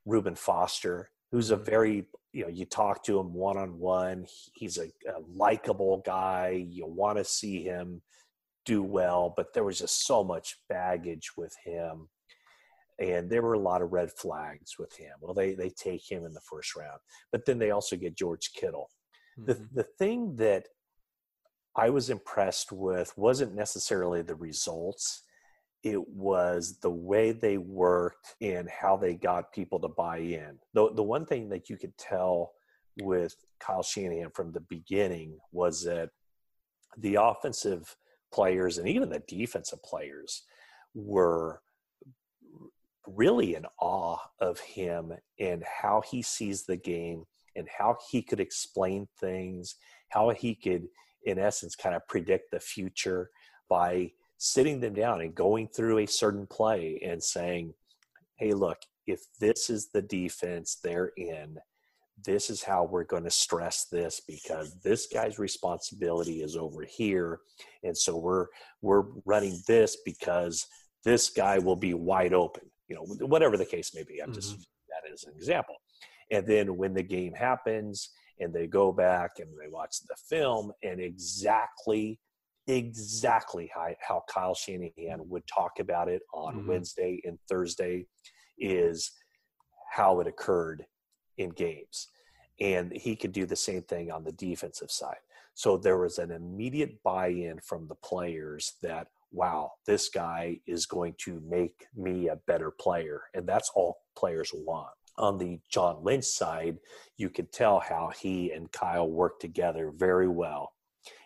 Reuben 0.07 0.35
Foster, 0.35 1.11
who's 1.35 1.51
a 1.51 1.57
very 1.57 2.07
you 2.33 2.43
know 2.45 2.49
you 2.49 2.65
talk 2.65 3.03
to 3.03 3.19
him 3.19 3.35
one 3.35 3.57
on 3.57 3.77
one. 3.81 4.25
He's 4.55 4.79
a, 4.79 4.85
a 4.85 5.19
likable 5.35 6.01
guy. 6.07 6.65
You 6.71 6.87
want 6.87 7.19
to 7.19 7.25
see 7.25 7.65
him 7.65 8.03
do 8.65 8.85
well, 8.85 9.35
but 9.37 9.53
there 9.53 9.65
was 9.65 9.81
just 9.81 10.07
so 10.07 10.23
much 10.23 10.59
baggage 10.69 11.33
with 11.37 11.53
him. 11.65 12.09
And 13.01 13.29
there 13.29 13.43
were 13.43 13.55
a 13.55 13.59
lot 13.59 13.83
of 13.83 13.93
red 13.93 14.13
flags 14.13 14.79
with 14.79 14.97
him. 14.97 15.11
Well, 15.21 15.35
they 15.35 15.55
they 15.55 15.71
take 15.71 16.09
him 16.09 16.25
in 16.25 16.33
the 16.33 16.41
first 16.49 16.77
round, 16.77 17.01
but 17.33 17.45
then 17.45 17.59
they 17.59 17.73
also 17.73 17.97
get 17.97 18.17
George 18.17 18.53
Kittle. 18.55 18.89
Mm-hmm. 19.37 19.47
The 19.47 19.69
the 19.83 19.89
thing 19.99 20.37
that 20.37 20.69
I 21.75 21.91
was 21.91 22.11
impressed 22.11 22.71
with 22.71 23.13
wasn't 23.17 23.57
necessarily 23.57 24.23
the 24.23 24.37
results. 24.37 25.24
It 25.85 26.09
was 26.09 26.79
the 26.81 26.91
way 26.91 27.33
they 27.33 27.59
worked 27.59 28.35
and 28.41 28.69
how 28.71 28.97
they 28.97 29.15
got 29.15 29.53
people 29.53 29.79
to 29.81 29.89
buy 29.89 30.19
in. 30.19 30.59
The, 30.73 30.93
the 30.95 31.03
one 31.03 31.27
thing 31.27 31.51
that 31.51 31.69
you 31.69 31.77
could 31.77 31.97
tell 31.99 32.53
with 33.03 33.37
Kyle 33.61 33.83
Shanahan 33.83 34.31
from 34.31 34.51
the 34.53 34.61
beginning 34.63 35.39
was 35.53 35.85
that 35.85 36.09
the 36.97 37.17
offensive 37.21 37.97
players 38.33 38.79
and 38.79 38.89
even 38.89 39.11
the 39.11 39.23
defensive 39.29 39.83
players 39.83 40.45
were 40.95 41.61
really 43.07 43.55
in 43.55 43.67
awe 43.79 44.17
of 44.41 44.59
him 44.61 45.13
and 45.39 45.63
how 45.83 46.03
he 46.11 46.23
sees 46.23 46.65
the 46.65 46.77
game 46.77 47.25
and 47.57 47.69
how 47.79 47.97
he 48.11 48.23
could 48.23 48.41
explain 48.41 49.07
things, 49.21 49.77
how 50.09 50.31
he 50.31 50.55
could, 50.55 50.89
in 51.25 51.39
essence, 51.39 51.77
kind 51.77 51.95
of 51.95 52.07
predict 52.09 52.51
the 52.51 52.61
future 52.61 53.31
by 53.69 54.11
sitting 54.45 54.81
them 54.81 54.95
down 54.95 55.21
and 55.21 55.35
going 55.35 55.69
through 55.69 55.99
a 55.99 56.07
certain 56.07 56.47
play 56.47 57.01
and 57.05 57.23
saying, 57.23 57.73
hey, 58.37 58.53
look, 58.53 58.79
if 59.07 59.21
this 59.41 59.71
is 59.71 59.91
the 59.93 60.03
defense 60.03 60.79
they're 60.83 61.13
in, 61.17 61.59
this 62.25 62.49
is 62.49 62.63
how 62.63 62.85
we're 62.85 63.05
going 63.05 63.25
to 63.25 63.31
stress 63.31 63.87
this 63.91 64.21
because 64.27 64.77
this 64.83 65.07
guy's 65.07 65.39
responsibility 65.39 66.43
is 66.43 66.57
over 66.57 66.83
here. 66.83 67.41
And 67.83 67.97
so 67.97 68.17
we're 68.17 68.47
we're 68.83 69.05
running 69.25 69.61
this 69.67 69.99
because 70.05 70.67
this 71.05 71.31
guy 71.31 71.59
will 71.59 71.77
be 71.77 71.93
wide 71.93 72.33
open 72.33 72.71
you 72.89 72.97
know 72.97 73.27
whatever 73.27 73.57
the 73.57 73.65
case 73.65 73.95
may 73.95 74.03
be. 74.03 74.21
I'm 74.21 74.31
mm-hmm. 74.31 74.35
just 74.35 74.57
that 74.89 75.11
as 75.13 75.25
an 75.25 75.33
example. 75.37 75.77
And 76.31 76.47
then 76.47 76.77
when 76.77 76.95
the 76.95 77.03
game 77.03 77.35
happens 77.35 78.11
and 78.41 78.53
they 78.53 78.67
go 78.67 78.93
back 78.93 79.33
and 79.39 79.49
they 79.61 79.69
watch 79.69 79.97
the 80.09 80.17
film 80.29 80.73
and 80.83 81.01
exactly 81.01 82.19
exactly 82.67 83.71
how, 83.75 83.89
how 84.07 84.23
kyle 84.29 84.55
shanahan 84.55 85.21
would 85.29 85.43
talk 85.47 85.79
about 85.81 86.09
it 86.09 86.23
on 86.33 86.55
mm-hmm. 86.55 86.69
wednesday 86.69 87.21
and 87.25 87.39
thursday 87.49 88.07
is 88.59 89.13
how 89.95 90.21
it 90.21 90.27
occurred 90.27 90.85
in 91.39 91.51
games. 91.51 92.09
And 92.61 92.93
he 92.93 93.17
could 93.17 93.33
do 93.33 93.47
the 93.47 93.57
same 93.57 93.83
thing 93.83 94.11
on 94.11 94.25
the 94.25 94.33
defensive 94.33 94.91
side. 94.91 95.23
So 95.55 95.77
there 95.77 95.99
was 95.99 96.19
an 96.19 96.31
immediate 96.31 97.03
buy 97.03 97.29
in 97.29 97.61
from 97.61 97.87
the 97.87 97.95
players 97.97 98.75
that, 98.83 99.09
wow, 99.31 99.73
this 99.87 100.09
guy 100.09 100.61
is 100.67 100.87
going 100.87 101.15
to 101.19 101.41
make 101.49 101.87
me 101.97 102.29
a 102.29 102.41
better 102.47 102.71
player. 102.71 103.23
And 103.35 103.47
that's 103.47 103.71
all 103.75 103.99
players 104.17 104.51
want. 104.53 104.91
On 105.17 105.39
the 105.39 105.61
John 105.71 106.03
Lynch 106.03 106.25
side, 106.25 106.79
you 107.17 107.31
could 107.31 107.53
tell 107.53 107.79
how 107.79 108.11
he 108.21 108.51
and 108.51 108.71
Kyle 108.73 109.09
worked 109.09 109.41
together 109.41 109.93
very 109.95 110.29
well. 110.29 110.73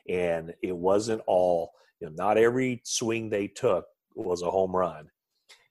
And 0.08 0.54
it 0.62 0.76
wasn't 0.76 1.22
all, 1.26 1.72
you 2.00 2.08
know, 2.08 2.14
not 2.16 2.38
every 2.38 2.80
swing 2.84 3.28
they 3.28 3.48
took 3.48 3.86
was 4.14 4.42
a 4.42 4.50
home 4.50 4.74
run. 4.74 5.08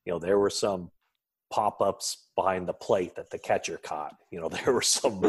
You 0.06 0.14
know, 0.14 0.20
there 0.20 0.40
were 0.40 0.50
some 0.50 0.92
pop-ups 1.50 2.28
behind 2.36 2.68
the 2.68 2.74
plate 2.74 3.16
that 3.16 3.30
the 3.30 3.40
catcher 3.40 3.80
caught. 3.82 4.16
You 4.32 4.42
know, 4.42 4.50
there 4.66 4.74
were 4.74 4.82
some 4.82 5.22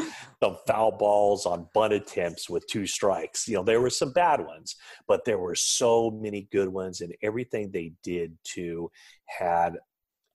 some 0.43 0.57
foul 0.67 0.93
balls 0.93 1.47
on 1.47 1.69
bunt 1.75 1.93
attempts 1.93 2.49
with 2.49 2.67
two 2.67 2.87
strikes. 2.87 3.49
You 3.49 3.57
know, 3.57 3.63
there 3.63 3.81
were 3.81 3.91
some 3.91 4.13
bad 4.13 4.45
ones, 4.45 4.77
but 5.07 5.25
there 5.25 5.39
were 5.39 5.55
so 5.55 6.11
many 6.11 6.49
good 6.53 6.69
ones, 6.69 7.01
and 7.01 7.15
everything 7.23 7.71
they 7.71 7.93
did 8.03 8.37
to 8.55 8.91
had 9.27 9.77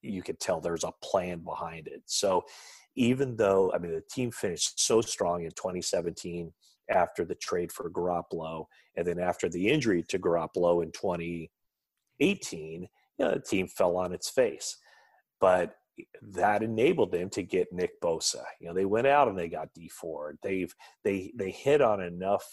you 0.02 0.22
could 0.22 0.40
tell 0.40 0.60
there's 0.60 0.84
a 0.84 0.92
plan 1.02 1.40
behind 1.40 1.88
it. 1.88 2.02
So 2.06 2.44
even 2.96 3.36
though 3.36 3.72
I 3.74 3.80
mean 3.80 3.92
the 3.92 4.04
team 4.12 4.32
finished 4.32 4.80
so 4.80 5.02
strong 5.02 5.44
in 5.44 5.52
2017 5.52 6.52
after 6.94 7.26
the 7.26 7.36
trade 7.36 7.72
for 7.72 7.90
Garoppolo, 7.90 8.66
and 8.96 9.06
then 9.06 9.20
after 9.20 9.50
the 9.50 9.70
injury 9.70 10.04
to 10.10 10.20
Garoppolo 10.20 10.84
in 10.84 10.92
2018, 10.92 11.50
you 12.82 12.88
know, 13.20 13.34
the 13.34 13.40
team 13.40 13.68
fell 13.68 13.98
on 13.98 14.14
its 14.14 14.30
face 14.30 14.78
but 15.44 15.76
that 16.22 16.64
enabled 16.64 17.12
them 17.12 17.30
to 17.30 17.44
get 17.44 17.74
Nick 17.74 18.00
Bosa. 18.00 18.44
You 18.62 18.68
know, 18.68 18.74
they 18.74 18.86
went 18.86 19.08
out 19.08 19.28
and 19.28 19.38
they 19.38 19.50
got 19.50 19.74
Dee 19.74 19.90
Ford. 19.90 20.38
They've 20.42 20.74
they 21.04 21.34
they 21.36 21.52
hit 21.52 21.82
on 21.82 22.02
enough 22.02 22.46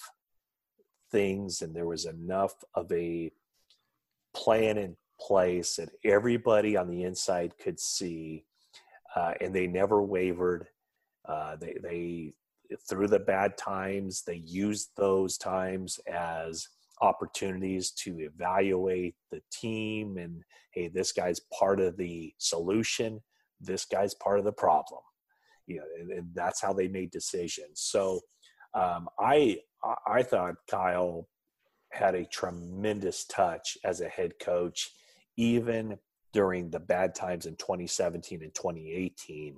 things, 1.13 1.63
and 1.63 1.73
there 1.73 1.87
was 1.87 2.05
enough 2.05 2.53
of 2.75 2.91
a 2.91 3.31
plan 4.35 4.77
in 4.77 4.97
place 5.21 5.77
that 5.77 5.91
everybody 6.05 6.77
on 6.77 6.89
the 6.89 7.05
inside 7.05 7.55
could 7.63 7.79
see, 7.79 8.45
uh, 9.15 9.35
and 9.41 9.55
they 9.55 9.69
never 9.69 10.03
wavered. 10.03 10.67
Uh, 11.25 11.55
they 11.57 11.77
they 11.81 12.35
through 12.89 13.09
the 13.09 13.19
bad 13.19 13.57
times, 13.57 14.23
they 14.27 14.43
used 14.45 14.91
those 14.97 15.37
times 15.37 15.99
as 16.07 16.69
opportunities 17.03 17.91
to 17.93 18.19
evaluate 18.21 19.15
the 19.31 19.41
team 19.51 20.19
and 20.19 20.43
hey 20.73 20.87
this 20.87 21.13
guy's 21.13 21.41
part 21.59 21.81
of 21.81 21.97
the 21.97 22.33
solution. 22.39 23.21
This 23.61 23.87
guy's 23.87 24.15
part 24.15 24.39
of 24.39 24.45
the 24.45 24.53
problem. 24.53 25.01
You 25.67 25.77
know 25.77 25.85
and, 25.99 26.11
and 26.11 26.29
that's 26.35 26.61
how 26.61 26.73
they 26.73 26.89
made 26.89 27.11
decisions. 27.11 27.81
So 27.81 28.21
um, 28.75 29.09
i 29.19 29.57
i 30.07 30.23
thought 30.23 30.55
kyle 30.71 31.27
had 31.93 32.15
a 32.15 32.25
tremendous 32.27 33.25
touch 33.25 33.77
as 33.85 34.01
a 34.01 34.09
head 34.09 34.33
coach 34.41 34.91
even 35.37 35.99
during 36.33 36.71
the 36.71 36.79
bad 36.79 37.15
times 37.15 37.47
in 37.47 37.57
2017 37.57 38.43
and 38.43 38.55
2018 38.55 39.57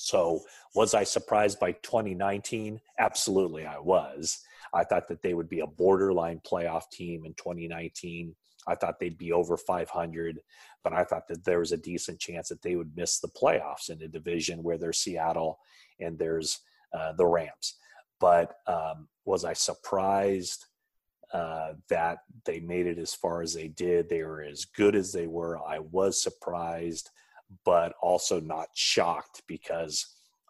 so 0.00 0.40
was 0.74 0.94
i 0.94 1.04
surprised 1.04 1.58
by 1.60 1.72
2019 1.72 2.80
absolutely 2.98 3.66
i 3.66 3.78
was 3.78 4.42
I 4.72 4.84
thought 4.84 5.08
that 5.08 5.22
they 5.22 5.34
would 5.34 5.48
be 5.48 5.60
a 5.60 5.66
borderline 5.66 6.40
playoff 6.40 6.90
team 6.90 7.24
in 7.24 7.34
2019. 7.34 8.34
I 8.66 8.74
thought 8.74 8.98
they'd 8.98 9.18
be 9.18 9.32
over 9.32 9.56
500, 9.56 10.40
but 10.84 10.92
I 10.92 11.04
thought 11.04 11.26
that 11.28 11.44
there 11.44 11.60
was 11.60 11.72
a 11.72 11.76
decent 11.76 12.18
chance 12.18 12.48
that 12.48 12.62
they 12.62 12.76
would 12.76 12.96
miss 12.96 13.18
the 13.18 13.28
playoffs 13.28 13.88
in 13.88 14.02
a 14.02 14.08
division 14.08 14.62
where 14.62 14.78
there's 14.78 14.98
Seattle 14.98 15.58
and 16.00 16.18
there's 16.18 16.60
uh, 16.92 17.12
the 17.12 17.26
Rams. 17.26 17.74
But 18.20 18.56
um, 18.66 19.08
was 19.24 19.44
I 19.44 19.52
surprised 19.52 20.66
uh, 21.32 21.74
that 21.88 22.18
they 22.44 22.60
made 22.60 22.86
it 22.86 22.98
as 22.98 23.14
far 23.14 23.42
as 23.42 23.54
they 23.54 23.68
did? 23.68 24.08
They 24.08 24.22
were 24.22 24.42
as 24.42 24.64
good 24.64 24.96
as 24.96 25.12
they 25.12 25.26
were. 25.26 25.58
I 25.58 25.78
was 25.78 26.22
surprised, 26.22 27.10
but 27.64 27.94
also 28.00 28.40
not 28.40 28.68
shocked 28.74 29.42
because 29.46 30.06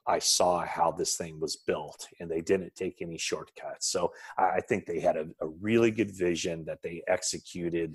I 0.07 0.19
saw 0.19 0.65
how 0.65 0.91
this 0.91 1.17
thing 1.17 1.39
was 1.39 1.57
built 1.57 2.09
and 2.19 2.31
they 2.31 2.41
didn't 2.41 2.75
take 2.75 3.03
any 3.03 3.19
shortcuts. 3.19 3.91
So 3.93 4.13
I 4.39 4.61
think 4.61 4.87
they 4.87 5.01
had 5.01 5.17
a, 5.17 5.27
a, 5.41 5.49
really 5.61 5.91
good 5.91 6.11
vision 6.11 6.65
that 6.65 6.83
they 6.83 7.03
executed 7.07 7.95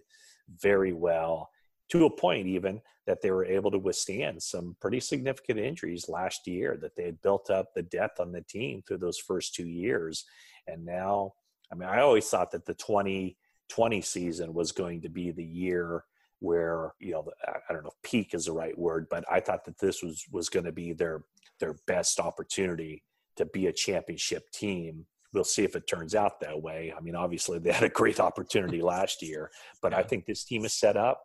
very 0.61 0.93
well 0.93 1.49
to 1.89 2.05
a 2.05 2.15
point, 2.15 2.47
even 2.47 2.81
that 3.07 3.21
they 3.21 3.31
were 3.31 3.45
able 3.45 3.71
to 3.71 3.79
withstand 3.79 4.41
some 4.41 4.77
pretty 4.79 4.99
significant 4.99 5.59
injuries 5.59 6.07
last 6.07 6.47
year, 6.47 6.77
that 6.81 6.95
they 6.95 7.03
had 7.03 7.21
built 7.21 7.49
up 7.49 7.73
the 7.73 7.81
depth 7.81 8.19
on 8.19 8.31
the 8.31 8.41
team 8.41 8.83
through 8.87 8.99
those 8.99 9.17
first 9.17 9.55
two 9.55 9.67
years. 9.67 10.23
And 10.67 10.85
now, 10.85 11.33
I 11.71 11.75
mean, 11.75 11.89
I 11.89 12.01
always 12.01 12.29
thought 12.29 12.51
that 12.51 12.65
the 12.65 12.75
2020 12.75 14.01
season 14.01 14.53
was 14.53 14.71
going 14.71 15.01
to 15.01 15.09
be 15.09 15.31
the 15.31 15.43
year 15.43 16.05
where 16.43 16.93
you 16.99 17.13
know 17.13 17.25
I 17.47 17.73
don't 17.73 17.83
know 17.83 17.89
if 17.89 18.09
peak 18.09 18.33
is 18.33 18.45
the 18.45 18.51
right 18.51 18.77
word, 18.77 19.07
but 19.09 19.23
I 19.31 19.39
thought 19.39 19.63
that 19.65 19.79
this 19.79 20.03
was 20.03 20.25
was 20.31 20.49
going 20.49 20.65
to 20.65 20.71
be 20.73 20.93
their 20.93 21.23
their 21.59 21.77
best 21.87 22.19
opportunity 22.19 23.01
to 23.37 23.45
be 23.45 23.67
a 23.67 23.73
championship 23.73 24.51
team. 24.51 25.05
We'll 25.33 25.45
see 25.45 25.63
if 25.63 25.75
it 25.75 25.87
turns 25.87 26.13
out 26.13 26.41
that 26.41 26.61
way. 26.61 26.93
I 26.95 26.99
mean, 26.99 27.15
obviously 27.15 27.59
they 27.59 27.71
had 27.71 27.83
a 27.83 27.89
great 27.89 28.19
opportunity 28.29 28.81
last 28.81 29.21
year, 29.21 29.49
but 29.81 29.93
I 29.93 30.03
think 30.03 30.25
this 30.25 30.43
team 30.43 30.65
is 30.65 30.73
set 30.73 30.97
up 30.97 31.23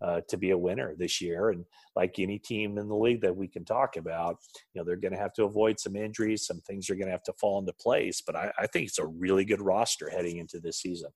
uh, 0.00 0.20
to 0.28 0.36
be 0.36 0.50
a 0.50 0.58
winner 0.58 0.94
this 0.96 1.20
year. 1.20 1.50
And 1.50 1.64
like 1.96 2.18
any 2.18 2.38
team 2.38 2.78
in 2.78 2.88
the 2.88 2.96
league 2.96 3.20
that 3.22 3.36
we 3.36 3.48
can 3.48 3.64
talk 3.64 3.96
about, 3.96 4.36
you 4.72 4.80
know, 4.80 4.84
they're 4.84 4.96
going 4.96 5.12
to 5.12 5.20
have 5.20 5.34
to 5.34 5.44
avoid 5.44 5.78
some 5.78 5.96
injuries. 5.96 6.46
Some 6.46 6.60
things 6.60 6.88
are 6.88 6.94
going 6.94 7.08
to 7.08 7.12
have 7.12 7.24
to 7.24 7.34
fall 7.34 7.58
into 7.58 7.72
place. 7.74 8.22
But 8.24 8.36
I, 8.36 8.52
I 8.58 8.66
think 8.68 8.86
it's 8.86 8.98
a 8.98 9.06
really 9.06 9.44
good 9.44 9.60
roster 9.60 10.08
heading 10.08 10.38
into 10.38 10.60
this 10.60 10.78
season. 10.78 11.10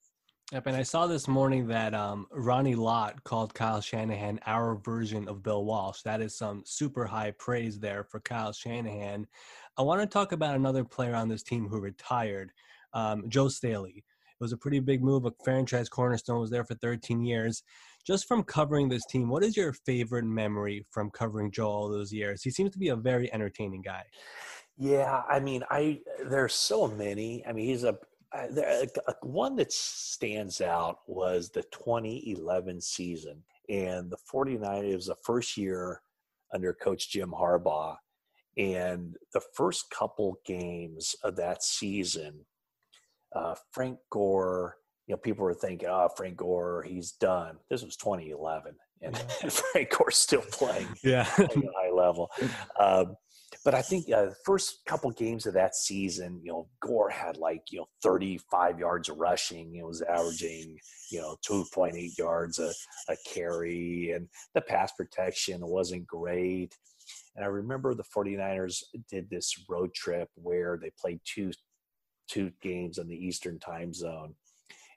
Yep, 0.53 0.67
and 0.67 0.77
I 0.77 0.83
saw 0.83 1.07
this 1.07 1.27
morning 1.27 1.67
that 1.69 1.95
um, 1.95 2.27
Ronnie 2.31 2.75
Lott 2.75 3.25
called 3.25 3.55
Kyle 3.55 3.81
Shanahan 3.81 4.39
our 4.45 4.77
version 4.77 5.27
of 5.27 5.43
Bill 5.43 5.65
Walsh. 5.65 6.03
That 6.03 6.21
is 6.21 6.37
some 6.37 6.63
super 6.67 7.07
high 7.07 7.31
praise 7.31 7.81
there 7.81 8.05
for 8.05 8.21
Kyle 8.21 8.53
Shanahan. 8.53 9.27
I 9.79 9.83
want 9.83 10.03
to 10.03 10.07
talk 10.07 10.33
about 10.33 10.55
another 10.55 10.85
player 10.85 11.15
on 11.15 11.31
this 11.31 11.43
team 11.43 11.67
who 11.67 11.81
retired, 11.81 12.53
um, 12.93 13.25
Joe 13.29 13.49
Staley. 13.49 14.05
It 14.07 14.45
was 14.45 14.53
a 14.53 14.59
pretty 14.59 14.81
big 14.81 15.03
move. 15.03 15.25
A 15.25 15.33
franchise 15.43 15.89
cornerstone 15.89 16.41
was 16.41 16.51
there 16.51 16.65
for 16.65 16.75
13 16.75 17.23
years. 17.23 17.63
Just 18.07 18.29
from 18.29 18.43
covering 18.43 18.91
this 18.91 19.07
team, 19.07 19.31
what 19.31 19.43
is 19.43 19.57
your 19.57 19.73
favorite 19.73 20.27
memory 20.27 20.85
from 20.91 21.11
covering 21.11 21.53
Joe 21.53 21.69
all 21.69 21.89
those 21.89 22.13
years? 22.13 22.43
He 22.43 22.51
seems 22.51 22.71
to 22.73 22.79
be 22.79 22.89
a 22.89 22.97
very 22.97 23.33
entertaining 23.33 23.81
guy. 23.81 24.03
Yeah, 24.77 25.23
I 25.29 25.41
mean, 25.41 25.63
I 25.71 26.01
there's 26.23 26.55
so 26.55 26.87
many. 26.87 27.47
I 27.47 27.53
mean, 27.53 27.67
he's 27.67 27.85
a, 27.85 27.97
there, 28.51 28.85
one 29.23 29.57
that 29.57 29.73
stands 29.73 30.61
out 30.61 30.99
was 31.07 31.51
the 31.51 31.63
2011 31.65 32.81
season, 32.81 33.43
and 33.69 34.11
the 34.11 34.17
49ers 34.33 34.95
was 34.97 35.07
the 35.07 35.17
first 35.23 35.57
year 35.57 36.01
under 36.53 36.73
Coach 36.73 37.11
Jim 37.11 37.31
Harbaugh, 37.31 37.97
and 38.57 39.17
the 39.33 39.41
first 39.55 39.91
couple 39.91 40.39
games 40.45 41.17
of 41.25 41.37
that 41.37 41.63
season, 41.63 42.41
uh, 43.35 43.55
Frank 43.73 43.99
Gore. 44.11 44.77
You 45.07 45.15
know, 45.15 45.19
people 45.19 45.45
were 45.45 45.55
thinking, 45.55 45.89
"Oh, 45.89 46.09
Frank 46.17 46.37
Gore, 46.39 46.83
he's 46.83 47.13
done." 47.13 47.59
This 47.69 47.83
was 47.85 47.97
2011, 47.97 48.75
and, 49.03 49.23
and 49.43 49.53
Frank 49.73 49.91
Gore's 49.97 50.17
still 50.17 50.43
playing, 50.51 50.89
Yeah. 51.03 51.29
at 51.39 51.57
a 51.57 51.61
high 51.77 51.91
level. 51.93 52.31
Um, 52.81 53.17
but 53.65 53.75
I 53.75 53.81
think 53.81 54.13
uh, 54.13 54.27
the 54.27 54.37
first 54.45 54.85
couple 54.85 55.11
games 55.11 55.47
of 55.47 55.55
that 55.55 55.75
season, 55.75 56.39
you 56.43 56.53
know, 56.53 56.69
Gore 56.83 57.09
had 57.09 57.39
like 57.39 57.63
you 57.71 57.79
know 57.79 57.87
35 58.03 58.79
yards 58.79 59.09
rushing. 59.09 59.75
It 59.77 59.87
was 59.87 60.03
averaging 60.03 60.79
you 61.11 61.21
know 61.21 61.37
2.8 61.49 62.19
yards 62.19 62.59
a, 62.59 62.73
a 63.09 63.17
carry, 63.27 64.13
and 64.13 64.29
the 64.55 64.61
pass 64.61 64.93
protection 64.93 65.67
wasn't 65.67 66.07
great. 66.07 66.77
And 67.37 67.45
I 67.45 67.49
remember 67.49 67.95
the 67.95 68.05
49ers 68.05 68.83
did 69.11 69.29
this 69.31 69.65
road 69.69 69.95
trip 69.95 70.29
where 70.35 70.79
they 70.81 70.93
played 71.01 71.21
two 71.25 71.51
two 72.29 72.53
games 72.61 72.99
in 72.99 73.09
the 73.09 73.17
Eastern 73.17 73.59
time 73.59 73.95
zone. 73.95 74.35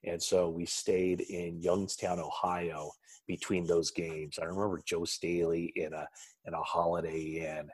And 0.03 0.21
so 0.21 0.49
we 0.49 0.65
stayed 0.65 1.21
in 1.21 1.61
Youngstown, 1.61 2.19
Ohio 2.19 2.91
between 3.27 3.65
those 3.65 3.91
games. 3.91 4.39
I 4.41 4.45
remember 4.45 4.81
Joe 4.85 5.05
Staley 5.05 5.71
in 5.75 5.93
a 5.93 6.07
in 6.45 6.53
a 6.53 6.61
Holiday 6.61 7.45
Inn 7.45 7.69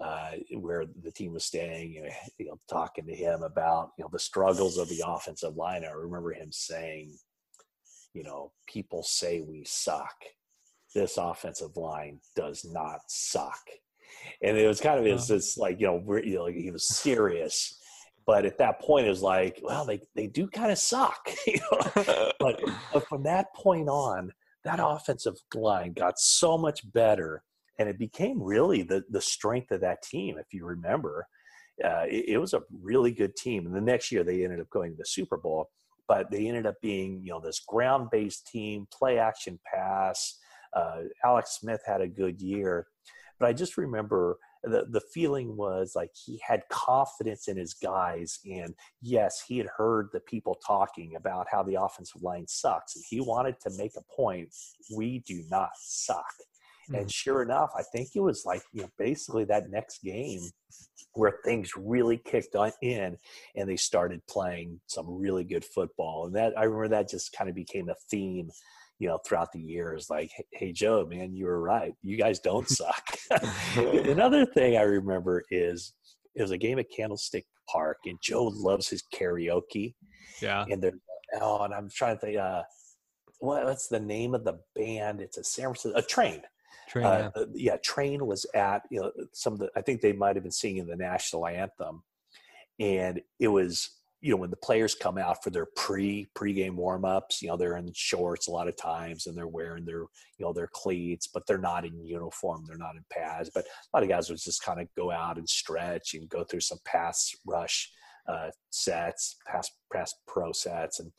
uh, 0.00 0.30
where 0.58 0.86
the 1.02 1.12
team 1.12 1.34
was 1.34 1.44
staying, 1.44 1.92
you 1.92 2.02
know, 2.02 2.08
you 2.38 2.46
know, 2.46 2.58
talking 2.68 3.06
to 3.06 3.14
him 3.14 3.42
about 3.42 3.90
you 3.98 4.04
know 4.04 4.10
the 4.12 4.18
struggles 4.18 4.78
of 4.78 4.88
the 4.88 5.02
offensive 5.06 5.56
line. 5.56 5.84
I 5.84 5.90
remember 5.90 6.32
him 6.32 6.50
saying, 6.50 7.16
you 8.14 8.22
know, 8.22 8.52
people 8.66 9.02
say 9.02 9.40
we 9.40 9.64
suck. 9.64 10.14
This 10.94 11.18
offensive 11.18 11.76
line 11.76 12.18
does 12.34 12.64
not 12.64 13.00
suck, 13.08 13.62
and 14.42 14.56
it 14.56 14.66
was 14.66 14.80
kind 14.80 14.98
of 14.98 15.06
it's 15.06 15.28
just 15.28 15.58
like 15.58 15.80
you 15.80 15.86
know, 15.86 16.02
we're, 16.04 16.24
you 16.24 16.36
know 16.36 16.46
he 16.46 16.70
was 16.70 16.86
serious, 16.86 17.78
but 18.26 18.44
at 18.44 18.58
that 18.58 18.80
point 18.80 19.06
it 19.06 19.10
was 19.10 19.22
like, 19.22 19.60
well, 19.62 19.84
they 19.84 20.00
they 20.16 20.26
do 20.26 20.48
kind 20.48 20.72
of 20.72 20.78
suck, 20.78 21.30
you 21.46 21.58
know. 21.70 22.32
but, 22.40 22.60
but 22.92 23.08
from 23.08 23.22
that 23.22 23.54
point 23.54 23.88
on, 23.88 24.32
that 24.64 24.80
offensive 24.82 25.36
line 25.54 25.92
got 25.92 26.18
so 26.18 26.58
much 26.58 26.90
better 26.92 27.44
and 27.80 27.88
it 27.88 27.98
became 27.98 28.40
really 28.40 28.82
the 28.82 29.02
the 29.10 29.22
strength 29.22 29.72
of 29.72 29.80
that 29.80 30.02
team. 30.02 30.36
If 30.38 30.52
you 30.52 30.66
remember, 30.66 31.26
uh, 31.82 32.04
it, 32.06 32.28
it, 32.28 32.38
was 32.38 32.52
a 32.52 32.60
really 32.82 33.10
good 33.10 33.34
team. 33.34 33.66
And 33.66 33.74
the 33.74 33.80
next 33.80 34.12
year 34.12 34.22
they 34.22 34.44
ended 34.44 34.60
up 34.60 34.68
going 34.68 34.92
to 34.92 34.98
the 34.98 35.06
Super 35.06 35.38
Bowl, 35.38 35.70
but 36.06 36.30
they 36.30 36.46
ended 36.46 36.66
up 36.66 36.76
being 36.82 37.22
you 37.24 37.32
know 37.32 37.40
this 37.40 37.60
ground 37.66 38.08
based 38.12 38.46
team, 38.46 38.86
play 38.92 39.18
action 39.18 39.58
pass. 39.74 40.38
Uh, 40.76 41.04
Alex 41.24 41.58
Smith 41.58 41.80
had 41.86 42.02
a 42.02 42.06
good 42.06 42.40
year, 42.40 42.86
but 43.40 43.48
I 43.48 43.54
just 43.54 43.78
remember 43.78 44.36
the 44.62 44.84
the 44.90 45.00
feeling 45.14 45.56
was 45.56 45.92
like 45.96 46.10
he 46.14 46.38
had 46.46 46.68
confidence 46.68 47.48
in 47.48 47.56
his 47.56 47.72
guys, 47.72 48.40
and 48.44 48.74
yes, 49.00 49.42
he 49.48 49.56
had 49.56 49.68
heard 49.74 50.10
the 50.12 50.20
people 50.20 50.58
talking 50.66 51.16
about 51.16 51.46
how 51.50 51.62
the 51.62 51.80
offensive 51.80 52.22
line 52.22 52.46
sucks, 52.46 52.94
and 52.94 53.04
he 53.08 53.22
wanted 53.22 53.58
to 53.60 53.70
make 53.78 53.92
a 53.96 54.14
point: 54.14 54.54
we 54.94 55.20
do 55.20 55.42
not 55.48 55.70
suck 55.76 56.34
and 56.94 57.10
sure 57.10 57.42
enough, 57.42 57.70
I 57.76 57.82
think 57.82 58.10
it 58.14 58.20
was 58.20 58.44
like, 58.44 58.62
you 58.72 58.82
know, 58.82 58.90
basically 58.98 59.44
that 59.44 59.70
next 59.70 60.02
game 60.02 60.40
where 61.14 61.38
things 61.44 61.72
really 61.76 62.18
kicked 62.18 62.54
on 62.54 62.72
in 62.82 63.16
and 63.56 63.68
they 63.68 63.76
started 63.76 64.20
playing 64.28 64.80
some 64.86 65.06
really 65.08 65.44
good 65.44 65.64
football. 65.64 66.26
And 66.26 66.34
that 66.36 66.56
I 66.58 66.64
remember 66.64 66.88
that 66.88 67.08
just 67.08 67.32
kind 67.32 67.48
of 67.48 67.56
became 67.56 67.88
a 67.88 67.94
theme, 68.10 68.48
you 68.98 69.08
know, 69.08 69.18
throughout 69.26 69.52
the 69.52 69.60
years. 69.60 70.08
Like, 70.10 70.30
hey 70.52 70.72
Joe, 70.72 71.06
man, 71.08 71.34
you 71.34 71.46
were 71.46 71.60
right. 71.60 71.92
You 72.02 72.16
guys 72.16 72.38
don't 72.38 72.68
suck. 72.68 73.04
Another 73.76 74.44
thing 74.46 74.76
I 74.76 74.82
remember 74.82 75.44
is 75.50 75.94
it 76.34 76.42
was 76.42 76.52
a 76.52 76.58
game 76.58 76.78
at 76.78 76.90
Candlestick 76.94 77.46
Park 77.68 77.98
and 78.06 78.18
Joe 78.22 78.44
loves 78.54 78.88
his 78.88 79.02
karaoke. 79.14 79.94
Yeah. 80.40 80.64
And 80.68 80.82
they're 80.82 80.92
oh, 81.40 81.64
and 81.64 81.74
I'm 81.74 81.88
trying 81.88 82.16
to 82.16 82.20
think 82.20 82.38
uh 82.38 82.62
what, 83.40 83.64
what's 83.64 83.88
the 83.88 84.00
name 84.00 84.34
of 84.34 84.44
the 84.44 84.60
band? 84.76 85.20
It's 85.20 85.38
a 85.38 85.44
San 85.44 85.64
Francisco 85.64 85.98
a 85.98 86.02
train. 86.02 86.42
Train, 86.90 87.06
Uh, 87.06 87.30
yeah. 87.36 87.44
yeah, 87.54 87.76
Train 87.76 88.26
was 88.26 88.44
at 88.54 88.82
you 88.90 89.00
know 89.00 89.12
some 89.32 89.52
of 89.52 89.60
the. 89.60 89.70
I 89.76 89.80
think 89.80 90.00
they 90.00 90.12
might 90.12 90.34
have 90.34 90.42
been 90.42 90.50
singing 90.50 90.86
the 90.86 90.96
national 90.96 91.46
anthem, 91.46 92.02
and 92.80 93.20
it 93.38 93.48
was 93.48 93.90
you 94.20 94.32
know 94.32 94.36
when 94.36 94.50
the 94.50 94.56
players 94.56 94.96
come 94.96 95.16
out 95.16 95.42
for 95.44 95.50
their 95.50 95.68
pre 95.76 96.28
pregame 96.36 96.74
warm 96.74 97.04
ups. 97.04 97.42
You 97.42 97.48
know 97.48 97.56
they're 97.56 97.76
in 97.76 97.92
shorts 97.94 98.48
a 98.48 98.50
lot 98.50 98.66
of 98.66 98.76
times, 98.76 99.26
and 99.26 99.36
they're 99.38 99.46
wearing 99.46 99.84
their 99.84 100.00
you 100.00 100.40
know 100.40 100.52
their 100.52 100.68
cleats, 100.72 101.28
but 101.28 101.46
they're 101.46 101.58
not 101.58 101.84
in 101.84 102.04
uniform. 102.04 102.64
They're 102.66 102.76
not 102.76 102.96
in 102.96 103.04
pads. 103.08 103.50
But 103.54 103.66
a 103.66 103.96
lot 103.96 104.02
of 104.02 104.08
guys 104.08 104.28
would 104.28 104.38
just 104.38 104.64
kind 104.64 104.80
of 104.80 104.88
go 104.96 105.12
out 105.12 105.38
and 105.38 105.48
stretch 105.48 106.14
and 106.14 106.28
go 106.28 106.42
through 106.42 106.60
some 106.60 106.78
pass 106.84 107.32
rush 107.46 107.88
uh, 108.26 108.50
sets, 108.70 109.36
pass 109.46 109.70
pass 109.92 110.12
pro 110.26 110.50
sets, 110.50 110.98
and 110.98 111.12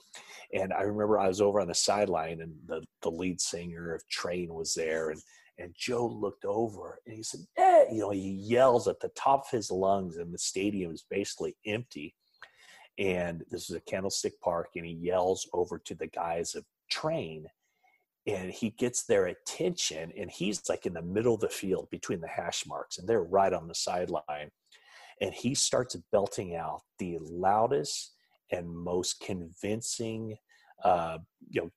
and 0.54 0.74
I 0.74 0.82
remember 0.82 1.18
I 1.18 1.30
was 1.30 1.40
over 1.40 1.62
on 1.62 1.70
the 1.70 1.74
sideline, 1.74 2.42
and 2.42 2.54
the 2.66 2.84
the 3.02 3.12
lead 3.12 3.40
singer 3.40 3.96
of 3.96 4.06
Train 4.10 4.54
was 4.54 4.74
there, 4.74 5.12
and 5.12 5.22
and 5.62 5.76
Joe 5.78 6.08
looked 6.08 6.44
over 6.44 7.00
and 7.06 7.16
he 7.16 7.24
said, 7.24 7.42
eh, 7.58 7.86
you 7.92 8.00
know, 8.00 8.10
he 8.10 8.32
yells 8.32 8.88
at 8.88 9.00
the 9.00 9.10
top 9.10 9.42
of 9.46 9.52
his 9.52 9.70
lungs, 9.70 10.18
and 10.18 10.34
the 10.34 10.40
stadium 10.40 10.92
is 10.92 11.06
basically 11.10 11.56
empty. 11.66 12.16
And 12.98 13.44
this 13.50 13.70
is 13.70 13.76
a 13.76 13.82
Candlestick 13.82 14.40
Park, 14.42 14.70
and 14.76 14.86
he 14.86 14.94
yells 14.94 15.48
over 15.54 15.80
to 15.80 15.96
the 15.96 16.08
guys 16.08 16.56
of 16.56 16.66
Train, 16.90 17.46
and 18.28 18.52
he 18.52 18.72
gets 18.72 19.04
their 19.04 19.28
attention, 19.28 20.12
and 20.18 20.30
he's 20.30 20.68
like 20.68 20.86
in 20.86 20.94
the 20.94 21.02
middle 21.02 21.36
of 21.36 21.42
the 21.42 21.50
field 21.50 21.88
between 21.90 22.22
the 22.22 22.28
hash 22.28 22.66
marks, 22.68 22.98
and 22.98 23.08
they're 23.08 23.24
right 23.24 23.54
on 23.54 23.68
the 23.68 23.76
sideline. 23.76 24.52
And 25.22 25.34
he 25.34 25.54
starts 25.54 25.96
belting 26.12 26.56
out 26.56 26.82
the 26.98 27.20
loudest 27.22 28.14
and 28.52 28.68
most 28.68 29.20
convincing, 29.22 30.38
uh, 30.84 31.20
you 31.50 31.62
know, 31.62 31.72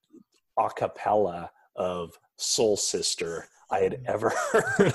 a 0.59 0.71
cappella 0.71 1.51
of 1.77 2.19
Soul 2.37 2.77
Sister 2.77 3.49
I 3.71 3.81
had 3.81 4.01
ever 4.07 4.31
heard. 4.53 4.95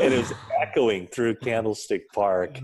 and 0.00 0.14
it 0.14 0.18
was 0.18 0.32
echoing 0.60 1.06
through 1.08 1.36
Candlestick 1.36 2.10
Park. 2.12 2.58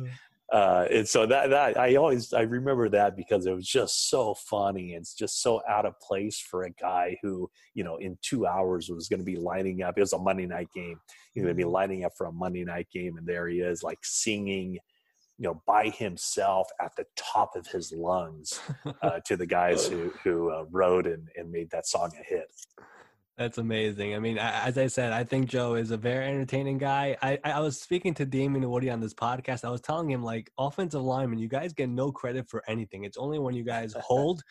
Uh, 0.53 0.87
and 0.91 1.09
so 1.09 1.25
that, 1.25 1.49
that 1.49 1.79
I 1.79 1.95
always 1.95 2.35
I 2.35 2.43
remember 2.43 2.91
that 2.91 3.17
because 3.17 3.47
it 3.47 3.55
was 3.55 3.67
just 3.67 4.11
so 4.11 4.35
funny 4.35 4.93
and 4.93 5.01
it's 5.01 5.15
just 5.15 5.41
so 5.41 5.63
out 5.67 5.87
of 5.87 5.99
place 6.01 6.39
for 6.39 6.65
a 6.65 6.71
guy 6.71 7.17
who 7.23 7.51
you 7.73 7.83
know 7.83 7.97
in 7.97 8.19
two 8.21 8.47
hours 8.47 8.91
was 8.91 9.09
going 9.09 9.21
to 9.21 9.25
be 9.25 9.37
lining 9.37 9.83
up. 9.83 9.97
It 9.97 10.03
was 10.03 10.13
a 10.13 10.19
Monday 10.19 10.45
night 10.45 10.69
game. 10.75 11.01
He's 11.33 11.43
going 11.43 11.57
to 11.57 11.59
be 11.59 11.65
lining 11.65 12.05
up 12.05 12.13
for 12.19 12.27
a 12.27 12.33
Monday 12.33 12.65
night 12.65 12.89
game, 12.93 13.17
and 13.17 13.27
there 13.27 13.49
he 13.49 13.61
is, 13.61 13.83
like 13.83 14.01
singing, 14.03 14.75
you 14.75 15.45
know, 15.45 15.63
by 15.67 15.89
himself 15.89 16.69
at 16.83 16.95
the 16.97 17.07
top 17.17 17.57
of 17.57 17.67
his 17.67 17.91
lungs 17.91 18.61
uh, 19.03 19.21
to 19.25 19.39
the 19.39 19.47
guys 19.47 19.87
who 19.87 20.13
who 20.23 20.51
uh, 20.51 20.67
wrote 20.71 21.07
and, 21.07 21.29
and 21.35 21.51
made 21.51 21.71
that 21.71 21.87
song 21.87 22.13
a 22.21 22.25
hit. 22.25 22.51
That's 23.39 23.57
amazing. 23.59 24.15
I 24.15 24.19
mean, 24.19 24.37
as 24.39 24.77
I 24.77 24.87
said, 24.89 25.13
I 25.13 25.25
think 25.25 25.49
Joe 25.49 25.75
is 25.75 25.91
a 25.91 25.97
very 25.97 26.27
entertaining 26.27 26.77
guy. 26.77 27.17
I, 27.23 27.39
I 27.45 27.61
was 27.61 27.81
speaking 27.81 28.13
to 28.15 28.27
Damien 28.27 28.69
Woody 28.69 28.91
on 28.91 29.01
this 29.01 29.15
podcast. 29.15 29.65
I 29.65 29.71
was 29.71 29.81
telling 29.81 30.11
him, 30.11 30.23
like, 30.23 30.51
offensive 30.59 31.01
lineman, 31.03 31.39
you 31.39 31.49
guys 31.49 31.73
get 31.73 31.89
no 31.89 32.13
credit 32.13 32.49
for 32.51 32.63
anything. 32.69 33.05
It's 33.05 33.17
only 33.17 33.39
when 33.39 33.55
you 33.55 33.65
guys 33.65 33.95
hold 34.01 34.43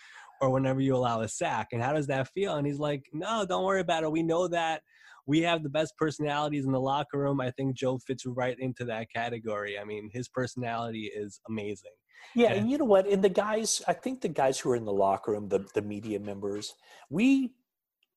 or 0.41 0.49
whenever 0.49 0.81
you 0.81 0.95
allow 0.95 1.21
a 1.21 1.27
sack. 1.27 1.67
And 1.73 1.81
how 1.81 1.93
does 1.93 2.07
that 2.07 2.29
feel? 2.29 2.55
And 2.55 2.65
he's 2.65 2.79
like, 2.79 3.03
no, 3.13 3.45
don't 3.47 3.63
worry 3.63 3.81
about 3.81 4.01
it. 4.03 4.11
We 4.11 4.23
know 4.23 4.47
that 4.47 4.81
we 5.27 5.41
have 5.41 5.61
the 5.61 5.69
best 5.69 5.95
personalities 5.97 6.65
in 6.65 6.71
the 6.71 6.81
locker 6.81 7.19
room. 7.19 7.39
I 7.39 7.51
think 7.51 7.75
Joe 7.75 7.99
fits 7.99 8.25
right 8.25 8.57
into 8.59 8.83
that 8.85 9.11
category. 9.15 9.77
I 9.77 9.83
mean, 9.83 10.09
his 10.11 10.27
personality 10.27 11.11
is 11.15 11.39
amazing. 11.47 11.91
Yeah, 12.35 12.49
Yeah. 12.49 12.53
and 12.55 12.71
you 12.71 12.79
know 12.79 12.85
what? 12.85 13.07
And 13.07 13.23
the 13.23 13.29
guys, 13.29 13.83
I 13.87 13.93
think 13.93 14.21
the 14.21 14.27
guys 14.27 14.59
who 14.59 14.71
are 14.71 14.75
in 14.75 14.85
the 14.85 14.91
locker 14.91 15.31
room, 15.33 15.47
the 15.49 15.65
the 15.75 15.81
media 15.83 16.19
members, 16.19 16.73
we 17.11 17.51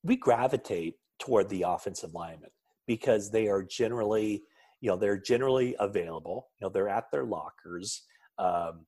we 0.05 0.16
gravitate 0.16 0.96
toward 1.18 1.48
the 1.48 1.64
offensive 1.66 2.14
linemen 2.14 2.50
because 2.86 3.30
they 3.30 3.48
are 3.48 3.62
generally, 3.62 4.42
you 4.80 4.90
know, 4.90 4.96
they're 4.96 5.18
generally 5.18 5.74
available. 5.80 6.48
You 6.61 6.66
know, 6.66 6.70
they're 6.70 6.88
at 6.88 7.11
their 7.11 7.24
lockers. 7.24 8.02
Um, 8.38 8.86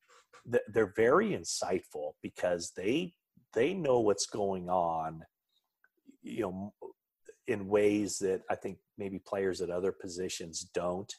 they're 0.69 0.93
very 0.95 1.31
insightful 1.31 2.13
because 2.21 2.71
they 2.77 3.13
they 3.53 3.73
know 3.73 3.99
what's 3.99 4.27
going 4.27 4.69
on. 4.69 5.23
You 6.21 6.41
know, 6.41 6.73
in 7.47 7.67
ways 7.67 8.17
that 8.19 8.41
I 8.49 8.55
think 8.55 8.77
maybe 8.97 9.19
players 9.19 9.61
at 9.61 9.69
other 9.69 9.91
positions 9.91 10.69
don't. 10.73 11.11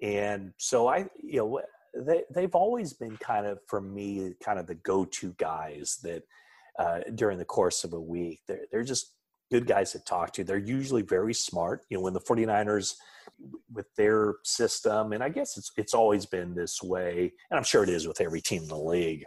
And 0.00 0.52
so 0.56 0.88
I, 0.88 1.06
you 1.22 1.40
know, 1.40 1.60
they 1.94 2.22
they've 2.32 2.54
always 2.54 2.92
been 2.92 3.16
kind 3.16 3.46
of 3.46 3.58
for 3.66 3.80
me 3.80 4.34
kind 4.42 4.58
of 4.58 4.66
the 4.66 4.76
go-to 4.76 5.34
guys 5.38 5.98
that 6.02 6.22
uh, 6.78 7.00
during 7.14 7.38
the 7.38 7.44
course 7.44 7.82
of 7.82 7.92
a 7.92 8.00
week 8.00 8.40
they're 8.46 8.66
they're 8.70 8.84
just 8.84 9.14
good 9.50 9.66
guys 9.66 9.92
to 9.92 9.98
talk 10.00 10.32
to. 10.34 10.44
They're 10.44 10.58
usually 10.58 11.02
very 11.02 11.34
smart. 11.34 11.84
You 11.88 11.96
know, 11.96 12.02
when 12.02 12.12
the 12.12 12.20
49ers 12.20 12.94
with 13.72 13.86
their 13.96 14.36
system, 14.44 15.12
and 15.12 15.22
I 15.22 15.28
guess 15.28 15.56
it's 15.56 15.72
it's 15.76 15.94
always 15.94 16.26
been 16.26 16.54
this 16.54 16.82
way, 16.82 17.32
and 17.50 17.58
I'm 17.58 17.64
sure 17.64 17.82
it 17.82 17.88
is 17.88 18.06
with 18.06 18.20
every 18.20 18.40
team 18.40 18.62
in 18.62 18.68
the 18.68 18.78
league. 18.78 19.24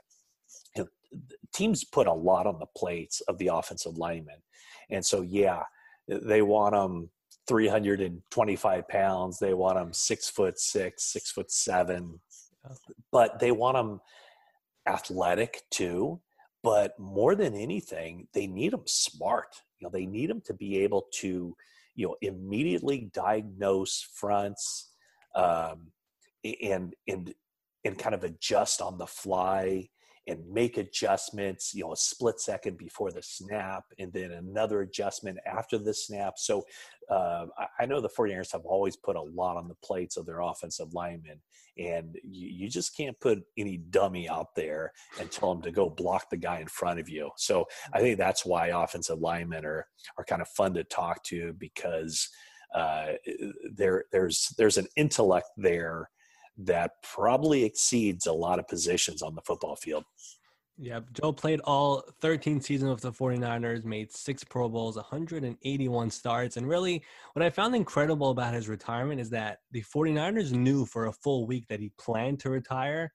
You 0.75 0.83
know, 0.83 1.19
teams 1.53 1.83
put 1.83 2.07
a 2.07 2.13
lot 2.13 2.47
on 2.47 2.59
the 2.59 2.67
plates 2.75 3.21
of 3.21 3.37
the 3.37 3.47
offensive 3.47 3.97
linemen, 3.97 4.41
and 4.89 5.05
so 5.05 5.21
yeah, 5.21 5.63
they 6.07 6.41
want 6.41 6.73
them 6.73 7.09
325 7.47 8.87
pounds. 8.87 9.39
They 9.39 9.53
want 9.53 9.77
them 9.77 9.93
six 9.93 10.29
foot 10.29 10.59
six, 10.59 11.03
six 11.03 11.31
foot 11.31 11.51
seven, 11.51 12.19
but 13.11 13.39
they 13.39 13.51
want 13.51 13.77
them 13.77 14.01
athletic 14.87 15.63
too. 15.69 16.19
But 16.63 16.97
more 16.99 17.35
than 17.35 17.55
anything, 17.55 18.27
they 18.33 18.47
need 18.47 18.73
them 18.73 18.83
smart. 18.85 19.55
You 19.79 19.85
know, 19.85 19.91
they 19.91 20.05
need 20.05 20.29
them 20.29 20.41
to 20.45 20.53
be 20.53 20.79
able 20.79 21.07
to, 21.15 21.55
you 21.95 22.07
know, 22.07 22.15
immediately 22.21 23.09
diagnose 23.13 24.07
fronts 24.13 24.91
um, 25.35 25.91
and 26.43 26.93
and 27.07 27.33
and 27.83 27.97
kind 27.97 28.13
of 28.13 28.23
adjust 28.23 28.81
on 28.81 28.97
the 28.97 29.07
fly 29.07 29.89
and 30.27 30.39
make 30.51 30.77
adjustments, 30.77 31.73
you 31.73 31.83
know, 31.83 31.93
a 31.93 31.97
split 31.97 32.39
second 32.39 32.77
before 32.77 33.11
the 33.11 33.23
snap 33.23 33.85
and 33.97 34.13
then 34.13 34.31
another 34.31 34.81
adjustment 34.81 35.39
after 35.47 35.79
the 35.79 35.93
snap. 35.93 36.33
So 36.37 36.63
uh, 37.09 37.47
I, 37.79 37.85
know 37.87 37.99
the 37.99 38.09
49ers 38.09 38.51
have 38.51 38.65
always 38.65 38.95
put 38.95 39.15
a 39.15 39.21
lot 39.21 39.57
on 39.57 39.67
the 39.67 39.75
plates 39.83 40.17
of 40.17 40.25
their 40.25 40.41
offensive 40.41 40.93
linemen, 40.93 41.41
and 41.77 42.17
you, 42.23 42.47
you 42.49 42.69
just 42.69 42.95
can't 42.95 43.19
put 43.19 43.41
any 43.57 43.77
dummy 43.77 44.29
out 44.29 44.55
there 44.55 44.93
and 45.19 45.31
tell 45.31 45.53
them 45.53 45.63
to 45.63 45.71
go 45.71 45.89
block 45.89 46.29
the 46.29 46.37
guy 46.37 46.59
in 46.59 46.67
front 46.67 46.99
of 46.99 47.09
you. 47.09 47.31
So 47.37 47.65
I 47.91 47.99
think 47.99 48.17
that's 48.17 48.45
why 48.45 48.67
offensive 48.67 49.19
linemen 49.19 49.65
are, 49.65 49.87
are 50.17 50.23
kind 50.23 50.41
of 50.41 50.47
fun 50.49 50.75
to 50.75 50.83
talk 50.83 51.23
to 51.25 51.53
because 51.57 52.29
uh, 52.75 53.13
there, 53.73 54.05
there's, 54.11 54.53
there's 54.57 54.77
an 54.77 54.87
intellect 54.95 55.47
there 55.57 56.09
that 56.57 56.91
probably 57.03 57.63
exceeds 57.63 58.27
a 58.27 58.33
lot 58.33 58.59
of 58.59 58.67
positions 58.67 59.21
on 59.21 59.35
the 59.35 59.41
football 59.41 59.75
field. 59.75 60.03
Yeah, 60.77 61.01
Joe 61.13 61.31
played 61.31 61.59
all 61.63 62.03
13 62.21 62.59
seasons 62.59 62.89
with 62.89 63.01
the 63.01 63.11
49ers, 63.11 63.83
made 63.85 64.11
six 64.11 64.43
Pro 64.43 64.67
Bowls, 64.67 64.95
181 64.95 66.09
starts. 66.09 66.57
And 66.57 66.67
really, 66.67 67.03
what 67.33 67.45
I 67.45 67.51
found 67.51 67.75
incredible 67.75 68.31
about 68.31 68.55
his 68.55 68.67
retirement 68.67 69.21
is 69.21 69.29
that 69.29 69.59
the 69.71 69.83
49ers 69.83 70.53
knew 70.53 70.85
for 70.85 71.05
a 71.05 71.13
full 71.13 71.45
week 71.45 71.67
that 71.67 71.79
he 71.79 71.91
planned 71.99 72.39
to 72.39 72.49
retire. 72.49 73.11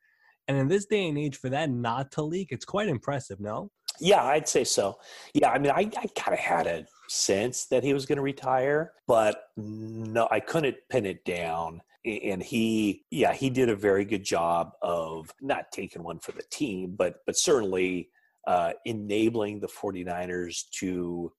And 0.46 0.56
in 0.56 0.68
this 0.68 0.86
day 0.86 1.08
and 1.08 1.18
age, 1.18 1.38
for 1.38 1.48
that 1.48 1.70
not 1.70 2.12
to 2.12 2.22
leak, 2.22 2.52
it's 2.52 2.64
quite 2.64 2.88
impressive, 2.88 3.40
no? 3.40 3.72
Yeah, 3.98 4.22
I'd 4.22 4.46
say 4.46 4.62
so. 4.62 4.98
Yeah, 5.34 5.50
I 5.50 5.58
mean, 5.58 5.72
I, 5.72 5.90
I 5.98 6.06
kind 6.14 6.34
of 6.34 6.38
had 6.38 6.66
a 6.68 6.86
sense 7.08 7.66
that 7.66 7.82
he 7.82 7.94
was 7.94 8.06
going 8.06 8.16
to 8.16 8.22
retire, 8.22 8.92
but 9.08 9.44
no, 9.56 10.28
I 10.30 10.38
couldn't 10.38 10.76
pin 10.88 11.06
it 11.06 11.24
down 11.24 11.80
and 12.06 12.42
he 12.42 13.04
yeah 13.10 13.32
he 13.32 13.50
did 13.50 13.68
a 13.68 13.76
very 13.76 14.04
good 14.04 14.24
job 14.24 14.72
of 14.80 15.30
not 15.40 15.72
taking 15.72 16.02
one 16.02 16.18
for 16.18 16.32
the 16.32 16.42
team 16.50 16.94
but 16.96 17.16
but 17.26 17.36
certainly 17.36 18.08
uh, 18.46 18.72
enabling 18.84 19.58
the 19.58 19.66
49ers 19.66 20.70
to 20.70 21.32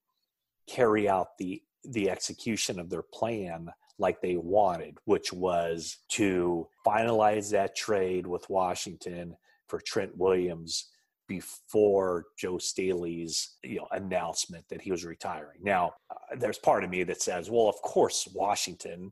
carry 0.68 1.08
out 1.08 1.38
the 1.40 1.62
the 1.86 2.10
execution 2.10 2.80
of 2.80 2.90
their 2.90 3.04
plan 3.14 3.70
like 3.98 4.22
they 4.22 4.36
wanted 4.36 4.98
which 5.06 5.32
was 5.32 6.00
to 6.10 6.68
finalize 6.86 7.50
that 7.50 7.76
trade 7.76 8.28
with 8.28 8.50
Washington 8.50 9.36
for 9.68 9.80
Trent 9.80 10.18
Williams 10.18 10.90
before 11.28 12.26
Joe 12.38 12.58
Staley's 12.58 13.58
you 13.64 13.78
know 13.78 13.88
announcement 13.92 14.66
that 14.70 14.82
he 14.82 14.92
was 14.92 15.06
retiring. 15.06 15.60
Now, 15.62 15.94
uh, 16.10 16.36
there's 16.38 16.58
part 16.58 16.84
of 16.84 16.90
me 16.90 17.04
that 17.04 17.22
says, 17.22 17.50
well, 17.50 17.68
of 17.68 17.76
course 17.82 18.28
Washington 18.34 19.12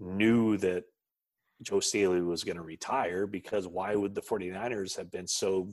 knew 0.00 0.56
that 0.58 0.84
Joe 1.62 1.80
Staley 1.80 2.22
was 2.22 2.44
going 2.44 2.56
to 2.56 2.62
retire 2.62 3.26
because 3.26 3.66
why 3.66 3.94
would 3.94 4.14
the 4.14 4.22
49ers 4.22 4.96
have 4.96 5.10
been 5.10 5.26
so 5.26 5.68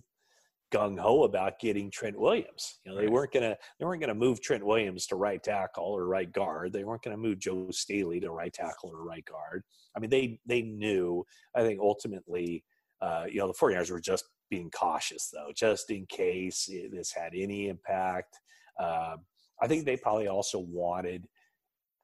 gung 0.72 1.00
ho 1.00 1.24
about 1.24 1.60
getting 1.60 1.90
Trent 1.90 2.20
Williams? 2.20 2.80
You 2.86 2.92
know, 2.92 2.98
they 2.98 3.08
weren't 3.08 3.32
going 3.32 3.50
to 3.50 3.58
they 3.80 3.86
weren't 3.86 4.02
going 4.02 4.10
to 4.10 4.16
move 4.16 4.42
Trent 4.42 4.66
Williams 4.66 5.08
to 5.08 5.16
right 5.16 5.42
tackle 5.42 5.86
or 5.86 6.06
right 6.06 6.32
guard. 6.32 6.74
They 6.74 6.84
weren't 6.84 7.04
going 7.04 7.16
to 7.16 7.22
move 7.22 7.40
Joe 7.40 7.70
Staley 7.72 8.20
to 8.20 8.32
right 8.32 8.54
tackle 8.54 8.92
or 8.92 9.04
right 9.04 9.26
guard. 9.26 9.64
I 9.96 10.00
mean, 10.00 10.10
they 10.10 10.40
they 10.46 10.62
knew. 10.62 11.26
I 11.56 11.62
think 11.62 11.80
ultimately, 11.80 12.64
uh, 13.02 13.26
you 13.30 13.40
know, 13.40 13.48
the 13.48 13.54
49ers 13.54 13.92
were 13.92 14.02
just 14.02 14.26
being 14.50 14.70
cautious 14.72 15.30
though, 15.32 15.52
just 15.56 15.90
in 15.90 16.06
case 16.08 16.70
this 16.92 17.12
had 17.12 17.34
any 17.34 17.70
impact. 17.70 18.38
Uh, 18.80 19.18
I 19.62 19.68
think 19.68 19.86
they 19.86 19.98
probably 19.98 20.28
also 20.28 20.60
wanted 20.60 21.28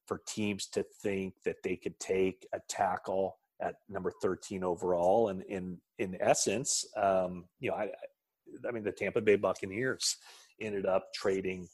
for 0.05 0.21
teams 0.27 0.67
to 0.67 0.83
think 1.01 1.35
that 1.45 1.63
they 1.63 1.75
could 1.75 1.99
take 1.99 2.47
a 2.53 2.59
tackle 2.67 3.37
at 3.61 3.75
number 3.89 4.11
13 4.21 4.63
overall. 4.63 5.29
And 5.29 5.43
in, 5.43 5.77
in 5.99 6.17
essence, 6.19 6.85
um, 6.97 7.45
you 7.59 7.71
know, 7.71 7.77
I, 7.77 7.89
I 8.67 8.71
mean, 8.71 8.83
the 8.83 8.91
Tampa 8.91 9.21
Bay 9.21 9.35
Buccaneers 9.35 10.17
ended 10.59 10.85
up 10.85 11.13
trading 11.13 11.67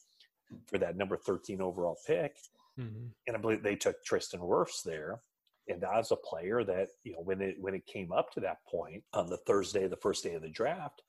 for 0.67 0.77
that 0.77 0.97
number 0.97 1.17
13 1.17 1.61
overall 1.61 1.97
pick. 2.05 2.35
Mm-hmm. 2.79 3.07
And 3.27 3.37
I 3.37 3.39
believe 3.39 3.63
they 3.63 3.75
took 3.75 4.03
Tristan 4.03 4.39
Wirfs 4.41 4.83
there. 4.83 5.21
And 5.67 5.81
that 5.81 5.95
was 5.95 6.11
a 6.11 6.15
player 6.15 6.63
that, 6.63 6.89
you 7.03 7.13
know, 7.13 7.21
when 7.21 7.41
it, 7.41 7.55
when 7.59 7.75
it 7.75 7.85
came 7.85 8.11
up 8.11 8.31
to 8.33 8.39
that 8.39 8.57
point 8.69 9.03
on 9.13 9.29
the 9.29 9.37
Thursday, 9.37 9.87
the 9.87 9.97
first 9.97 10.23
day 10.23 10.33
of 10.33 10.41
the 10.41 10.49
draft, 10.49 11.03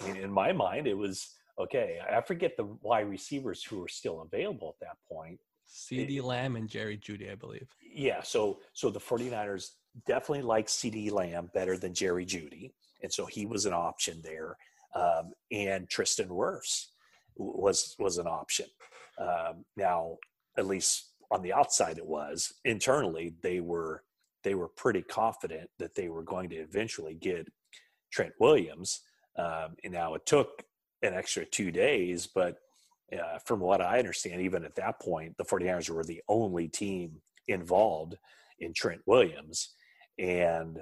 I 0.00 0.06
mean, 0.06 0.16
in 0.16 0.32
my 0.32 0.52
mind, 0.52 0.86
it 0.86 0.96
was, 0.96 1.34
okay, 1.60 1.98
I 2.10 2.20
forget 2.20 2.56
the 2.56 2.76
wide 2.82 3.08
receivers 3.08 3.62
who 3.62 3.78
were 3.78 3.88
still 3.88 4.22
available 4.22 4.76
at 4.80 4.86
that 4.86 4.96
point. 5.08 5.38
CeeDee 5.68 6.22
Lamb 6.22 6.56
and 6.56 6.68
Jerry 6.68 6.96
Jeudy, 6.96 7.30
I 7.30 7.34
believe. 7.34 7.68
Yeah, 7.82 8.22
so 8.22 8.60
so 8.72 8.90
the 8.90 9.00
49ers 9.00 9.70
definitely 10.06 10.42
like 10.42 10.66
CeeDee 10.66 11.12
Lamb 11.12 11.50
better 11.54 11.76
than 11.76 11.94
Jerry 11.94 12.24
Jeudy, 12.24 12.72
and 13.02 13.12
so 13.12 13.26
he 13.26 13.46
was 13.46 13.66
an 13.66 13.74
option 13.74 14.20
there. 14.22 14.56
Um, 14.94 15.32
and 15.52 15.88
Tristan 15.88 16.28
Wirfs 16.28 16.86
was 17.36 17.94
was 17.98 18.18
an 18.18 18.26
option. 18.26 18.66
Um, 19.18 19.64
now, 19.76 20.16
at 20.56 20.66
least 20.66 21.12
on 21.30 21.42
the 21.42 21.52
outside, 21.52 21.98
it 21.98 22.06
was 22.06 22.52
internally 22.64 23.34
they 23.42 23.60
were 23.60 24.04
they 24.44 24.54
were 24.54 24.68
pretty 24.68 25.02
confident 25.02 25.68
that 25.78 25.94
they 25.94 26.08
were 26.08 26.22
going 26.22 26.48
to 26.50 26.56
eventually 26.56 27.14
get 27.14 27.46
Trent 28.10 28.32
Williams. 28.40 29.00
Um, 29.36 29.76
and 29.84 29.92
now 29.92 30.14
it 30.14 30.26
took 30.26 30.62
an 31.02 31.14
extra 31.14 31.44
two 31.44 31.70
days, 31.70 32.26
but 32.26 32.56
uh, 33.12 33.38
from 33.44 33.60
what 33.60 33.80
I 33.80 33.98
understand, 33.98 34.40
even 34.40 34.64
at 34.64 34.74
that 34.76 35.00
point, 35.00 35.36
the 35.36 35.44
49ers 35.44 35.90
were 35.90 36.04
the 36.04 36.22
only 36.28 36.68
team 36.68 37.20
involved 37.46 38.16
in 38.58 38.72
Trent 38.74 39.00
Williams. 39.06 39.74
And 40.18 40.80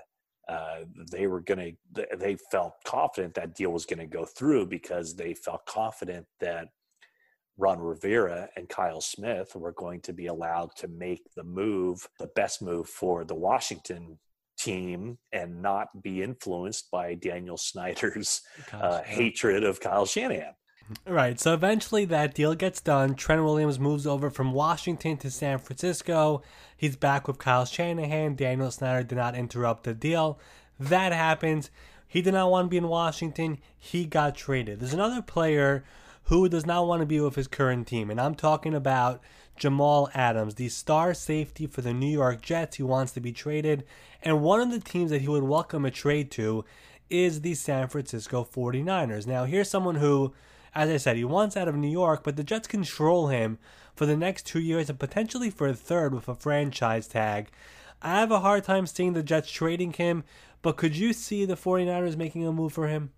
uh, 0.49 0.81
they 1.11 1.27
were 1.27 1.41
going 1.41 1.77
to, 1.95 2.07
they 2.17 2.37
felt 2.51 2.75
confident 2.85 3.35
that 3.35 3.55
deal 3.55 3.71
was 3.71 3.87
going 3.87 3.99
to 3.99 4.07
go 4.07 4.25
through 4.25 4.67
because 4.67 5.15
they 5.15 5.35
felt 5.35 5.67
confident 5.67 6.27
that 6.41 6.69
Ron 7.59 7.81
Rivera 7.81 8.49
and 8.57 8.69
Kyle 8.69 9.01
Smith 9.01 9.55
were 9.55 9.73
going 9.73 10.01
to 10.03 10.13
be 10.13 10.27
allowed 10.27 10.71
to 10.77 10.89
make 10.89 11.23
the 11.35 11.45
move, 11.45 12.07
the 12.19 12.29
best 12.29 12.63
move 12.63 12.89
for 12.89 13.25
the 13.25 13.35
Washington 13.35 14.19
team 14.59 15.19
and 15.33 15.63
not 15.63 16.03
be 16.03 16.23
influenced 16.23 16.91
by 16.91 17.15
Daniel 17.15 17.57
Snyder's 17.57 18.43
uh, 18.73 19.03
hatred 19.03 19.65
of 19.65 19.81
Kyle 19.81 20.07
Shanahan. 20.07 20.55
Right. 21.07 21.41
So 21.41 21.53
eventually 21.53 22.05
that 22.07 22.35
deal 22.35 22.55
gets 22.55 22.81
done. 22.81 23.15
Trent 23.15 23.43
Williams 23.43 23.79
moves 23.79 24.07
over 24.07 24.31
from 24.31 24.53
Washington 24.53 25.17
to 25.19 25.31
San 25.31 25.59
Francisco. 25.59 26.43
He's 26.77 26.97
back 26.97 27.27
with 27.27 27.39
Kyle 27.39 27.65
Shanahan. 27.65 28.37
Daniel 28.37 28.71
Snyder 28.71 29.03
did 29.03 29.17
not 29.17 29.35
interrupt 29.35 29.85
the 29.85 29.95
deal. 29.95 30.39
That 30.79 31.13
happens. 31.13 31.71
He 32.07 32.23
did 32.23 32.35
not 32.35 32.51
want 32.51 32.67
to 32.67 32.71
be 32.71 32.77
in 32.77 32.89
Washington. 32.89 33.59
He 33.79 34.05
got 34.05 34.37
traded. 34.37 34.81
There's 34.81 34.93
another 34.93 35.23
player 35.23 35.85
who 36.25 36.49
does 36.49 36.67
not 36.67 36.87
want 36.87 37.01
to 37.01 37.07
be 37.07 37.21
with 37.21 37.35
his 37.35 37.49
current 37.49 37.87
team, 37.87 38.11
and 38.11 38.21
I'm 38.21 38.35
talking 38.35 38.75
about 38.75 39.21
Jamal 39.57 40.11
Adams, 40.13 40.57
the 40.57 40.69
star 40.69 41.15
safety 41.15 41.67
for 41.67 41.83
the 41.83 41.95
New 41.95 42.11
York 42.11 42.43
Jets. 42.43 42.77
He 42.77 42.83
wants 42.83 43.13
to 43.13 43.21
be 43.21 43.33
traded, 43.33 43.85
and 44.23 44.43
one 44.43 44.61
of 44.61 44.71
the 44.71 44.81
teams 44.81 45.11
that 45.11 45.23
he 45.23 45.29
would 45.29 45.45
welcome 45.45 45.85
a 45.85 45.91
trade 45.91 46.31
to 46.33 46.65
is 47.09 47.41
the 47.41 47.55
San 47.55 47.89
Francisco 47.89 48.45
49ers. 48.45 49.27
Now, 49.27 49.45
here's 49.45 49.71
someone 49.71 49.97
who 49.97 50.35
as 50.77 50.91
I 50.91 50.99
said, 50.99 51.17
he 51.17 51.25
wants 51.25 51.57
out 51.57 51.69
of 51.69 51.75
New 51.75 51.89
York, 51.89 52.23
but 52.23 52.37
the 52.37 52.45
Jets 52.45 52.69
control 52.69 53.29
him 53.29 53.59
for 53.95 54.05
the 54.05 54.17
next 54.17 54.45
two 54.45 54.61
years 54.61 54.91
and 54.91 54.99
potentially 54.99 55.49
for 55.49 55.67
a 55.67 55.75
third 55.75 56.15
with 56.15 56.29
a 56.29 56.35
franchise 56.35 57.09
tag. 57.09 57.49
I 58.03 58.21
have 58.21 58.31
a 58.31 58.41
hard 58.41 58.65
time 58.65 58.87
seeing 58.87 59.15
the 59.15 59.23
Jets 59.23 59.51
trading 59.51 59.95
him, 59.95 60.23
but 60.61 60.77
could 60.77 60.95
you 60.95 61.15
see 61.15 61.47
the 61.47 61.57
49ers 61.57 62.19
making 62.19 62.47
a 62.47 62.53
move 62.53 62.75
for 62.75 62.89
him? 62.89 63.11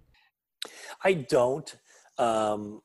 I 1.02 1.14
don't. 1.14 1.74
Um, 2.16 2.80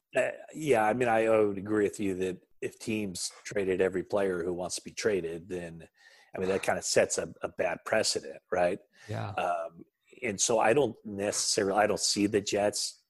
yeah, 0.56 0.84
I 0.84 0.94
mean, 0.94 1.08
I 1.08 1.30
would 1.30 1.60
agree 1.60 1.84
with 1.84 2.00
you 2.00 2.16
that 2.16 2.38
if 2.60 2.80
teams 2.80 3.32
traded 3.46 3.80
every 3.80 4.04
player 4.04 4.44
who 4.44 4.54
wants 4.54 4.76
to 4.78 4.82
be 4.82 4.92
traded, 4.92 5.50
then 5.50 5.88
I 6.36 6.40
mean, 6.40 6.50
that 6.50 6.64
kind 6.64 6.80
of 6.80 6.84
sets 6.84 7.20
a, 7.20 7.30
a 7.44 7.50
bad 7.50 7.78
precedent, 7.86 8.40
right? 8.52 8.80
Yeah. 9.08 9.30
Um, 9.38 9.86
and 10.24 10.42
so 10.42 10.58
I 10.58 10.74
don't 10.74 10.96
necessarily, 11.06 11.80
I 11.80 11.86
don't 11.86 12.00
see 12.00 12.26
the 12.26 12.42
Jets 12.42 13.03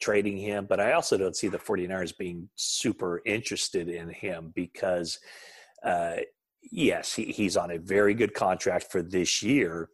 trading 0.00 0.36
him, 0.36 0.66
but 0.68 0.80
I 0.80 0.92
also 0.92 1.16
don't 1.16 1.36
see 1.36 1.48
the 1.48 1.58
49ers 1.58 2.16
being 2.16 2.48
super 2.54 3.22
interested 3.24 3.88
in 3.88 4.10
him 4.10 4.52
because, 4.54 5.18
uh, 5.82 6.16
yes, 6.70 7.14
he, 7.14 7.26
he's 7.26 7.56
on 7.56 7.70
a 7.70 7.78
very 7.78 8.14
good 8.14 8.34
contract 8.34 8.90
for 8.90 9.02
this 9.02 9.42
year, 9.42 9.88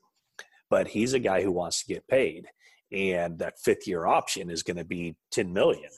but 0.71 0.89
he's 0.89 1.13
a 1.13 1.19
guy 1.19 1.43
who 1.43 1.53
wants 1.53 1.83
to 1.83 1.95
get 1.95 2.09
paid. 2.09 2.47
And 2.91 3.39
that 3.39 3.59
fifth 3.59 3.87
year 3.87 4.07
option 4.07 4.51
is 4.51 4.63
going 4.63 4.77
to 4.77 4.85
be 4.85 5.17
10 5.31 5.53
million. 5.53 5.91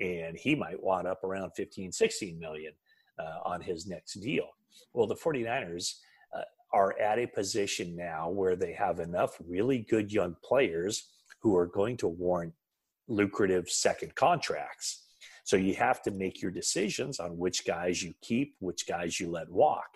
And 0.00 0.36
he 0.36 0.54
might 0.54 0.82
want 0.82 1.06
up 1.06 1.22
around 1.22 1.52
15, 1.56 1.92
16 1.92 2.38
million 2.38 2.72
uh, 3.18 3.48
on 3.48 3.60
his 3.60 3.86
next 3.86 4.14
deal. 4.14 4.48
Well, 4.92 5.06
the 5.06 5.14
49ers 5.14 5.96
uh, 6.36 6.42
are 6.72 6.98
at 6.98 7.18
a 7.18 7.26
position 7.26 7.94
now 7.94 8.30
where 8.30 8.56
they 8.56 8.72
have 8.72 8.98
enough 8.98 9.36
really 9.46 9.78
good 9.90 10.10
young 10.10 10.36
players 10.42 11.08
who 11.40 11.56
are 11.56 11.66
going 11.66 11.96
to 11.98 12.08
warrant 12.08 12.54
lucrative 13.10 13.68
second 13.68 14.14
contracts. 14.14 15.06
So 15.44 15.56
you 15.56 15.74
have 15.74 16.00
to 16.02 16.10
make 16.10 16.40
your 16.40 16.50
decisions 16.50 17.18
on 17.18 17.36
which 17.36 17.66
guys 17.66 18.02
you 18.02 18.14
keep, 18.22 18.54
which 18.60 18.86
guys 18.86 19.18
you 19.18 19.30
let 19.30 19.50
walk. 19.50 19.88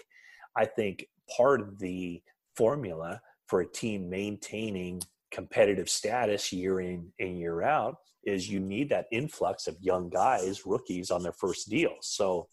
I 0.56 0.66
think 0.66 1.06
part 1.36 1.60
of 1.60 1.78
the 1.78 2.22
formula 2.56 3.20
for 3.46 3.60
a 3.60 3.66
team 3.66 4.10
maintaining 4.10 5.00
competitive 5.30 5.88
status 5.88 6.52
year 6.52 6.80
in 6.80 7.12
and 7.18 7.38
year 7.38 7.62
out 7.62 7.96
is 8.24 8.48
you 8.48 8.60
need 8.60 8.88
that 8.88 9.06
influx 9.12 9.66
of 9.66 9.76
young 9.80 10.08
guys, 10.08 10.64
rookies 10.64 11.10
on 11.10 11.22
their 11.22 11.32
first 11.32 11.68
deal. 11.68 11.94
So 12.00 12.48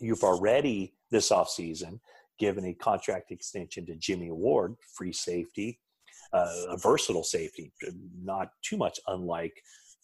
you've 0.00 0.22
already 0.22 0.94
this 1.10 1.30
offseason 1.30 2.00
given 2.38 2.64
a 2.66 2.74
contract 2.74 3.30
extension 3.30 3.86
to 3.86 3.94
Jimmy 3.96 4.30
Ward, 4.30 4.74
free 4.94 5.12
safety, 5.12 5.78
uh, 6.32 6.52
a 6.70 6.76
versatile 6.76 7.24
safety, 7.24 7.72
not 8.22 8.50
too 8.62 8.76
much 8.76 8.98
unlike 9.08 9.52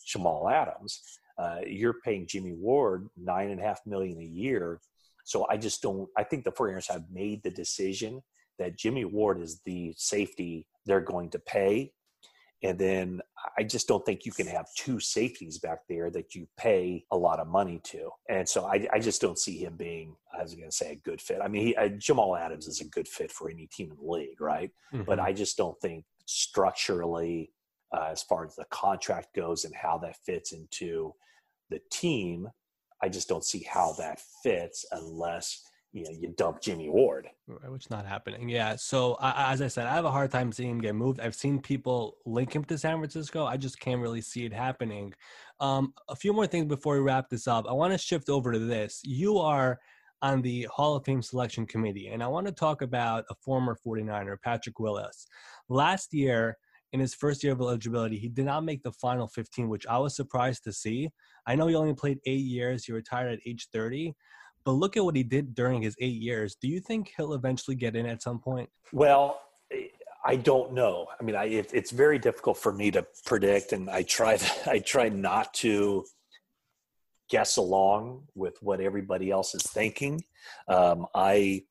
Jamal 0.06 0.48
Adams. 0.48 1.02
Uh, 1.38 1.58
you're 1.66 2.00
paying 2.04 2.26
Jimmy 2.26 2.52
Ward 2.52 3.08
nine 3.16 3.50
and 3.50 3.60
a 3.60 3.62
half 3.62 3.80
million 3.84 4.18
a 4.20 4.24
year. 4.24 4.80
So 5.24 5.46
I 5.50 5.56
just 5.56 5.82
don't. 5.82 6.08
I 6.16 6.22
think 6.22 6.44
the 6.44 6.52
49ers 6.52 6.90
have 6.90 7.04
made 7.12 7.42
the 7.42 7.50
decision 7.50 8.22
that 8.58 8.78
Jimmy 8.78 9.04
Ward 9.04 9.40
is 9.40 9.60
the 9.64 9.92
safety 9.96 10.66
they're 10.86 11.00
going 11.00 11.30
to 11.30 11.38
pay. 11.38 11.92
And 12.62 12.78
then 12.78 13.20
I 13.58 13.64
just 13.64 13.86
don't 13.86 14.04
think 14.06 14.24
you 14.24 14.32
can 14.32 14.46
have 14.46 14.66
two 14.76 14.98
safeties 14.98 15.58
back 15.58 15.80
there 15.88 16.10
that 16.10 16.34
you 16.34 16.48
pay 16.56 17.04
a 17.10 17.16
lot 17.16 17.38
of 17.38 17.48
money 17.48 17.80
to. 17.84 18.10
And 18.30 18.48
so 18.48 18.64
I, 18.64 18.88
I 18.92 18.98
just 18.98 19.20
don't 19.20 19.38
see 19.38 19.58
him 19.58 19.76
being, 19.76 20.16
I 20.36 20.42
was 20.42 20.54
going 20.54 20.70
to 20.70 20.74
say, 20.74 20.92
a 20.92 20.96
good 20.96 21.20
fit. 21.20 21.40
I 21.42 21.48
mean, 21.48 21.66
he, 21.66 21.76
uh, 21.76 21.88
Jamal 21.88 22.34
Adams 22.34 22.66
is 22.66 22.80
a 22.80 22.86
good 22.86 23.06
fit 23.06 23.30
for 23.30 23.50
any 23.50 23.66
team 23.66 23.90
in 23.90 23.96
the 23.96 24.10
league, 24.10 24.40
right? 24.40 24.70
Mm-hmm. 24.92 25.04
But 25.04 25.20
I 25.20 25.34
just 25.34 25.58
don't 25.58 25.78
think 25.80 26.06
structurally, 26.24 27.52
uh, 27.92 28.08
as 28.10 28.22
far 28.22 28.44
as 28.44 28.56
the 28.56 28.66
contract 28.70 29.34
goes 29.34 29.64
and 29.64 29.74
how 29.74 29.98
that 29.98 30.16
fits 30.24 30.52
into 30.52 31.14
the 31.70 31.80
team, 31.90 32.48
I 33.02 33.08
just 33.08 33.28
don't 33.28 33.44
see 33.44 33.64
how 33.68 33.92
that 33.98 34.20
fits 34.42 34.84
unless 34.92 35.62
you 35.92 36.04
know 36.04 36.10
you 36.10 36.34
dump 36.36 36.60
Jimmy 36.60 36.88
Ward, 36.88 37.28
which 37.46 37.86
is 37.86 37.90
not 37.90 38.06
happening. 38.06 38.48
Yeah. 38.48 38.76
So 38.76 39.16
as 39.22 39.62
I 39.62 39.68
said, 39.68 39.86
I 39.86 39.94
have 39.94 40.04
a 40.04 40.10
hard 40.10 40.30
time 40.30 40.52
seeing 40.52 40.70
him 40.70 40.80
get 40.80 40.94
moved. 40.94 41.20
I've 41.20 41.34
seen 41.34 41.60
people 41.60 42.18
link 42.26 42.54
him 42.54 42.64
to 42.64 42.78
San 42.78 42.98
Francisco. 42.98 43.46
I 43.46 43.56
just 43.56 43.80
can't 43.80 44.00
really 44.00 44.20
see 44.20 44.44
it 44.44 44.52
happening. 44.52 45.14
Um, 45.60 45.94
a 46.08 46.16
few 46.16 46.32
more 46.32 46.46
things 46.46 46.66
before 46.66 46.94
we 46.94 47.00
wrap 47.00 47.28
this 47.30 47.46
up. 47.46 47.66
I 47.68 47.72
want 47.72 47.92
to 47.92 47.98
shift 47.98 48.28
over 48.28 48.52
to 48.52 48.58
this. 48.58 49.00
You 49.04 49.38
are 49.38 49.78
on 50.22 50.42
the 50.42 50.66
Hall 50.70 50.96
of 50.96 51.04
Fame 51.04 51.22
selection 51.22 51.66
committee, 51.66 52.08
and 52.08 52.22
I 52.22 52.26
want 52.26 52.46
to 52.46 52.52
talk 52.52 52.82
about 52.82 53.24
a 53.30 53.34
former 53.34 53.76
49er, 53.86 54.36
Patrick 54.42 54.78
Willis. 54.80 55.26
Last 55.68 56.12
year, 56.12 56.58
in 56.96 57.00
his 57.00 57.14
first 57.14 57.44
year 57.44 57.52
of 57.52 57.60
eligibility, 57.60 58.16
he 58.16 58.28
did 58.28 58.46
not 58.46 58.64
make 58.64 58.82
the 58.82 58.90
final 58.90 59.28
15, 59.28 59.68
which 59.68 59.86
I 59.86 59.98
was 59.98 60.16
surprised 60.16 60.64
to 60.64 60.72
see. 60.72 61.10
I 61.46 61.54
know 61.54 61.66
he 61.66 61.74
only 61.74 61.92
played 61.92 62.20
eight 62.24 62.46
years. 62.46 62.86
He 62.86 62.92
retired 62.92 63.34
at 63.34 63.40
age 63.44 63.68
30, 63.70 64.14
but 64.64 64.72
look 64.72 64.96
at 64.96 65.04
what 65.04 65.14
he 65.14 65.22
did 65.22 65.54
during 65.54 65.82
his 65.82 65.94
eight 66.00 66.16
years. 66.16 66.56
Do 66.58 66.68
you 66.68 66.80
think 66.80 67.12
he'll 67.14 67.34
eventually 67.34 67.76
get 67.76 67.96
in 67.96 68.06
at 68.06 68.22
some 68.22 68.38
point? 68.38 68.70
Well, 68.92 69.42
I 70.24 70.36
don't 70.36 70.72
know. 70.72 71.06
I 71.20 71.22
mean, 71.22 71.36
I, 71.36 71.44
it, 71.44 71.70
it's 71.74 71.90
very 71.90 72.18
difficult 72.18 72.56
for 72.56 72.72
me 72.72 72.90
to 72.92 73.06
predict, 73.26 73.74
and 73.74 73.90
I 73.90 74.02
try. 74.02 74.38
I 74.66 74.78
try 74.78 75.10
not 75.10 75.52
to 75.54 76.02
guess 77.28 77.58
along 77.58 78.22
with 78.34 78.56
what 78.62 78.80
everybody 78.80 79.30
else 79.30 79.54
is 79.54 79.64
thinking. 79.64 80.24
Um, 80.66 81.06
I 81.14 81.62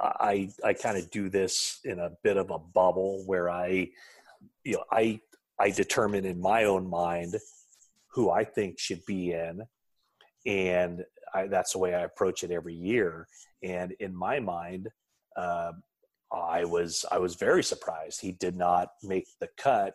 I 0.00 0.50
I 0.64 0.72
kind 0.72 0.96
of 0.96 1.10
do 1.10 1.28
this 1.28 1.80
in 1.84 1.98
a 1.98 2.10
bit 2.22 2.36
of 2.36 2.50
a 2.50 2.58
bubble 2.58 3.24
where 3.26 3.50
I, 3.50 3.90
you 4.68 4.74
know, 4.74 4.84
I 4.92 5.20
I 5.58 5.70
determine 5.70 6.26
in 6.26 6.40
my 6.40 6.64
own 6.64 6.88
mind 6.88 7.34
who 8.12 8.30
I 8.30 8.44
think 8.44 8.78
should 8.78 9.04
be 9.06 9.32
in, 9.32 9.62
and 10.44 11.04
I, 11.34 11.46
that's 11.46 11.72
the 11.72 11.78
way 11.78 11.94
I 11.94 12.02
approach 12.02 12.44
it 12.44 12.50
every 12.50 12.74
year. 12.74 13.26
And 13.62 13.92
in 13.98 14.14
my 14.14 14.40
mind, 14.40 14.88
uh, 15.36 15.72
I 16.30 16.64
was 16.64 17.06
I 17.10 17.18
was 17.18 17.34
very 17.36 17.64
surprised 17.64 18.20
he 18.20 18.32
did 18.32 18.56
not 18.56 18.90
make 19.02 19.26
the 19.40 19.48
cut 19.56 19.94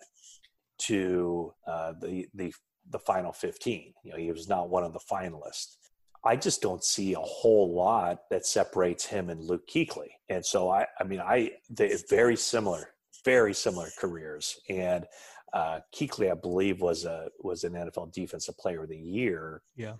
to 0.80 1.54
uh, 1.68 1.94
the 2.02 2.28
the 2.34 2.52
the 2.90 3.00
final 3.00 3.32
15. 3.32 3.94
You 4.04 4.12
know, 4.12 4.18
he 4.18 4.32
was 4.32 4.50
not 4.50 4.70
one 4.70 4.84
of 4.84 4.94
the 4.94 5.00
finalists. 5.12 5.78
I 6.26 6.36
just 6.36 6.62
don't 6.62 6.84
see 6.84 7.14
a 7.14 7.20
whole 7.20 7.76
lot 7.76 8.22
that 8.32 8.48
separates 8.48 9.06
him 9.06 9.30
and 9.30 9.44
Luke 9.44 9.68
Kuechly. 9.68 10.10
And 10.30 10.44
so 10.44 10.70
I, 10.72 10.88
I 11.00 11.04
mean, 11.04 11.20
I 11.20 11.52
they're 11.70 11.98
very 12.10 12.38
similar, 12.38 12.94
very 13.26 13.54
similar 13.54 13.90
careers. 13.98 14.60
And 14.70 15.06
uh, 15.54 15.80
Kuechly, 15.96 16.32
I 16.32 16.36
believe, 16.36 16.82
was 16.82 17.06
a 17.06 17.30
was 17.40 17.64
an 17.64 17.74
NFL 17.74 18.12
Defensive 18.12 18.58
Player 18.58 18.84
of 18.84 18.90
the 18.90 18.98
Year. 18.98 19.62
Yeah. 19.76 19.94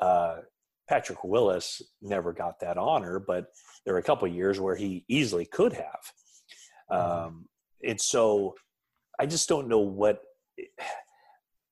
Uh, 0.00 0.38
Patrick 0.88 1.24
Willis 1.24 1.82
never 2.00 2.32
got 2.32 2.60
that 2.60 2.76
honor, 2.76 3.18
but 3.18 3.46
there 3.84 3.94
were 3.94 4.00
a 4.00 4.04
couple 4.04 4.28
years 4.28 4.60
where 4.60 4.76
he 4.76 5.04
easily 5.08 5.44
could 5.44 5.72
have. 5.72 6.12
Mm-hmm. 6.90 7.26
Um, 7.26 7.48
and 7.84 8.00
so 8.00 8.54
I 9.18 9.26
just 9.26 9.48
don't 9.48 9.68
know 9.68 9.80
what. 9.80 10.20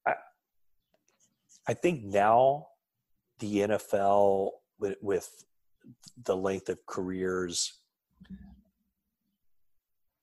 I, 0.07 0.15
I 1.69 1.75
think 1.75 2.05
now 2.05 2.67
the 3.39 3.59
NFL 3.59 4.51
with, 4.79 4.97
with 5.01 5.29
the 6.23 6.37
length 6.37 6.69
of 6.69 6.79
careers 6.87 7.81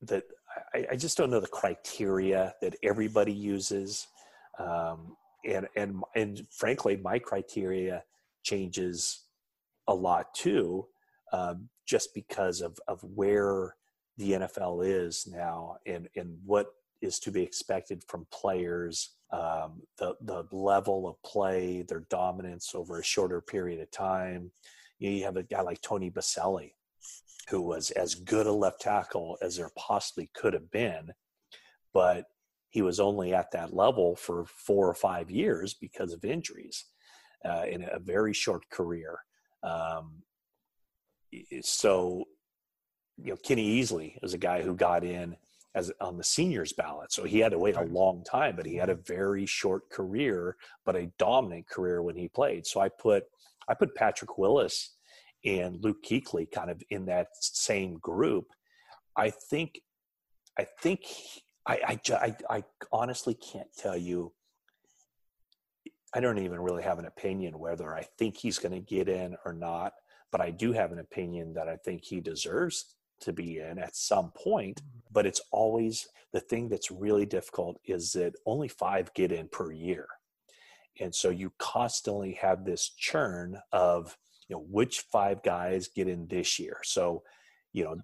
that 0.02 0.24
I, 0.74 0.86
I, 0.92 0.96
just 0.96 1.18
don't 1.18 1.30
know 1.30 1.40
the 1.40 1.48
criteria 1.48 2.54
that 2.62 2.76
everybody 2.84 3.34
uses. 3.34 4.08
Um, 4.60 5.16
and, 5.46 5.68
and, 5.76 6.02
and 6.16 6.46
frankly, 6.52 6.98
my 6.98 7.20
criteria 7.20 8.04
changes 8.44 9.26
a 9.88 9.94
lot 9.94 10.34
too, 10.34 10.88
um, 11.34 11.70
just 11.88 12.14
because 12.14 12.62
of, 12.62 12.78
of 12.88 13.04
where 13.04 13.76
the 14.18 14.34
NFL 14.34 14.86
is 14.86 15.28
now 15.32 15.78
and, 15.86 16.08
and 16.16 16.38
what 16.46 16.68
is 17.02 17.20
to 17.20 17.32
be 17.32 17.42
expected 17.42 18.04
from 18.08 18.28
players, 18.32 19.16
um, 19.32 19.82
the, 19.98 20.16
the 20.22 20.46
level 20.52 21.08
of 21.08 21.22
play, 21.24 21.82
their 21.82 22.06
dominance 22.10 22.74
over 22.76 23.00
a 23.00 23.04
shorter 23.04 23.42
period 23.42 23.82
of 23.82 23.90
time. 23.92 24.52
You, 25.00 25.10
know, 25.10 25.16
you 25.18 25.24
have 25.24 25.38
a 25.38 25.44
guy 25.44 25.62
like 25.62 25.82
Tony 25.82 26.12
Boselli, 26.12 26.74
who 27.52 27.62
was 27.62 27.92
as 27.92 28.16
good 28.16 28.48
a 28.48 28.52
left 28.52 28.82
tackle 28.82 29.38
as 29.42 29.58
there 29.58 29.70
possibly 29.78 30.32
could 30.34 30.54
have 30.54 30.72
been, 30.72 31.12
but 31.94 32.26
he 32.70 32.82
was 32.82 33.00
only 33.00 33.34
at 33.34 33.52
that 33.52 33.74
level 33.74 34.16
for 34.16 34.46
four 34.46 34.88
or 34.88 34.94
five 34.94 35.30
years 35.30 35.74
because 35.74 36.14
of 36.14 36.24
injuries 36.24 36.86
uh, 37.44 37.66
in 37.70 37.84
a 37.84 38.00
very 38.00 38.32
short 38.32 38.64
career. 38.70 39.20
Um, 39.64 40.24
so, 41.62 42.24
you 43.18 43.32
know, 43.32 43.38
Kenny 43.44 43.82
Easley 43.82 44.18
is 44.24 44.34
a 44.34 44.38
guy 44.38 44.62
who 44.62 44.74
got 44.74 45.04
in 45.04 45.36
as 45.76 45.92
on 46.00 46.18
the 46.18 46.24
seniors 46.24 46.74
ballot, 46.74 47.12
so 47.12 47.24
he 47.26 47.40
had 47.40 47.52
to 47.52 47.60
wait 47.60 47.76
a 47.76 47.84
long 47.84 48.24
time, 48.24 48.56
but 48.56 48.66
he 48.66 48.76
had 48.76 48.90
a 48.90 48.96
very 48.96 49.46
short 49.46 49.90
career, 49.90 50.56
but 50.86 50.96
a 50.96 51.12
dominant 51.18 51.68
career 51.68 52.02
when 52.02 52.16
he 52.16 52.28
played. 52.30 52.66
So 52.66 52.80
I 52.80 52.90
put 52.90 53.26
I 53.68 53.74
put 53.74 53.96
Patrick 53.96 54.38
Willis 54.38 54.96
and 55.44 55.84
Luke 55.84 56.04
Kuechly 56.04 56.52
kind 56.52 56.70
of 56.70 56.82
in 56.90 57.06
that 57.06 57.28
same 57.34 57.98
group. 58.00 58.48
I 59.16 59.30
think 59.30 59.82
I 60.58 60.66
think 60.82 61.02
I, 61.66 62.00
I, 62.10 62.16
I, 62.16 62.36
I 62.58 62.64
honestly 62.92 63.34
can't 63.34 63.70
tell 63.78 63.98
you 63.98 64.34
I 66.14 66.20
don't 66.20 66.40
even 66.40 66.60
really 66.60 66.84
have 66.84 67.00
an 67.00 67.06
opinion 67.06 67.58
whether 67.58 67.96
I 67.96 68.04
think 68.18 68.38
he's 68.38 68.60
going 68.60 68.74
to 68.74 68.80
get 68.80 69.08
in 69.08 69.38
or 69.46 69.54
not, 69.54 69.94
but 70.32 70.42
I 70.42 70.52
do 70.52 70.74
have 70.74 70.92
an 70.92 71.00
opinion 71.00 71.54
that 71.54 71.70
I 71.70 71.78
think 71.78 72.04
he 72.04 72.20
deserves 72.20 72.96
to 73.22 73.32
be 73.32 73.60
in 73.60 73.80
at 73.80 73.96
some 73.96 74.32
point. 74.32 74.82
Mm-hmm. 74.82 75.00
But 75.12 75.26
it's 75.26 75.42
always 75.52 76.08
the 76.34 76.40
thing 76.40 76.68
that's 76.68 76.92
really 76.92 77.26
difficult 77.26 77.80
is 77.86 78.12
that 78.14 78.34
only 78.46 78.68
five 78.68 79.14
get 79.14 79.32
in 79.32 79.48
per 79.48 79.72
year. 79.72 80.08
And 81.00 81.16
so 81.16 81.30
you 81.30 81.54
constantly 81.58 82.34
have 82.34 82.66
this 82.66 82.90
churn 82.90 83.58
of, 83.72 84.18
you 84.52 84.58
know, 84.58 84.66
which 84.70 85.06
five 85.10 85.42
guys 85.44 85.88
get 85.88 86.10
in 86.10 86.28
this 86.28 86.60
year. 86.60 86.80
So 86.84 87.24
you 87.72 87.86
know, 87.86 87.96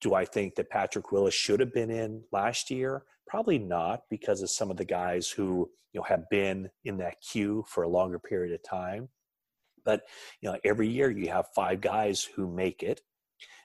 do 0.00 0.14
I 0.14 0.24
think 0.24 0.54
that 0.54 0.70
Patrick 0.70 1.12
Willis 1.12 1.34
should 1.34 1.60
have 1.60 1.74
been 1.74 1.90
in 1.90 2.22
last 2.32 2.70
year? 2.70 3.02
Probably 3.28 3.58
not 3.58 4.04
because 4.08 4.40
of 4.40 4.48
some 4.48 4.70
of 4.70 4.78
the 4.78 4.84
guys 4.86 5.28
who 5.28 5.70
you 5.92 6.00
know 6.00 6.04
have 6.04 6.30
been 6.30 6.70
in 6.86 6.96
that 6.98 7.20
queue 7.20 7.66
for 7.68 7.82
a 7.82 7.88
longer 7.88 8.18
period 8.18 8.54
of 8.54 8.62
time. 8.62 9.10
But 9.84 10.00
you 10.40 10.50
know, 10.50 10.58
every 10.64 10.88
year 10.88 11.10
you 11.10 11.28
have 11.28 11.48
five 11.54 11.82
guys 11.82 12.24
who 12.24 12.50
make 12.50 12.82
it, 12.82 13.02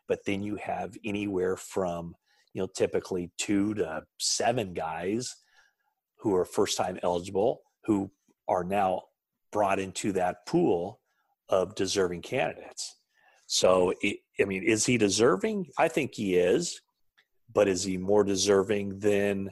but 0.09 0.25
then 0.25 0.43
you 0.43 0.57
have 0.57 0.97
anywhere 1.05 1.55
from 1.55 2.15
you 2.53 2.61
know 2.61 2.67
typically 2.75 3.31
two 3.38 3.75
to 3.75 4.03
seven 4.19 4.73
guys 4.73 5.33
who 6.17 6.36
are 6.36 6.43
first 6.43 6.77
time 6.77 6.99
eligible 7.01 7.61
who 7.86 8.11
are 8.49 8.65
now 8.65 9.03
brought 9.53 9.79
into 9.79 10.11
that 10.11 10.45
pool 10.45 10.99
of 11.50 11.76
deserving 11.76 12.22
candidates. 12.22 12.96
So, 13.48 13.93
I 14.04 14.46
mean, 14.46 14.64
is 14.64 14.86
he 14.86 14.98
deserving? 14.98 15.68
I 15.78 15.88
think 15.88 16.16
he 16.16 16.36
is, 16.36 16.82
but 17.54 17.68
is 17.68 17.84
he 17.84 17.98
more 17.98 18.24
deserving 18.24 19.00
than 19.00 19.52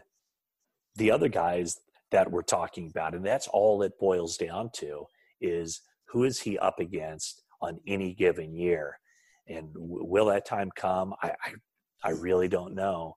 the 0.96 1.12
other 1.12 1.28
guys 1.30 1.80
that 2.12 2.32
we're 2.32 2.42
talking 2.42 2.90
about? 2.90 3.14
And 3.14 3.26
that's 3.26 3.48
all 3.48 3.84
it 3.84 4.00
boils 4.00 4.38
down 4.38 4.72
to 4.78 5.06
is 5.42 5.82
who 6.08 6.24
is 6.24 6.40
he 6.40 6.58
up 6.58 6.80
against 6.80 7.44
on 7.62 7.80
any 7.88 8.14
given 8.14 8.54
year? 8.56 8.98
And 9.48 9.70
will 9.76 10.26
that 10.28 10.46
time 10.46 10.72
come? 10.76 11.14
I, 11.22 11.30
I, 11.46 11.54
I 12.04 12.10
really 12.12 12.48
don't 12.48 12.76
know, 12.76 13.16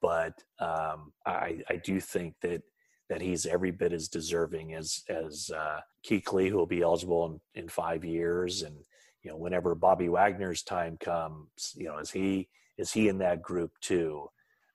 but 0.00 0.32
um, 0.60 1.12
I, 1.26 1.60
I 1.68 1.80
do 1.84 2.00
think 2.00 2.34
that 2.42 2.62
that 3.08 3.20
he's 3.20 3.46
every 3.46 3.70
bit 3.70 3.92
as 3.92 4.08
deserving 4.08 4.74
as 4.74 5.02
as 5.08 5.50
uh, 5.56 5.80
who 6.08 6.56
will 6.56 6.66
be 6.66 6.82
eligible 6.82 7.40
in, 7.54 7.62
in 7.62 7.68
five 7.68 8.04
years, 8.04 8.62
and 8.62 8.76
you 9.22 9.30
know 9.30 9.36
whenever 9.36 9.74
Bobby 9.74 10.08
Wagner's 10.08 10.62
time 10.62 10.96
comes, 10.98 11.74
you 11.76 11.86
know 11.86 11.98
is 11.98 12.10
he 12.10 12.48
is 12.78 12.92
he 12.92 13.08
in 13.08 13.18
that 13.18 13.42
group 13.42 13.72
too? 13.80 14.28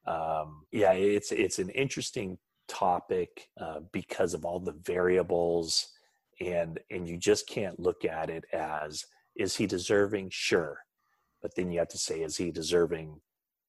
Um, 0.07 0.65
yeah, 0.71 0.93
it's 0.93 1.31
it's 1.31 1.59
an 1.59 1.69
interesting 1.69 2.37
topic 2.67 3.49
uh, 3.59 3.81
because 3.91 4.33
of 4.33 4.45
all 4.45 4.59
the 4.59 4.75
variables, 4.83 5.89
and 6.39 6.79
and 6.89 7.07
you 7.07 7.17
just 7.17 7.47
can't 7.47 7.79
look 7.79 8.05
at 8.05 8.29
it 8.29 8.45
as 8.53 9.05
is 9.35 9.55
he 9.55 9.67
deserving? 9.67 10.29
Sure, 10.31 10.79
but 11.41 11.55
then 11.55 11.71
you 11.71 11.79
have 11.79 11.89
to 11.89 11.97
say 11.97 12.21
is 12.21 12.37
he 12.37 12.51
deserving 12.51 13.19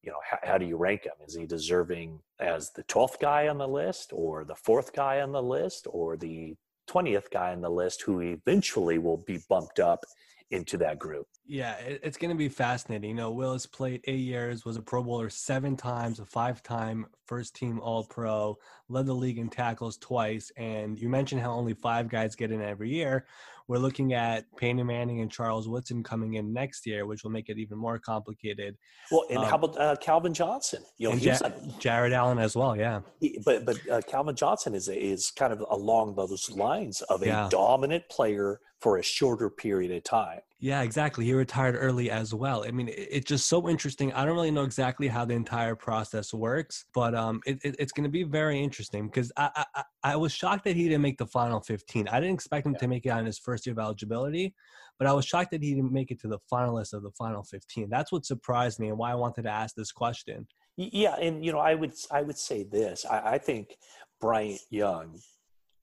you 0.02 0.10
know, 0.10 0.18
how, 0.28 0.38
how, 0.42 0.58
do 0.58 0.66
you 0.66 0.76
rank 0.76 1.04
him? 1.04 1.12
Is 1.26 1.34
he 1.34 1.46
deserving 1.46 2.18
as 2.40 2.70
the 2.70 2.82
12th 2.84 3.20
guy 3.20 3.48
on 3.48 3.58
the 3.58 3.68
list 3.68 4.10
or 4.12 4.44
the 4.44 4.54
fourth 4.54 4.92
guy 4.92 5.20
on 5.20 5.32
the 5.32 5.42
list 5.42 5.86
or 5.90 6.16
the 6.16 6.54
20th 6.90 7.30
guy 7.30 7.52
on 7.52 7.60
the 7.60 7.70
list 7.70 8.02
who 8.02 8.20
eventually 8.20 8.98
will 8.98 9.18
be 9.18 9.38
bumped 9.48 9.78
up 9.78 10.04
into 10.50 10.76
that 10.76 10.98
group? 10.98 11.26
Yeah, 11.46 11.74
it's 11.80 12.16
going 12.16 12.30
to 12.30 12.36
be 12.36 12.48
fascinating. 12.48 13.10
You 13.10 13.16
know, 13.16 13.30
Willis 13.30 13.66
played 13.66 14.02
eight 14.04 14.20
years, 14.20 14.64
was 14.64 14.76
a 14.76 14.82
Pro 14.82 15.02
Bowler 15.02 15.30
seven 15.30 15.76
times, 15.76 16.20
a 16.20 16.24
five 16.24 16.62
time 16.62 17.06
first 17.26 17.56
team 17.56 17.80
All 17.80 18.04
Pro, 18.04 18.56
led 18.88 19.06
the 19.06 19.14
league 19.14 19.38
in 19.38 19.48
tackles 19.48 19.96
twice. 19.96 20.52
And 20.56 20.98
you 20.98 21.08
mentioned 21.08 21.40
how 21.40 21.52
only 21.52 21.74
five 21.74 22.08
guys 22.08 22.36
get 22.36 22.52
in 22.52 22.60
every 22.60 22.90
year. 22.90 23.26
We're 23.68 23.78
looking 23.78 24.12
at 24.12 24.44
Peyton 24.56 24.86
Manning 24.86 25.20
and 25.20 25.30
Charles 25.30 25.68
Woodson 25.68 26.02
coming 26.02 26.34
in 26.34 26.52
next 26.52 26.86
year, 26.86 27.06
which 27.06 27.24
will 27.24 27.30
make 27.30 27.48
it 27.48 27.58
even 27.58 27.78
more 27.78 27.98
complicated. 27.98 28.76
Well, 29.10 29.24
and 29.30 29.38
um, 29.38 29.44
how 29.44 29.56
about 29.56 29.78
uh, 29.78 29.96
Calvin 29.96 30.34
Johnson? 30.34 30.82
You 30.98 31.10
know, 31.10 31.16
ja- 31.16 31.38
Jared 31.78 32.12
Allen 32.12 32.38
as 32.38 32.56
well. 32.56 32.76
Yeah, 32.76 33.00
he, 33.20 33.38
but 33.44 33.64
but 33.64 33.78
uh, 33.90 34.00
Calvin 34.02 34.36
Johnson 34.36 34.74
is 34.74 34.88
is 34.88 35.30
kind 35.30 35.52
of 35.52 35.64
along 35.70 36.16
those 36.16 36.50
lines 36.50 37.02
of 37.02 37.22
a 37.22 37.26
yeah. 37.26 37.48
dominant 37.50 38.08
player 38.08 38.60
for 38.82 38.98
a 38.98 39.02
shorter 39.02 39.48
period 39.48 39.92
of 39.92 40.02
time. 40.02 40.40
Yeah, 40.58 40.82
exactly. 40.82 41.24
He 41.24 41.32
retired 41.32 41.76
early 41.78 42.10
as 42.10 42.34
well. 42.34 42.64
I 42.66 42.72
mean, 42.72 42.90
it's 42.92 43.26
just 43.26 43.46
so 43.46 43.68
interesting. 43.68 44.12
I 44.12 44.24
don't 44.24 44.34
really 44.34 44.50
know 44.50 44.64
exactly 44.64 45.06
how 45.06 45.24
the 45.24 45.34
entire 45.34 45.76
process 45.76 46.34
works, 46.34 46.84
but 46.92 47.14
um, 47.14 47.40
it, 47.46 47.58
it, 47.62 47.76
it's 47.78 47.92
going 47.92 48.04
to 48.04 48.10
be 48.10 48.24
very 48.24 48.60
interesting 48.60 49.06
because 49.06 49.30
I, 49.36 49.64
I, 49.74 49.82
I 50.02 50.16
was 50.16 50.32
shocked 50.32 50.64
that 50.64 50.74
he 50.74 50.84
didn't 50.84 51.02
make 51.02 51.18
the 51.18 51.26
final 51.26 51.60
15. 51.60 52.08
I 52.08 52.20
didn't 52.20 52.34
expect 52.34 52.66
him 52.66 52.72
yeah. 52.72 52.78
to 52.78 52.88
make 52.88 53.06
it 53.06 53.10
on 53.10 53.24
his 53.24 53.38
first 53.38 53.66
year 53.66 53.72
of 53.72 53.78
eligibility, 53.78 54.54
but 54.98 55.06
I 55.06 55.12
was 55.12 55.24
shocked 55.24 55.52
that 55.52 55.62
he 55.62 55.74
didn't 55.74 55.92
make 55.92 56.10
it 56.10 56.20
to 56.20 56.28
the 56.28 56.38
finalists 56.52 56.92
of 56.92 57.02
the 57.02 57.12
final 57.12 57.44
15. 57.44 57.88
That's 57.88 58.10
what 58.10 58.26
surprised 58.26 58.80
me 58.80 58.88
and 58.88 58.98
why 58.98 59.12
I 59.12 59.16
wanted 59.16 59.42
to 59.42 59.50
ask 59.50 59.76
this 59.76 59.92
question. 59.92 60.46
Yeah, 60.76 61.16
and 61.16 61.44
you 61.44 61.52
know, 61.52 61.60
I 61.60 61.74
would 61.74 61.92
I 62.10 62.22
would 62.22 62.38
say 62.38 62.64
this. 62.64 63.04
I, 63.08 63.34
I 63.34 63.38
think 63.38 63.76
Bryant 64.20 64.60
Young 64.70 65.20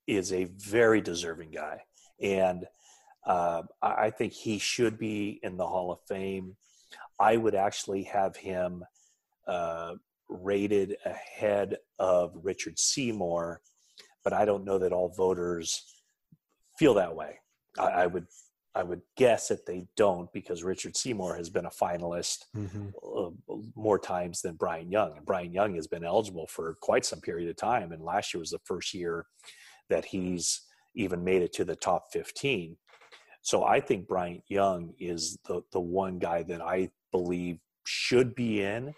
is 0.06 0.32
a 0.32 0.44
very 0.56 1.00
deserving 1.00 1.52
guy, 1.52 1.82
and– 2.20 2.66
uh, 3.26 3.62
I 3.82 4.10
think 4.10 4.32
he 4.32 4.58
should 4.58 4.98
be 4.98 5.40
in 5.42 5.56
the 5.56 5.66
Hall 5.66 5.92
of 5.92 6.00
Fame. 6.08 6.56
I 7.18 7.36
would 7.36 7.54
actually 7.54 8.04
have 8.04 8.36
him 8.36 8.84
uh, 9.46 9.94
rated 10.28 10.96
ahead 11.04 11.76
of 11.98 12.32
Richard 12.42 12.78
Seymour, 12.78 13.60
but 14.24 14.32
I 14.32 14.44
don't 14.44 14.64
know 14.64 14.78
that 14.78 14.92
all 14.92 15.12
voters 15.14 15.84
feel 16.78 16.94
that 16.94 17.14
way. 17.14 17.40
I, 17.78 17.86
I 17.86 18.06
would 18.06 18.26
I 18.74 18.84
would 18.84 19.02
guess 19.16 19.48
that 19.48 19.66
they 19.66 19.86
don't 19.96 20.32
because 20.32 20.62
Richard 20.62 20.96
Seymour 20.96 21.34
has 21.36 21.50
been 21.50 21.66
a 21.66 21.70
finalist 21.70 22.44
mm-hmm. 22.56 22.88
uh, 23.04 23.56
more 23.74 23.98
times 23.98 24.42
than 24.42 24.54
Bryant 24.54 24.92
Young, 24.92 25.16
and 25.16 25.26
Bryant 25.26 25.52
Young 25.52 25.74
has 25.74 25.88
been 25.88 26.04
eligible 26.04 26.46
for 26.46 26.76
quite 26.80 27.04
some 27.04 27.20
period 27.20 27.50
of 27.50 27.56
time. 27.56 27.90
And 27.90 28.02
last 28.02 28.32
year 28.32 28.38
was 28.38 28.50
the 28.50 28.60
first 28.64 28.94
year 28.94 29.26
that 29.88 30.04
he's 30.04 30.62
even 30.94 31.24
made 31.24 31.42
it 31.42 31.52
to 31.54 31.64
the 31.64 31.74
top 31.74 32.06
15. 32.12 32.76
So 33.42 33.64
I 33.64 33.80
think 33.80 34.06
Bryant 34.06 34.42
Young 34.48 34.94
is 34.98 35.38
the 35.46 35.62
the 35.72 35.80
one 35.80 36.18
guy 36.18 36.42
that 36.44 36.60
I 36.60 36.90
believe 37.10 37.58
should 37.84 38.34
be 38.34 38.62
in, 38.62 38.94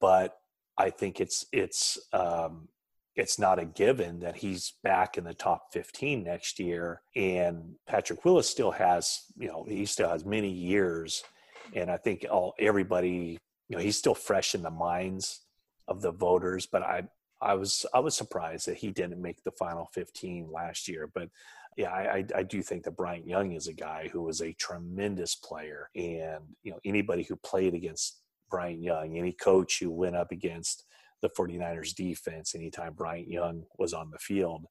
but 0.00 0.36
I 0.76 0.90
think 0.90 1.20
it's 1.20 1.46
it's 1.52 1.98
um, 2.12 2.68
it's 3.16 3.38
not 3.38 3.58
a 3.58 3.64
given 3.64 4.20
that 4.20 4.36
he's 4.36 4.74
back 4.84 5.18
in 5.18 5.24
the 5.24 5.34
top 5.34 5.72
15 5.72 6.22
next 6.22 6.60
year. 6.60 7.02
And 7.16 7.74
Patrick 7.86 8.24
Willis 8.24 8.48
still 8.48 8.70
has, 8.70 9.22
you 9.36 9.48
know, 9.48 9.64
he 9.68 9.86
still 9.86 10.08
has 10.08 10.24
many 10.24 10.50
years, 10.50 11.24
and 11.74 11.90
I 11.90 11.96
think 11.96 12.24
all 12.30 12.54
everybody, 12.60 13.38
you 13.68 13.76
know, 13.76 13.82
he's 13.82 13.98
still 13.98 14.14
fresh 14.14 14.54
in 14.54 14.62
the 14.62 14.70
minds 14.70 15.40
of 15.88 16.00
the 16.00 16.12
voters. 16.12 16.66
But 16.66 16.82
I 16.82 17.08
I 17.40 17.54
was 17.54 17.86
I 17.92 17.98
was 17.98 18.16
surprised 18.16 18.66
that 18.66 18.76
he 18.76 18.90
didn't 18.90 19.20
make 19.20 19.42
the 19.42 19.52
final 19.52 19.86
15 19.92 20.50
last 20.52 20.88
year. 20.88 21.10
But 21.12 21.28
yeah, 21.78 21.90
I, 21.92 22.24
I 22.34 22.42
do 22.42 22.60
think 22.60 22.82
that 22.82 22.96
Bryant 22.96 23.24
Young 23.24 23.52
is 23.52 23.68
a 23.68 23.72
guy 23.72 24.10
who 24.12 24.22
was 24.22 24.42
a 24.42 24.52
tremendous 24.54 25.36
player, 25.36 25.88
and 25.94 26.42
you 26.64 26.72
know 26.72 26.80
anybody 26.84 27.22
who 27.22 27.36
played 27.36 27.72
against 27.72 28.20
Bryant 28.50 28.82
Young, 28.82 29.16
any 29.16 29.32
coach 29.32 29.78
who 29.78 29.92
went 29.92 30.16
up 30.16 30.32
against 30.32 30.84
the 31.22 31.30
49ers 31.38 31.94
defense 31.94 32.56
anytime 32.56 32.94
Bryant 32.94 33.28
Young 33.28 33.62
was 33.78 33.92
on 33.92 34.10
the 34.10 34.18
field 34.18 34.64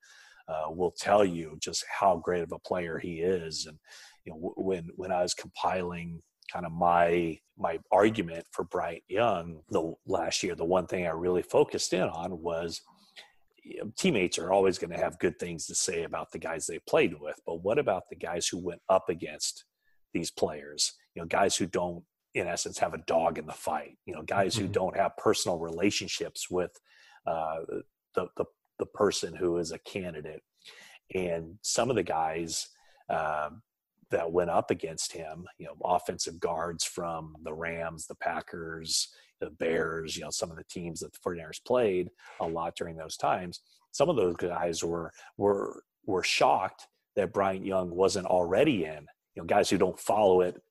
uh, 0.50 0.70
will 0.70 0.94
tell 1.00 1.24
you 1.24 1.58
just 1.62 1.86
how 1.98 2.18
great 2.18 2.44
of 2.44 2.52
a 2.52 2.60
player 2.60 3.00
he 3.00 3.22
is. 3.22 3.66
And 3.68 3.78
you 4.26 4.34
know 4.34 4.54
when 4.58 4.90
when 4.98 5.14
I 5.14 5.22
was 5.22 5.34
compiling 5.34 6.22
kind 6.52 6.66
of 6.66 6.74
my 6.74 7.40
my 7.58 7.80
argument 7.90 8.46
for 8.52 8.66
Bryant 8.66 9.04
Young 9.08 9.62
the 9.70 9.94
last 10.06 10.44
year, 10.44 10.56
the 10.56 10.66
one 10.66 10.88
thing 10.88 11.08
I 11.08 11.12
really 11.12 11.42
focused 11.42 11.94
in 11.94 12.04
on 12.04 12.42
was 12.42 12.82
teammates 13.98 14.38
are 14.38 14.52
always 14.52 14.78
going 14.78 14.92
to 14.92 14.98
have 14.98 15.20
good 15.20 15.40
things 15.40 15.66
to 15.68 15.76
say 15.76 16.04
about 16.04 16.32
the 16.32 16.40
guys 16.40 16.66
they 16.66 16.80
played 16.88 17.20
with, 17.20 17.40
but 17.46 17.64
what 17.64 17.80
about 17.80 18.04
the 18.10 18.16
guys 18.16 18.48
who 18.48 18.58
went 18.58 18.82
up 18.90 19.10
against 19.10 19.66
these 20.14 20.32
players? 20.32 20.94
You 21.16 21.22
know, 21.22 21.28
guys 21.28 21.56
who 21.56 21.66
don't, 21.66 22.04
in 22.34 22.48
essence, 22.48 22.78
have 22.80 22.94
a 22.94 23.04
dog 23.08 23.38
in 23.38 23.46
the 23.46 23.54
fight. 23.54 23.98
You 24.06 24.14
know, 24.16 24.22
guys 24.22 24.56
mm-hmm. 24.56 24.68
who 24.68 24.72
don't 24.72 24.98
have 24.98 25.18
personal 25.18 25.58
relationships 25.58 26.50
with 26.50 26.72
uh, 27.26 27.62
the, 28.16 28.28
the 28.38 28.46
the 28.80 28.86
person 28.86 29.36
who 29.36 29.58
is 29.58 29.72
a 29.72 29.80
candidate. 29.80 30.42
And 31.16 31.56
some 31.62 31.90
of 31.90 31.96
the 31.96 32.04
guys 32.04 32.68
uh, 33.10 33.50
that 34.12 34.32
went 34.32 34.50
up 34.50 34.72
against 34.72 35.14
him, 35.14 35.46
you 35.58 35.66
know, 35.66 35.76
offensive 35.84 36.40
guards 36.40 36.84
from 36.84 37.36
the 37.44 37.54
Rams, 37.54 38.08
the 38.08 38.16
Packers, 38.16 39.10
the 39.40 39.50
Bears, 39.50 40.16
you 40.18 40.24
know, 40.24 40.30
some 40.30 40.52
of 40.52 40.58
the 40.58 40.64
teams 40.70 41.00
that 41.00 41.12
the 41.14 41.20
49ers 41.20 41.64
played 41.66 42.10
a 42.40 42.48
lot 42.48 42.76
during 42.76 42.98
those 42.98 43.18
times, 43.18 43.62
some 43.92 44.10
of 44.10 44.16
those 44.16 44.36
guys 44.36 44.84
were 44.84 45.12
were 45.38 45.84
were 46.06 46.24
shocked 46.24 46.88
that 47.16 47.34
Bryant 47.34 47.66
Young 47.66 47.90
wasn't 47.90 48.28
already 48.28 48.86
in. 48.86 49.06
You 49.36 49.42
know, 49.42 49.46
guys 49.46 49.70
who 49.70 49.78
don't 49.78 50.00
follow 50.00 50.42
it 50.42 50.62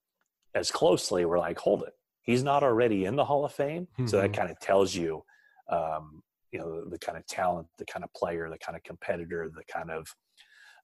as 0.54 0.70
closely 0.70 1.24
were 1.24 1.38
like, 1.38 1.58
hold 1.58 1.82
it, 1.82 1.92
he's 2.22 2.42
not 2.42 2.62
already 2.62 3.04
in 3.04 3.16
the 3.16 3.24
Hall 3.24 3.44
of 3.44 3.52
Fame. 3.52 3.88
Mm-hmm. 3.92 4.06
So 4.06 4.18
that 4.18 4.32
mm-hmm. 4.32 4.40
kind 4.40 4.50
of 4.50 4.58
tells 4.58 4.94
you, 4.94 5.22
um, 5.70 6.22
you 6.52 6.58
know, 6.58 6.84
the, 6.84 6.90
the, 6.90 6.98
kind 6.98 7.18
of 7.18 7.26
talent, 7.26 7.66
the 7.78 7.84
kind 7.84 8.04
of 8.04 8.12
player, 8.14 8.48
the 8.48 8.58
kind 8.58 8.76
of 8.76 8.82
competitor, 8.82 9.50
the 9.54 9.64
kind 9.72 9.90
of 9.90 10.08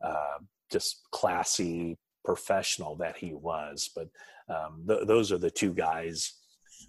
uh, 0.05 0.39
just 0.71 1.03
classy 1.11 1.99
professional 2.25 2.97
that 2.97 3.17
he 3.17 3.33
was. 3.35 3.91
But 3.95 4.09
um, 4.49 4.85
th- 4.87 5.07
those 5.07 5.33
are 5.33 5.39
the 5.39 5.51
two 5.51 5.73
guys 5.73 6.35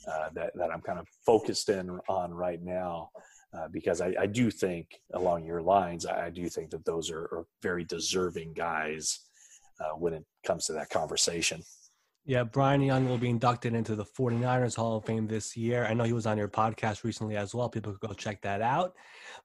uh, 0.07 0.29
that, 0.33 0.51
that 0.55 0.71
I'm 0.71 0.81
kind 0.81 0.99
of 0.99 1.07
focused 1.25 1.69
in 1.69 1.99
on 2.07 2.33
right 2.33 2.61
now. 2.61 3.09
Uh, 3.55 3.67
because 3.71 4.01
I, 4.01 4.15
I, 4.19 4.25
do 4.25 4.49
think 4.49 4.87
along 5.13 5.45
your 5.45 5.61
lines, 5.61 6.07
I, 6.07 6.25
I 6.25 6.29
do 6.31 6.49
think 6.49 6.71
that 6.71 6.83
those 6.85 7.11
are, 7.11 7.25
are 7.25 7.45
very 7.61 7.83
deserving 7.83 8.53
guys 8.53 9.19
uh, 9.79 9.95
when 9.95 10.13
it 10.13 10.25
comes 10.43 10.65
to 10.65 10.73
that 10.73 10.89
conversation. 10.89 11.61
Yeah, 12.25 12.45
Bryant 12.45 12.85
Young 12.85 13.09
will 13.09 13.17
be 13.17 13.29
inducted 13.29 13.73
into 13.73 13.97
the 13.97 14.05
49ers 14.05 14.77
Hall 14.77 14.95
of 14.95 15.05
Fame 15.05 15.27
this 15.27 15.57
year. 15.57 15.85
I 15.85 15.93
know 15.93 16.05
he 16.05 16.13
was 16.13 16.25
on 16.25 16.37
your 16.37 16.47
podcast 16.47 17.03
recently 17.03 17.35
as 17.35 17.53
well. 17.53 17.67
People 17.67 17.91
could 17.91 18.07
go 18.07 18.13
check 18.13 18.41
that 18.43 18.61
out. 18.61 18.93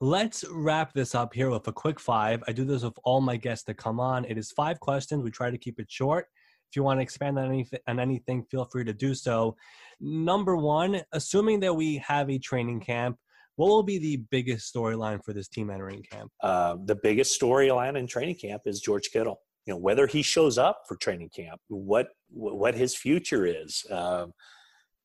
Let's 0.01 0.45
wrap 0.49 0.93
this 0.93 1.17
up 1.17 1.35
here 1.35 1.51
with 1.51 1.67
a 1.67 1.73
quick 1.73 1.99
five. 1.99 2.41
I 2.47 2.53
do 2.53 2.65
this 2.65 2.85
with 2.85 2.97
all 3.03 3.21
my 3.21 3.37
guests 3.37 3.65
that 3.65 3.79
come 3.79 3.99
on. 3.99 4.25
It 4.27 4.39
is 4.39 4.53
five 4.53 4.79
questions. 4.79 5.25
We 5.25 5.33
try 5.33 5.51
to 5.51 5.59
keep 5.59 5.81
it 5.81 5.91
short. 5.91 6.29
If 6.71 6.77
you 6.77 6.83
want 6.83 6.99
to 6.99 7.03
expand 7.03 7.39
on 7.39 7.47
anything, 7.47 7.81
on 7.87 7.99
anything, 7.99 8.45
feel 8.51 8.67
free 8.67 8.85
to 8.85 8.93
do 8.93 9.15
so. 9.15 9.57
Number 10.01 10.57
one, 10.57 11.01
assuming 11.13 11.61
that 11.61 11.75
we 11.75 11.97
have 12.07 12.29
a 12.31 12.39
training 12.39 12.81
camp, 12.81 13.17
what 13.57 13.69
will 13.69 13.83
be 13.83 13.99
the 13.99 14.19
biggest 14.31 14.73
storyline 14.73 15.25
for 15.25 15.33
this 15.33 15.49
team 15.49 15.71
entering 15.71 16.03
camp? 16.03 16.31
Uh, 16.43 16.77
the 16.85 16.95
biggest 16.95 17.41
storyline 17.41 17.99
in 17.99 18.07
training 18.07 18.37
camp 18.37 18.63
is 18.67 18.81
George 18.81 19.11
Kittle. 19.11 19.41
You 19.67 19.75
know, 19.75 19.79
whether 19.79 20.07
he 20.07 20.23
shows 20.23 20.59
up 20.59 20.83
for 20.87 20.97
training 20.97 21.31
camp, 21.35 21.61
what 21.69 22.09
what 22.31 22.75
his 22.75 22.95
future 22.95 23.47
is. 23.47 23.85
Um, 23.91 24.33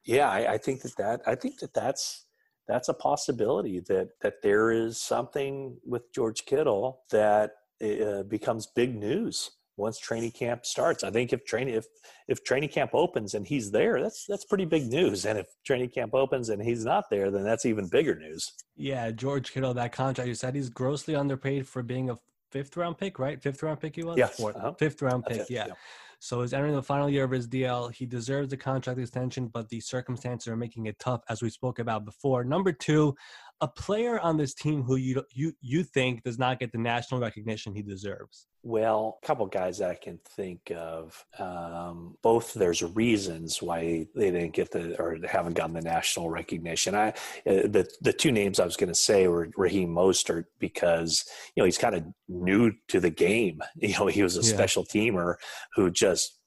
yeah, 0.05 0.29
I, 0.29 0.53
I 0.53 0.57
think 0.57 0.81
that 0.81 0.95
that 0.97 1.21
I 1.25 1.35
think 1.35 1.59
that 1.59 1.73
that's 1.73 2.25
that's 2.67 2.89
a 2.89 2.93
possibility 2.93 3.81
that 3.87 4.09
that 4.21 4.35
there 4.43 4.71
is 4.71 5.01
something 5.01 5.77
with 5.85 6.03
George 6.13 6.45
Kittle 6.45 7.01
that 7.11 7.51
uh, 7.81 8.23
becomes 8.23 8.67
big 8.75 8.95
news 8.95 9.49
once 9.77 9.97
training 9.99 10.31
camp 10.31 10.65
starts. 10.65 11.03
I 11.03 11.11
think 11.11 11.33
if 11.33 11.45
training 11.45 11.75
if 11.75 11.85
if 12.27 12.43
training 12.43 12.69
camp 12.69 12.91
opens 12.93 13.33
and 13.33 13.45
he's 13.45 13.71
there, 13.71 14.01
that's 14.01 14.25
that's 14.27 14.45
pretty 14.45 14.65
big 14.65 14.91
news. 14.91 15.25
And 15.25 15.39
if 15.39 15.47
training 15.65 15.89
camp 15.89 16.13
opens 16.13 16.49
and 16.49 16.61
he's 16.61 16.85
not 16.85 17.09
there, 17.09 17.31
then 17.31 17.43
that's 17.43 17.65
even 17.65 17.87
bigger 17.87 18.15
news. 18.15 18.51
Yeah, 18.75 19.11
George 19.11 19.51
Kittle, 19.51 19.73
that 19.75 19.91
contract 19.91 20.27
you 20.27 20.35
said 20.35 20.55
he's 20.55 20.69
grossly 20.69 21.15
underpaid 21.15 21.67
for 21.67 21.83
being 21.83 22.09
a 22.09 22.17
fifth 22.51 22.77
round 22.77 22.97
pick, 22.97 23.17
right? 23.19 23.41
Fifth 23.41 23.63
round 23.63 23.79
pick 23.79 23.95
he 23.95 24.03
was? 24.03 24.17
Yes. 24.17 24.37
Fourth, 24.37 24.55
Uh-huh. 24.55 24.73
Fifth 24.73 25.01
round 25.01 25.25
pick, 25.25 25.49
yeah. 25.49 25.67
yeah. 25.67 25.73
So 26.19 26.41
he's 26.41 26.53
entering 26.53 26.73
the 26.73 26.81
final 26.81 27.09
year 27.09 27.25
of 27.25 27.31
his 27.31 27.49
DL. 27.49 27.91
He 27.93 28.05
deserves 28.05 28.47
the 28.49 28.55
contract 28.55 28.97
extension, 28.97 29.47
but 29.47 29.67
the 29.67 29.81
circumstances 29.81 30.47
are 30.47 30.55
making 30.55 30.85
it 30.85 30.97
tough, 30.97 31.21
as 31.27 31.41
we 31.41 31.49
spoke 31.49 31.79
about 31.79 32.05
before. 32.05 32.45
Number 32.45 32.71
two, 32.71 33.13
a 33.61 33.67
player 33.67 34.19
on 34.19 34.37
this 34.37 34.53
team 34.53 34.83
who 34.83 34.95
you 34.95 35.23
you 35.31 35.53
you 35.61 35.83
think 35.83 36.23
does 36.23 36.37
not 36.37 36.59
get 36.59 36.71
the 36.71 36.77
national 36.77 37.21
recognition 37.21 37.73
he 37.73 37.81
deserves. 37.81 38.47
Well, 38.65 39.19
a 39.21 39.25
couple 39.25 39.45
guys 39.47 39.81
I 39.81 39.95
can 39.95 40.19
think 40.35 40.71
of. 40.75 41.25
Um, 41.37 42.17
both 42.23 42.53
there's 42.53 42.81
reasons 42.81 43.61
why 43.61 44.07
they 44.15 44.31
didn't 44.31 44.53
get 44.53 44.71
the 44.71 44.99
or 45.01 45.17
haven't 45.27 45.53
gotten 45.55 45.73
the 45.73 45.81
national 45.81 46.29
recognition. 46.29 46.95
I 46.95 47.09
uh, 47.09 47.13
the 47.45 47.87
the 48.01 48.13
two 48.13 48.31
names 48.31 48.59
I 48.59 48.65
was 48.65 48.77
going 48.77 48.89
to 48.89 48.95
say 48.95 49.27
were 49.27 49.49
Raheem 49.57 49.89
Mostert 49.89 50.45
because 50.59 51.25
you 51.55 51.61
know 51.61 51.65
he's 51.65 51.77
kind 51.77 51.95
of 51.95 52.03
new 52.27 52.71
to 52.89 52.99
the 52.99 53.09
game. 53.09 53.61
You 53.75 53.93
know 53.99 54.07
he 54.07 54.23
was 54.23 54.37
a 54.37 54.41
Yeah. 54.41 54.55
special 54.55 54.85
teamer 54.85 55.35
who 55.75 55.89
just 55.91 56.39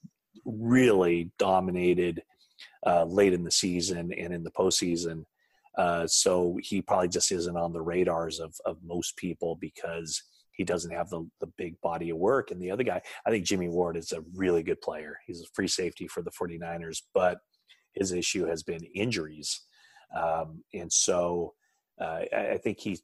really 0.45 1.31
dominated 1.37 2.23
uh, 2.85 3.03
late 3.05 3.33
in 3.33 3.43
the 3.43 3.51
season 3.51 4.11
and 4.13 4.33
in 4.33 4.43
the 4.43 4.51
postseason. 4.51 5.25
Uh, 5.77 6.07
so 6.07 6.57
he 6.61 6.81
probably 6.81 7.07
just 7.07 7.31
isn't 7.31 7.57
on 7.57 7.71
the 7.71 7.81
radars 7.81 8.39
of 8.39 8.55
of 8.65 8.77
most 8.83 9.15
people 9.15 9.57
because 9.61 10.23
he 10.57 10.63
doesn't 10.63 10.91
have 10.91 11.09
the, 11.09 11.25
the 11.39 11.47
big 11.57 11.79
body 11.81 12.09
of 12.09 12.17
work. 12.17 12.51
And 12.51 12.59
the 12.59 12.71
other 12.71 12.83
guy, 12.83 12.99
I 13.25 13.29
think 13.29 13.45
Jimmy 13.45 13.69
Ward 13.69 13.95
is 13.95 14.11
a 14.11 14.23
really 14.35 14.63
good 14.63 14.81
player. 14.81 15.17
He's 15.25 15.41
a 15.41 15.53
free 15.53 15.67
safety 15.67 16.07
for 16.07 16.23
the 16.23 16.31
49ers, 16.31 17.03
but 17.13 17.37
his 17.93 18.11
issue 18.11 18.45
has 18.45 18.63
been 18.63 18.83
injuries. 18.95 19.61
Um, 20.15 20.63
and 20.73 20.91
so 20.91 21.53
uh, 22.01 22.21
I, 22.35 22.47
I 22.53 22.57
think 22.57 22.79
he, 22.79 22.99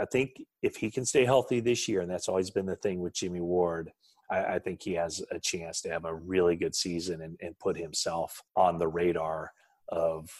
I 0.00 0.04
think 0.04 0.40
if 0.62 0.76
he 0.76 0.90
can 0.90 1.04
stay 1.04 1.24
healthy 1.24 1.60
this 1.60 1.88
year, 1.88 2.00
and 2.00 2.10
that's 2.10 2.28
always 2.28 2.50
been 2.50 2.66
the 2.66 2.76
thing 2.76 3.00
with 3.00 3.14
Jimmy 3.14 3.40
Ward, 3.40 3.90
I, 4.30 4.44
I 4.44 4.58
think 4.60 4.82
he 4.82 4.94
has 4.94 5.22
a 5.32 5.40
chance 5.40 5.80
to 5.82 5.90
have 5.90 6.04
a 6.04 6.14
really 6.14 6.54
good 6.54 6.74
season 6.74 7.22
and, 7.22 7.36
and 7.40 7.58
put 7.58 7.76
himself 7.76 8.40
on 8.54 8.78
the 8.78 8.88
radar 8.88 9.50
of 9.88 10.30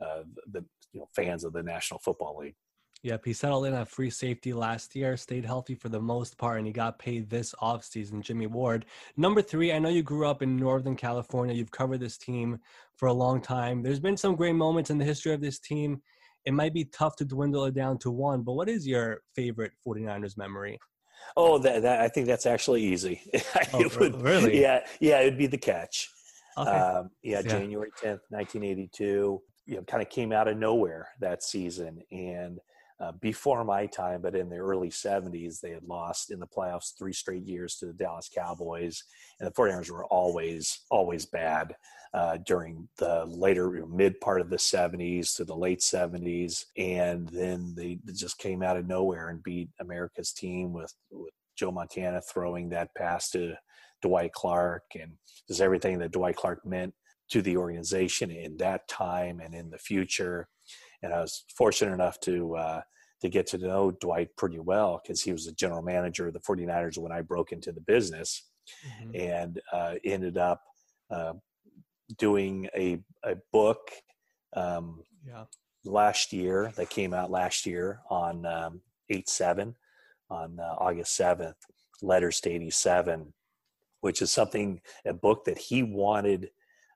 uh, 0.00 0.24
the 0.52 0.64
you 0.94 1.00
know 1.00 1.08
fans 1.14 1.44
of 1.44 1.52
the 1.52 1.62
National 1.62 2.00
Football 2.00 2.38
League. 2.38 2.54
Yep, 3.02 3.26
he 3.26 3.32
settled 3.34 3.66
in 3.66 3.74
at 3.74 3.88
free 3.88 4.08
safety 4.08 4.54
last 4.54 4.96
year, 4.96 5.14
stayed 5.18 5.44
healthy 5.44 5.74
for 5.74 5.90
the 5.90 6.00
most 6.00 6.38
part, 6.38 6.56
and 6.56 6.66
he 6.66 6.72
got 6.72 6.98
paid 6.98 7.28
this 7.28 7.54
offseason. 7.60 8.22
Jimmy 8.22 8.46
Ward. 8.46 8.86
Number 9.18 9.42
three, 9.42 9.74
I 9.74 9.78
know 9.78 9.90
you 9.90 10.02
grew 10.02 10.26
up 10.26 10.40
in 10.40 10.56
Northern 10.56 10.96
California. 10.96 11.54
You've 11.54 11.70
covered 11.70 12.00
this 12.00 12.16
team 12.16 12.60
for 12.96 13.08
a 13.08 13.12
long 13.12 13.42
time. 13.42 13.82
There's 13.82 14.00
been 14.00 14.16
some 14.16 14.36
great 14.36 14.54
moments 14.54 14.88
in 14.88 14.96
the 14.96 15.04
history 15.04 15.34
of 15.34 15.42
this 15.42 15.58
team. 15.58 16.00
It 16.46 16.54
might 16.54 16.72
be 16.72 16.86
tough 16.86 17.16
to 17.16 17.26
dwindle 17.26 17.66
it 17.66 17.74
down 17.74 17.98
to 17.98 18.10
one, 18.10 18.40
but 18.42 18.52
what 18.54 18.70
is 18.70 18.86
your 18.86 19.20
favorite 19.34 19.72
49ers 19.86 20.38
memory? 20.38 20.78
Oh, 21.36 21.58
that, 21.58 21.82
that 21.82 22.00
I 22.00 22.08
think 22.08 22.26
that's 22.26 22.46
actually 22.46 22.82
easy. 22.84 23.20
Oh, 23.74 23.86
would- 23.98 24.22
really? 24.22 24.60
Yeah, 24.62 24.80
yeah, 25.00 25.20
it'd 25.20 25.36
be 25.38 25.46
the 25.46 25.58
catch. 25.58 26.08
Okay. 26.56 26.70
Um, 26.70 27.10
yeah, 27.22 27.40
Yeah. 27.44 27.50
January 27.50 27.90
tenth, 28.00 28.20
nineteen 28.30 28.62
eighty-two. 28.62 29.42
You 29.66 29.76
know, 29.76 29.82
kind 29.82 30.02
of 30.02 30.10
came 30.10 30.32
out 30.32 30.48
of 30.48 30.56
nowhere 30.56 31.08
that 31.20 31.42
season, 31.42 32.00
and 32.10 32.58
uh, 33.00 33.12
before 33.20 33.64
my 33.64 33.86
time, 33.86 34.22
but 34.22 34.36
in 34.36 34.48
the 34.48 34.56
early 34.56 34.90
'70s, 34.90 35.60
they 35.60 35.70
had 35.70 35.84
lost 35.84 36.30
in 36.30 36.38
the 36.38 36.46
playoffs 36.46 36.96
three 36.96 37.12
straight 37.12 37.44
years 37.44 37.76
to 37.76 37.86
the 37.86 37.92
Dallas 37.92 38.30
Cowboys, 38.32 39.04
and 39.40 39.46
the 39.48 39.52
49ers 39.52 39.90
were 39.90 40.04
always, 40.06 40.80
always 40.90 41.26
bad. 41.26 41.74
Uh, 42.12 42.36
during 42.46 42.88
the 42.98 43.24
later 43.26 43.74
you 43.74 43.80
know, 43.80 43.86
mid 43.88 44.20
part 44.20 44.40
of 44.40 44.48
the 44.48 44.56
70s 44.56 45.34
to 45.34 45.44
the 45.44 45.56
late 45.56 45.80
70s, 45.80 46.66
and 46.76 47.28
then 47.30 47.74
they 47.76 47.98
just 48.14 48.38
came 48.38 48.62
out 48.62 48.76
of 48.76 48.86
nowhere 48.86 49.30
and 49.30 49.42
beat 49.42 49.68
America's 49.80 50.32
team 50.32 50.72
with, 50.72 50.94
with 51.10 51.34
Joe 51.56 51.72
Montana 51.72 52.20
throwing 52.20 52.68
that 52.68 52.94
pass 52.94 53.30
to 53.30 53.54
Dwight 54.00 54.32
Clark 54.32 54.84
and 54.94 55.14
just 55.48 55.60
everything 55.60 55.98
that 55.98 56.12
Dwight 56.12 56.36
Clark 56.36 56.64
meant 56.64 56.94
to 57.30 57.42
the 57.42 57.56
organization 57.56 58.30
in 58.30 58.56
that 58.58 58.86
time 58.88 59.40
and 59.40 59.54
in 59.54 59.70
the 59.70 59.78
future. 59.78 60.48
And 61.02 61.12
I 61.12 61.20
was 61.20 61.44
fortunate 61.56 61.92
enough 61.92 62.20
to 62.20 62.56
uh, 62.56 62.80
to 63.22 63.28
get 63.28 63.46
to 63.48 63.58
know 63.58 63.90
Dwight 63.90 64.28
pretty 64.36 64.58
well 64.58 65.00
because 65.02 65.22
he 65.22 65.32
was 65.32 65.46
the 65.46 65.52
general 65.52 65.82
manager 65.82 66.26
of 66.26 66.34
the 66.34 66.40
49ers 66.40 66.98
when 66.98 67.12
I 67.12 67.22
broke 67.22 67.52
into 67.52 67.72
the 67.72 67.80
business 67.80 68.50
Mhm. 69.02 69.14
and 69.14 69.60
uh, 69.72 69.94
ended 70.04 70.38
up 70.38 70.62
uh, 71.10 71.34
doing 72.16 72.66
a, 72.74 72.98
a 73.22 73.36
book 73.52 73.90
um, 74.54 75.02
Yeah. 75.26 75.44
last 75.84 76.32
year 76.32 76.72
that 76.76 76.88
came 76.90 77.12
out 77.12 77.30
last 77.30 77.66
year 77.66 78.00
on 78.08 78.46
um, 78.46 78.80
8-7 79.12 79.74
on 80.30 80.58
uh, 80.58 80.74
august 80.78 81.18
7th 81.18 81.56
letters 82.00 82.40
to 82.40 82.50
87 82.50 83.34
which 84.00 84.22
is 84.22 84.32
something 84.32 84.80
a 85.04 85.12
book 85.12 85.44
that 85.44 85.58
he 85.58 85.82
wanted 85.82 86.50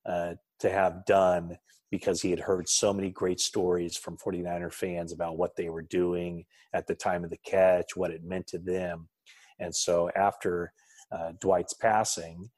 uh, 0.08 0.34
to 0.60 0.70
have 0.70 1.04
done 1.04 1.58
because 1.90 2.20
he 2.20 2.30
had 2.30 2.40
heard 2.40 2.68
so 2.68 2.92
many 2.92 3.10
great 3.10 3.40
stories 3.40 3.96
from 3.96 4.16
49er 4.16 4.72
fans 4.72 5.12
about 5.12 5.38
what 5.38 5.56
they 5.56 5.68
were 5.68 5.82
doing 5.82 6.44
at 6.74 6.86
the 6.86 6.94
time 6.94 7.24
of 7.24 7.30
the 7.30 7.38
catch 7.38 7.96
what 7.96 8.10
it 8.10 8.24
meant 8.24 8.46
to 8.46 8.58
them. 8.58 9.08
And 9.58 9.74
so 9.74 10.10
after 10.16 10.72
uh, 11.10 11.32
dwight's 11.40 11.74
passing 11.74 12.50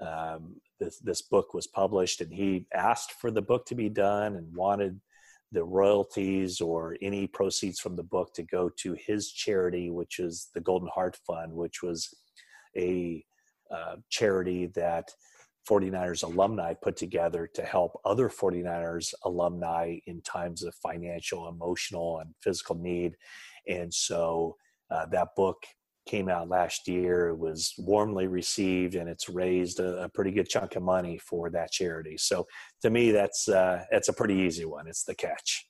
um, 0.00 0.56
this, 0.78 0.98
this 0.98 1.22
book 1.22 1.54
was 1.54 1.66
published 1.66 2.20
and 2.20 2.32
he 2.32 2.66
asked 2.74 3.12
for 3.12 3.30
the 3.30 3.42
book 3.42 3.66
to 3.66 3.74
be 3.74 3.88
done 3.88 4.36
and 4.36 4.54
wanted 4.54 5.00
the 5.52 5.64
royalties 5.64 6.60
or 6.60 6.96
any 7.00 7.26
proceeds 7.26 7.80
from 7.80 7.96
the 7.96 8.02
book 8.02 8.34
to 8.34 8.42
go 8.42 8.68
to 8.76 8.96
his 9.06 9.32
charity 9.32 9.90
which 9.90 10.18
is 10.18 10.48
the 10.54 10.60
golden 10.60 10.88
heart 10.94 11.16
fund 11.26 11.52
which 11.52 11.82
was 11.82 12.12
a 12.76 13.24
uh, 13.70 13.96
charity 14.10 14.66
that 14.66 15.08
49ers 15.68 16.22
alumni 16.22 16.74
put 16.74 16.96
together 16.96 17.48
to 17.54 17.62
help 17.62 17.98
other 18.04 18.28
49ers 18.28 19.12
alumni 19.24 19.98
in 20.06 20.20
times 20.22 20.62
of 20.62 20.74
financial 20.74 21.48
emotional 21.48 22.18
and 22.20 22.34
physical 22.40 22.76
need 22.76 23.16
and 23.68 23.92
so 23.92 24.56
uh, 24.90 25.06
that 25.06 25.28
book 25.36 25.64
came 26.06 26.28
out 26.28 26.48
last 26.48 26.86
year. 26.88 27.28
It 27.28 27.38
was 27.38 27.74
warmly 27.78 28.28
received, 28.28 28.94
and 28.94 29.08
it's 29.08 29.28
raised 29.28 29.80
a, 29.80 30.04
a 30.04 30.08
pretty 30.08 30.30
good 30.30 30.48
chunk 30.48 30.76
of 30.76 30.82
money 30.82 31.18
for 31.18 31.50
that 31.50 31.72
charity. 31.72 32.16
So, 32.16 32.46
to 32.82 32.90
me, 32.90 33.10
that's 33.10 33.48
uh, 33.48 33.84
that's 33.90 34.08
a 34.08 34.12
pretty 34.12 34.34
easy 34.34 34.64
one. 34.64 34.86
It's 34.86 35.02
the 35.02 35.14
catch. 35.14 35.68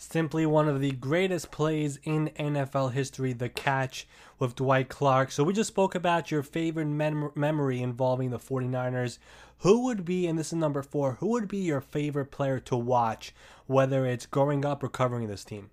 Simply 0.00 0.46
one 0.46 0.68
of 0.68 0.80
the 0.80 0.92
greatest 0.92 1.50
plays 1.50 1.98
in 2.04 2.30
NFL 2.38 2.92
history, 2.92 3.32
the 3.32 3.48
catch 3.48 4.06
with 4.38 4.54
Dwight 4.54 4.88
Clark. 4.88 5.32
So 5.32 5.42
we 5.42 5.52
just 5.52 5.68
spoke 5.68 5.96
about 5.96 6.30
your 6.30 6.44
favorite 6.44 6.86
mem- 6.86 7.32
memory 7.34 7.82
involving 7.82 8.30
the 8.30 8.38
49ers. 8.38 9.18
Who 9.58 9.84
would 9.86 10.04
be, 10.04 10.28
and 10.28 10.38
this 10.38 10.48
is 10.48 10.52
number 10.54 10.84
four, 10.84 11.14
who 11.14 11.26
would 11.30 11.48
be 11.48 11.58
your 11.58 11.80
favorite 11.80 12.30
player 12.30 12.60
to 12.60 12.76
watch, 12.76 13.34
whether 13.66 14.06
it's 14.06 14.24
growing 14.24 14.64
up 14.64 14.84
or 14.84 14.88
covering 14.88 15.26
this 15.26 15.42
team? 15.42 15.70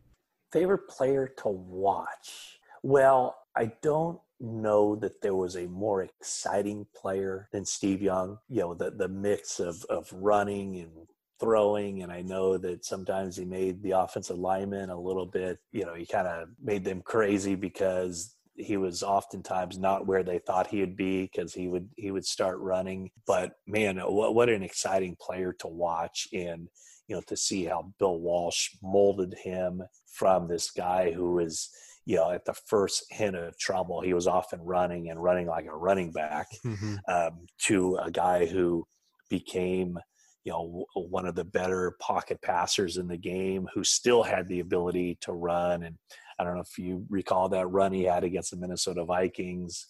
Favorite 0.51 0.87
player 0.89 1.27
to 1.43 1.49
watch? 1.49 2.59
Well, 2.81 3.37
I 3.55 3.73
don't 3.83 4.19
know 4.39 4.95
that 4.95 5.21
there 5.21 5.35
was 5.35 5.55
a 5.55 5.67
more 5.67 6.01
exciting 6.01 6.87
player 6.95 7.47
than 7.51 7.63
Steve 7.63 8.01
Young. 8.01 8.39
You 8.49 8.61
know, 8.61 8.73
the 8.73 8.89
the 8.89 9.07
mix 9.07 9.59
of 9.59 9.85
of 9.85 10.11
running 10.11 10.77
and 10.77 11.07
throwing 11.39 12.03
and 12.03 12.11
I 12.11 12.21
know 12.21 12.57
that 12.57 12.85
sometimes 12.85 13.35
he 13.35 13.45
made 13.45 13.81
the 13.81 13.91
offensive 13.91 14.37
linemen 14.37 14.89
a 14.89 14.99
little 14.99 15.25
bit, 15.25 15.59
you 15.71 15.85
know, 15.85 15.93
he 15.93 16.05
kind 16.05 16.27
of 16.27 16.49
made 16.61 16.83
them 16.83 17.01
crazy 17.01 17.55
because 17.55 18.35
he 18.55 18.77
was 18.77 19.03
oftentimes 19.03 19.77
not 19.77 20.07
where 20.07 20.23
they 20.23 20.39
thought 20.39 20.67
he 20.67 20.79
would 20.79 20.95
be 20.95 21.23
because 21.23 21.53
he 21.53 21.67
would 21.67 21.89
he 21.97 22.11
would 22.11 22.25
start 22.25 22.57
running. 22.59 23.11
But 23.27 23.53
man, 23.67 23.97
what 23.97 24.33
what 24.33 24.49
an 24.49 24.63
exciting 24.63 25.17
player 25.19 25.53
to 25.59 25.67
watch 25.67 26.27
and 26.31 26.69
you 27.07 27.15
know 27.15 27.21
to 27.27 27.35
see 27.35 27.65
how 27.65 27.91
Bill 27.99 28.19
Walsh 28.19 28.69
molded 28.81 29.35
him 29.43 29.83
from 30.13 30.47
this 30.47 30.71
guy 30.71 31.11
who 31.11 31.33
was 31.33 31.69
you 32.05 32.15
know 32.15 32.31
at 32.31 32.45
the 32.45 32.53
first 32.65 33.05
hint 33.09 33.35
of 33.35 33.57
trouble 33.57 34.01
he 34.01 34.13
was 34.13 34.27
often 34.27 34.61
running 34.61 35.09
and 35.09 35.21
running 35.21 35.47
like 35.47 35.65
a 35.65 35.75
running 35.75 36.11
back 36.11 36.47
mm-hmm. 36.65 36.95
um, 37.07 37.45
to 37.59 37.97
a 37.97 38.11
guy 38.11 38.45
who 38.45 38.85
became 39.29 39.97
you 40.45 40.51
know 40.51 40.85
one 40.93 41.25
of 41.25 41.35
the 41.35 41.43
better 41.43 41.95
pocket 41.99 42.41
passers 42.41 42.97
in 42.97 43.07
the 43.07 43.17
game 43.17 43.67
who 43.73 43.83
still 43.83 44.23
had 44.23 44.47
the 44.47 44.61
ability 44.61 45.17
to 45.21 45.33
run 45.33 45.83
and 45.83 45.97
I 46.37 46.43
don't 46.43 46.55
know 46.55 46.61
if 46.61 46.77
you 46.77 47.05
recall 47.09 47.49
that 47.49 47.67
run 47.67 47.93
he 47.93 48.03
had 48.03 48.23
against 48.23 48.51
the 48.51 48.57
Minnesota 48.57 49.05
Vikings, 49.05 49.87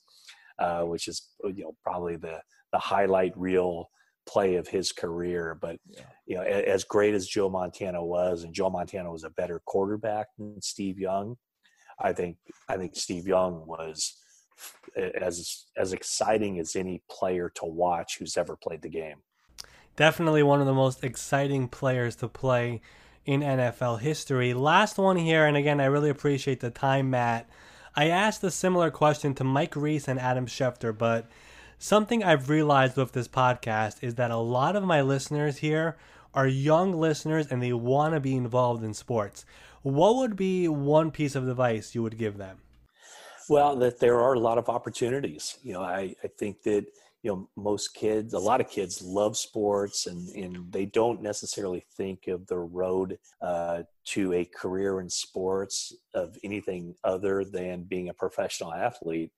uh, 0.59 0.83
which 0.83 1.07
is 1.07 1.29
you 1.43 1.63
know 1.63 1.75
probably 1.83 2.15
the 2.17 2.41
the 2.71 2.79
highlight 2.79 3.37
reel 3.37 3.89
play 4.27 4.55
of 4.55 4.67
his 4.67 4.91
career. 4.91 5.57
But 5.59 5.77
yeah. 5.89 6.01
you 6.25 6.35
know, 6.35 6.43
as 6.43 6.83
great 6.83 7.13
as 7.13 7.27
Joe 7.27 7.49
Montana 7.49 8.03
was, 8.03 8.43
and 8.43 8.53
Joe 8.53 8.69
Montana 8.69 9.11
was 9.11 9.23
a 9.23 9.29
better 9.31 9.61
quarterback 9.65 10.27
than 10.37 10.61
Steve 10.61 10.99
Young. 10.99 11.35
I 11.99 12.13
think 12.13 12.37
I 12.69 12.77
think 12.77 12.95
Steve 12.95 13.27
Young 13.27 13.65
was 13.65 14.15
as 14.97 15.65
as 15.77 15.93
exciting 15.93 16.59
as 16.59 16.75
any 16.75 17.01
player 17.09 17.51
to 17.55 17.65
watch 17.65 18.17
who's 18.19 18.37
ever 18.37 18.55
played 18.55 18.81
the 18.81 18.89
game. 18.89 19.17
Definitely 19.95 20.43
one 20.43 20.59
of 20.59 20.67
the 20.67 20.73
most 20.73 21.03
exciting 21.03 21.67
players 21.69 22.17
to 22.17 22.27
play 22.27 22.81
in 23.25 23.41
NFL 23.41 24.01
history. 24.01 24.53
Last 24.53 24.97
one 24.97 25.17
here, 25.17 25.45
and 25.45 25.55
again, 25.55 25.79
I 25.79 25.85
really 25.85 26.09
appreciate 26.09 26.59
the 26.59 26.69
time, 26.69 27.09
Matt. 27.09 27.49
I 27.95 28.09
asked 28.09 28.43
a 28.43 28.51
similar 28.51 28.91
question 28.91 29.33
to 29.35 29.45
Mike 29.45 29.75
Reiss 29.75 30.07
and 30.07 30.19
Adam 30.19 30.47
Schefter, 30.47 30.95
but 30.95 31.27
something 31.79 32.23
I've 32.23 32.49
realized 32.49 32.97
with 32.97 33.13
this 33.13 33.29
podcast 33.29 34.03
is 34.03 34.15
that 34.15 34.31
a 34.31 34.37
lot 34.37 34.75
of 34.75 34.83
my 34.83 35.01
listeners 35.01 35.57
here 35.57 35.95
are 36.33 36.47
young 36.47 36.93
listeners 36.93 37.47
and 37.49 37.63
they 37.63 37.71
want 37.71 38.13
to 38.13 38.19
be 38.19 38.35
involved 38.35 38.83
in 38.83 38.93
sports. 38.93 39.45
What 39.81 40.17
would 40.17 40.35
be 40.35 40.67
one 40.67 41.09
piece 41.09 41.35
of 41.35 41.47
advice 41.47 41.95
you 41.95 42.03
would 42.03 42.17
give 42.17 42.37
them? 42.37 42.57
Well, 43.47 43.75
that 43.77 43.99
there 43.99 44.19
are 44.19 44.33
a 44.33 44.39
lot 44.39 44.57
of 44.57 44.67
opportunities. 44.67 45.57
You 45.63 45.73
know, 45.73 45.81
I, 45.81 46.15
I 46.21 46.27
think 46.27 46.63
that 46.63 46.85
you 47.25 47.31
know 47.31 47.49
most 47.57 47.95
kids 47.95 48.35
a 48.35 48.39
lot 48.39 48.61
of 48.61 48.69
kids 48.69 49.01
love 49.01 49.35
sports 49.35 50.05
and, 50.05 50.29
and 50.35 50.71
they 50.71 50.85
don't 50.85 51.23
necessarily 51.23 51.83
think 51.97 52.27
of 52.27 52.45
the 52.45 52.59
road 52.59 53.17
uh, 53.41 53.81
to 54.05 54.31
a 54.33 54.45
career 54.45 55.01
in 55.01 55.09
sports 55.09 55.91
of 56.13 56.37
anything 56.43 56.93
other 57.03 57.43
than 57.43 57.81
being 57.81 58.09
a 58.09 58.13
professional 58.13 58.71
athlete 58.71 59.31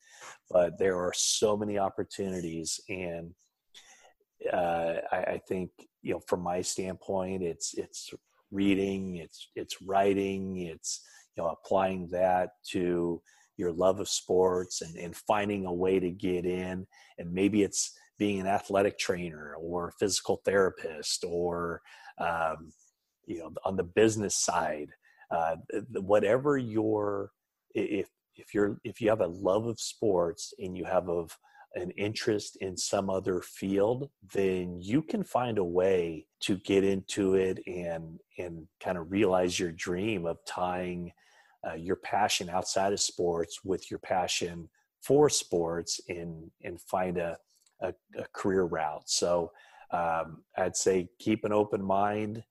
but 0.52 0.78
there 0.78 0.98
are 0.98 1.14
so 1.16 1.56
many 1.56 1.80
opportunities 1.80 2.82
and 2.90 3.34
uh, 4.52 4.96
I, 5.10 5.18
I 5.18 5.42
think 5.48 5.72
you 6.02 6.14
know 6.14 6.20
from 6.28 6.42
my 6.42 6.62
standpoint 6.62 7.42
it's 7.42 7.74
it's 7.76 8.14
reading 8.52 9.16
it's 9.16 9.48
it's 9.56 9.82
writing 9.82 10.58
it's 10.58 11.06
you 11.38 11.44
know 11.44 11.50
applying 11.52 12.10
that 12.10 12.50
to 12.72 13.22
your 13.58 13.72
love 13.72 14.00
of 14.00 14.08
sports 14.08 14.82
and, 14.82 14.96
and 14.96 15.16
finding 15.16 15.66
a 15.66 15.74
way 15.74 16.00
to 16.00 16.10
get 16.10 16.46
in. 16.46 16.86
And 17.18 17.34
maybe 17.34 17.64
it's 17.64 17.92
being 18.18 18.40
an 18.40 18.48
athletic 18.48 18.98
trainer 18.98 19.56
or 19.60 19.90
a 19.90 19.94
physical 19.94 20.42
therapist 20.46 21.24
or 21.28 21.82
um, 22.20 22.72
you 23.26 23.40
know 23.40 23.52
on 23.66 23.76
the 23.76 23.84
business 23.84 24.36
side 24.36 24.90
uh, 25.32 25.56
whatever 25.94 26.58
your 26.58 27.32
if 27.76 28.08
if 28.36 28.54
you're 28.54 28.80
if 28.84 29.02
you 29.02 29.10
have 29.10 29.22
a 29.22 29.28
love 29.28 29.66
of 29.68 29.80
sports 29.80 30.54
and 30.60 30.78
you 30.78 30.86
have 30.86 31.10
of 31.10 31.38
an 31.76 31.92
interest 31.92 32.58
in 32.62 32.76
some 32.76 33.10
other 33.10 33.42
field 33.42 34.10
then 34.34 34.80
you 34.82 35.02
can 35.02 35.24
find 35.24 35.58
a 35.58 35.64
way 35.64 36.26
to 36.40 36.58
get 36.58 36.84
into 36.84 37.36
it 37.36 37.60
and 37.68 38.20
and 38.40 38.66
kind 38.82 38.98
of 38.98 39.12
realize 39.12 39.60
your 39.60 39.72
dream 39.72 40.26
of 40.26 40.38
tying 40.48 41.12
uh, 41.68 41.76
your 41.76 41.96
passion 41.96 42.50
outside 42.50 42.94
of 42.94 43.00
sports 43.00 43.62
with 43.64 43.90
your 43.90 44.00
passion 44.00 44.70
for 45.02 45.30
sports 45.30 46.02
and 46.10 46.52
and 46.64 46.82
find 46.82 47.18
a, 47.18 47.38
a, 47.82 47.94
a 48.18 48.26
career 48.34 48.64
route. 48.64 49.10
So 49.10 49.52
um, 49.92 50.44
I'd 50.58 50.76
say 50.76 51.10
keep 51.20 51.46
an 51.46 51.54
open 51.54 51.84
mind 51.84 52.44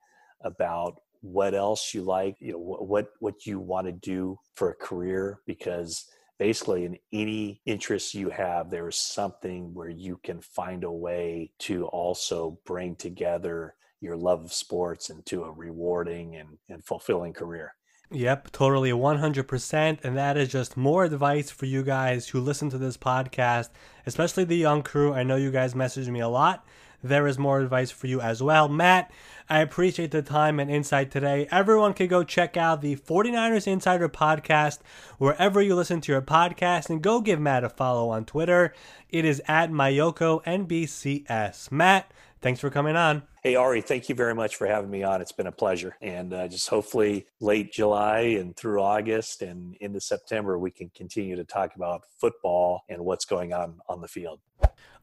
about 0.42 1.00
what 1.20 1.54
else 1.54 1.92
you 1.92 2.02
like, 2.02 2.36
you 2.40 2.52
know, 2.52 2.58
what 2.58 3.08
what 3.20 3.46
you 3.46 3.58
want 3.58 3.86
to 3.86 3.92
do 3.92 4.38
for 4.54 4.70
a 4.70 4.74
career 4.74 5.40
because 5.46 6.06
basically 6.38 6.84
in 6.84 6.98
any 7.12 7.60
interest 7.66 8.14
you 8.14 8.28
have 8.28 8.70
there 8.70 8.88
is 8.88 8.96
something 8.96 9.72
where 9.74 9.88
you 9.88 10.20
can 10.22 10.40
find 10.40 10.84
a 10.84 10.92
way 10.92 11.50
to 11.58 11.86
also 11.86 12.58
bring 12.66 12.94
together 12.94 13.74
your 14.00 14.16
love 14.16 14.44
of 14.44 14.52
sports 14.52 15.08
into 15.08 15.44
a 15.44 15.50
rewarding 15.50 16.36
and, 16.36 16.58
and 16.68 16.84
fulfilling 16.84 17.32
career 17.32 17.74
Yep, 18.10 18.52
totally 18.52 18.90
100%. 18.90 19.98
And 20.04 20.16
that 20.16 20.36
is 20.36 20.48
just 20.48 20.76
more 20.76 21.04
advice 21.04 21.50
for 21.50 21.66
you 21.66 21.82
guys 21.82 22.28
who 22.28 22.40
listen 22.40 22.70
to 22.70 22.78
this 22.78 22.96
podcast, 22.96 23.70
especially 24.06 24.44
the 24.44 24.56
young 24.56 24.82
crew. 24.82 25.12
I 25.12 25.24
know 25.24 25.36
you 25.36 25.50
guys 25.50 25.74
message 25.74 26.08
me 26.08 26.20
a 26.20 26.28
lot. 26.28 26.64
There 27.02 27.26
is 27.26 27.38
more 27.38 27.60
advice 27.60 27.90
for 27.90 28.06
you 28.06 28.20
as 28.20 28.42
well. 28.42 28.68
Matt, 28.68 29.10
I 29.48 29.60
appreciate 29.60 30.10
the 30.10 30.22
time 30.22 30.58
and 30.58 30.70
insight 30.70 31.10
today. 31.10 31.46
Everyone 31.50 31.94
can 31.94 32.08
go 32.08 32.24
check 32.24 32.56
out 32.56 32.80
the 32.80 32.96
49ers 32.96 33.66
Insider 33.66 34.08
podcast 34.08 34.78
wherever 35.18 35.60
you 35.60 35.74
listen 35.74 36.00
to 36.02 36.12
your 36.12 36.22
podcast 36.22 36.90
and 36.90 37.02
go 37.02 37.20
give 37.20 37.40
Matt 37.40 37.64
a 37.64 37.68
follow 37.68 38.08
on 38.08 38.24
Twitter. 38.24 38.72
It 39.10 39.24
is 39.24 39.42
at 39.46 39.70
Maiocco 39.70 40.42
NBCS. 40.44 41.70
Matt, 41.70 42.10
thanks 42.40 42.60
for 42.60 42.70
coming 42.70 42.96
on. 42.96 43.22
Hey, 43.46 43.54
Ari, 43.54 43.80
thank 43.80 44.08
you 44.08 44.16
very 44.16 44.34
much 44.34 44.56
for 44.56 44.66
having 44.66 44.90
me 44.90 45.04
on. 45.04 45.20
It's 45.20 45.30
been 45.30 45.46
a 45.46 45.52
pleasure. 45.52 45.96
And 46.02 46.34
uh, 46.34 46.48
just 46.48 46.68
hopefully 46.68 47.26
late 47.38 47.72
July 47.72 48.18
and 48.40 48.56
through 48.56 48.82
August 48.82 49.40
and 49.40 49.76
into 49.76 50.00
September, 50.00 50.58
we 50.58 50.72
can 50.72 50.90
continue 50.96 51.36
to 51.36 51.44
talk 51.44 51.76
about 51.76 52.02
football 52.20 52.82
and 52.88 53.04
what's 53.04 53.24
going 53.24 53.52
on 53.52 53.78
on 53.88 54.00
the 54.00 54.08
field. 54.08 54.40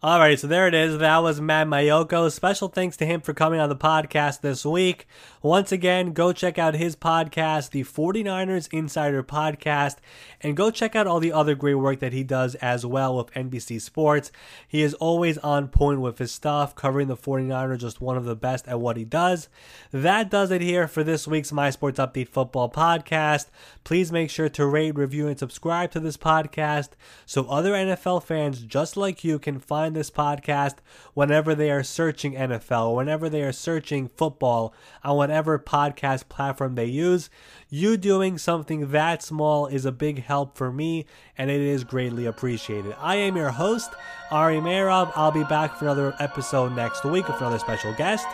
All 0.06 0.20
right, 0.20 0.38
so 0.38 0.48
there 0.48 0.68
it 0.68 0.74
is. 0.74 0.98
That 0.98 1.20
was 1.20 1.40
Matt 1.40 1.68
Maiocco. 1.68 2.30
Special 2.30 2.68
thanks 2.68 2.98
to 2.98 3.06
him 3.06 3.22
for 3.22 3.34
coming 3.34 3.62
on 3.62 3.70
the 3.70 3.76
podcast 3.78 4.42
this 4.42 4.66
week. 4.66 5.08
Once 5.42 5.72
again, 5.72 6.12
go 6.12 6.34
check 6.34 6.58
out 6.58 6.74
his 6.74 6.94
podcast, 6.94 7.70
the 7.70 7.86
49ers 7.86 8.68
Insider 8.74 9.24
Podcast, 9.24 10.00
and 10.42 10.58
go 10.58 10.72
check 10.72 10.94
out 10.94 11.08
all 11.08 11.22
the 11.22 11.32
other 11.32 11.56
great 11.56 11.76
work 11.76 12.00
that 12.00 12.12
he 12.12 12.22
does 12.22 12.56
as 12.56 12.86
well 12.86 13.16
with 13.16 13.32
NBC 13.34 13.80
Sports. 13.80 14.30
He 14.68 14.84
is 14.84 14.94
always 14.96 15.38
on 15.38 15.70
point 15.70 16.02
with 16.02 16.18
his 16.18 16.34
stuff, 16.34 16.76
covering 16.76 17.08
the 17.08 17.16
49ers, 17.16 17.78
just 17.78 18.02
one 18.02 18.18
of 18.18 18.26
the 18.26 18.36
best 18.36 18.68
at 18.68 18.82
what 18.82 18.98
he 18.98 19.06
does. 19.06 19.48
That 19.92 20.30
does 20.30 20.52
it 20.52 20.62
here 20.62 20.90
for 20.90 21.06
this 21.06 21.30
week's 21.30 21.54
My 21.54 21.70
Sports 21.70 21.98
Update 21.98 22.28
Football 22.28 22.70
Podcast. 22.70 23.46
Please 23.86 24.12
make 24.12 24.30
sure 24.30 24.50
to 24.50 24.66
rate, 24.66 24.98
review, 24.98 25.30
and 25.30 25.40
subscribe 25.40 25.92
to 25.92 26.02
this 26.02 26.18
podcast 26.18 26.90
so 27.26 27.46
other 27.46 27.72
NFL 27.72 28.24
fans 28.24 28.60
just 28.60 28.98
like 28.98 29.24
you 29.24 29.40
can 29.40 29.60
find 29.60 29.93
find 29.94 29.96
this 29.96 30.10
podcast 30.10 30.78
whenever 31.14 31.54
they 31.54 31.70
are 31.70 31.84
searching 31.84 32.34
NFL, 32.34 32.96
whenever 32.96 33.30
they 33.30 33.44
are 33.44 33.52
searching 33.52 34.08
football 34.08 34.74
on 35.04 35.18
whatever 35.18 35.60
podcast 35.60 36.30
platform 36.30 36.76
they 36.76 36.86
use. 36.86 37.30
You 37.70 37.98
doing 37.98 38.38
something 38.38 38.92
that 38.92 39.22
small 39.22 39.68
is 39.68 39.86
a 39.86 39.92
big 39.92 40.24
help 40.24 40.58
for 40.58 40.72
me, 40.72 41.06
and 41.38 41.50
it 41.50 41.62
is 41.62 41.84
greatly 41.84 42.26
appreciated. 42.26 42.96
I 43.00 43.16
am 43.16 43.38
your 43.38 43.52
host, 43.52 43.92
Ari 44.32 44.58
Meirov. 44.58 45.12
I'll 45.16 45.32
be 45.32 45.44
back 45.44 45.78
for 45.78 45.86
another 45.86 46.16
episode 46.20 46.76
next 46.76 47.04
week 47.06 47.28
with 47.28 47.38
another 47.38 47.60
special 47.60 47.94
guest. 47.94 48.26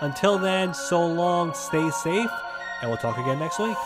Until 0.00 0.38
then, 0.38 0.74
so 0.74 1.06
long, 1.06 1.54
stay 1.54 1.90
safe, 1.90 2.30
and 2.82 2.90
we'll 2.90 2.98
talk 2.98 3.16
again 3.16 3.38
next 3.38 3.58
week. 3.58 3.76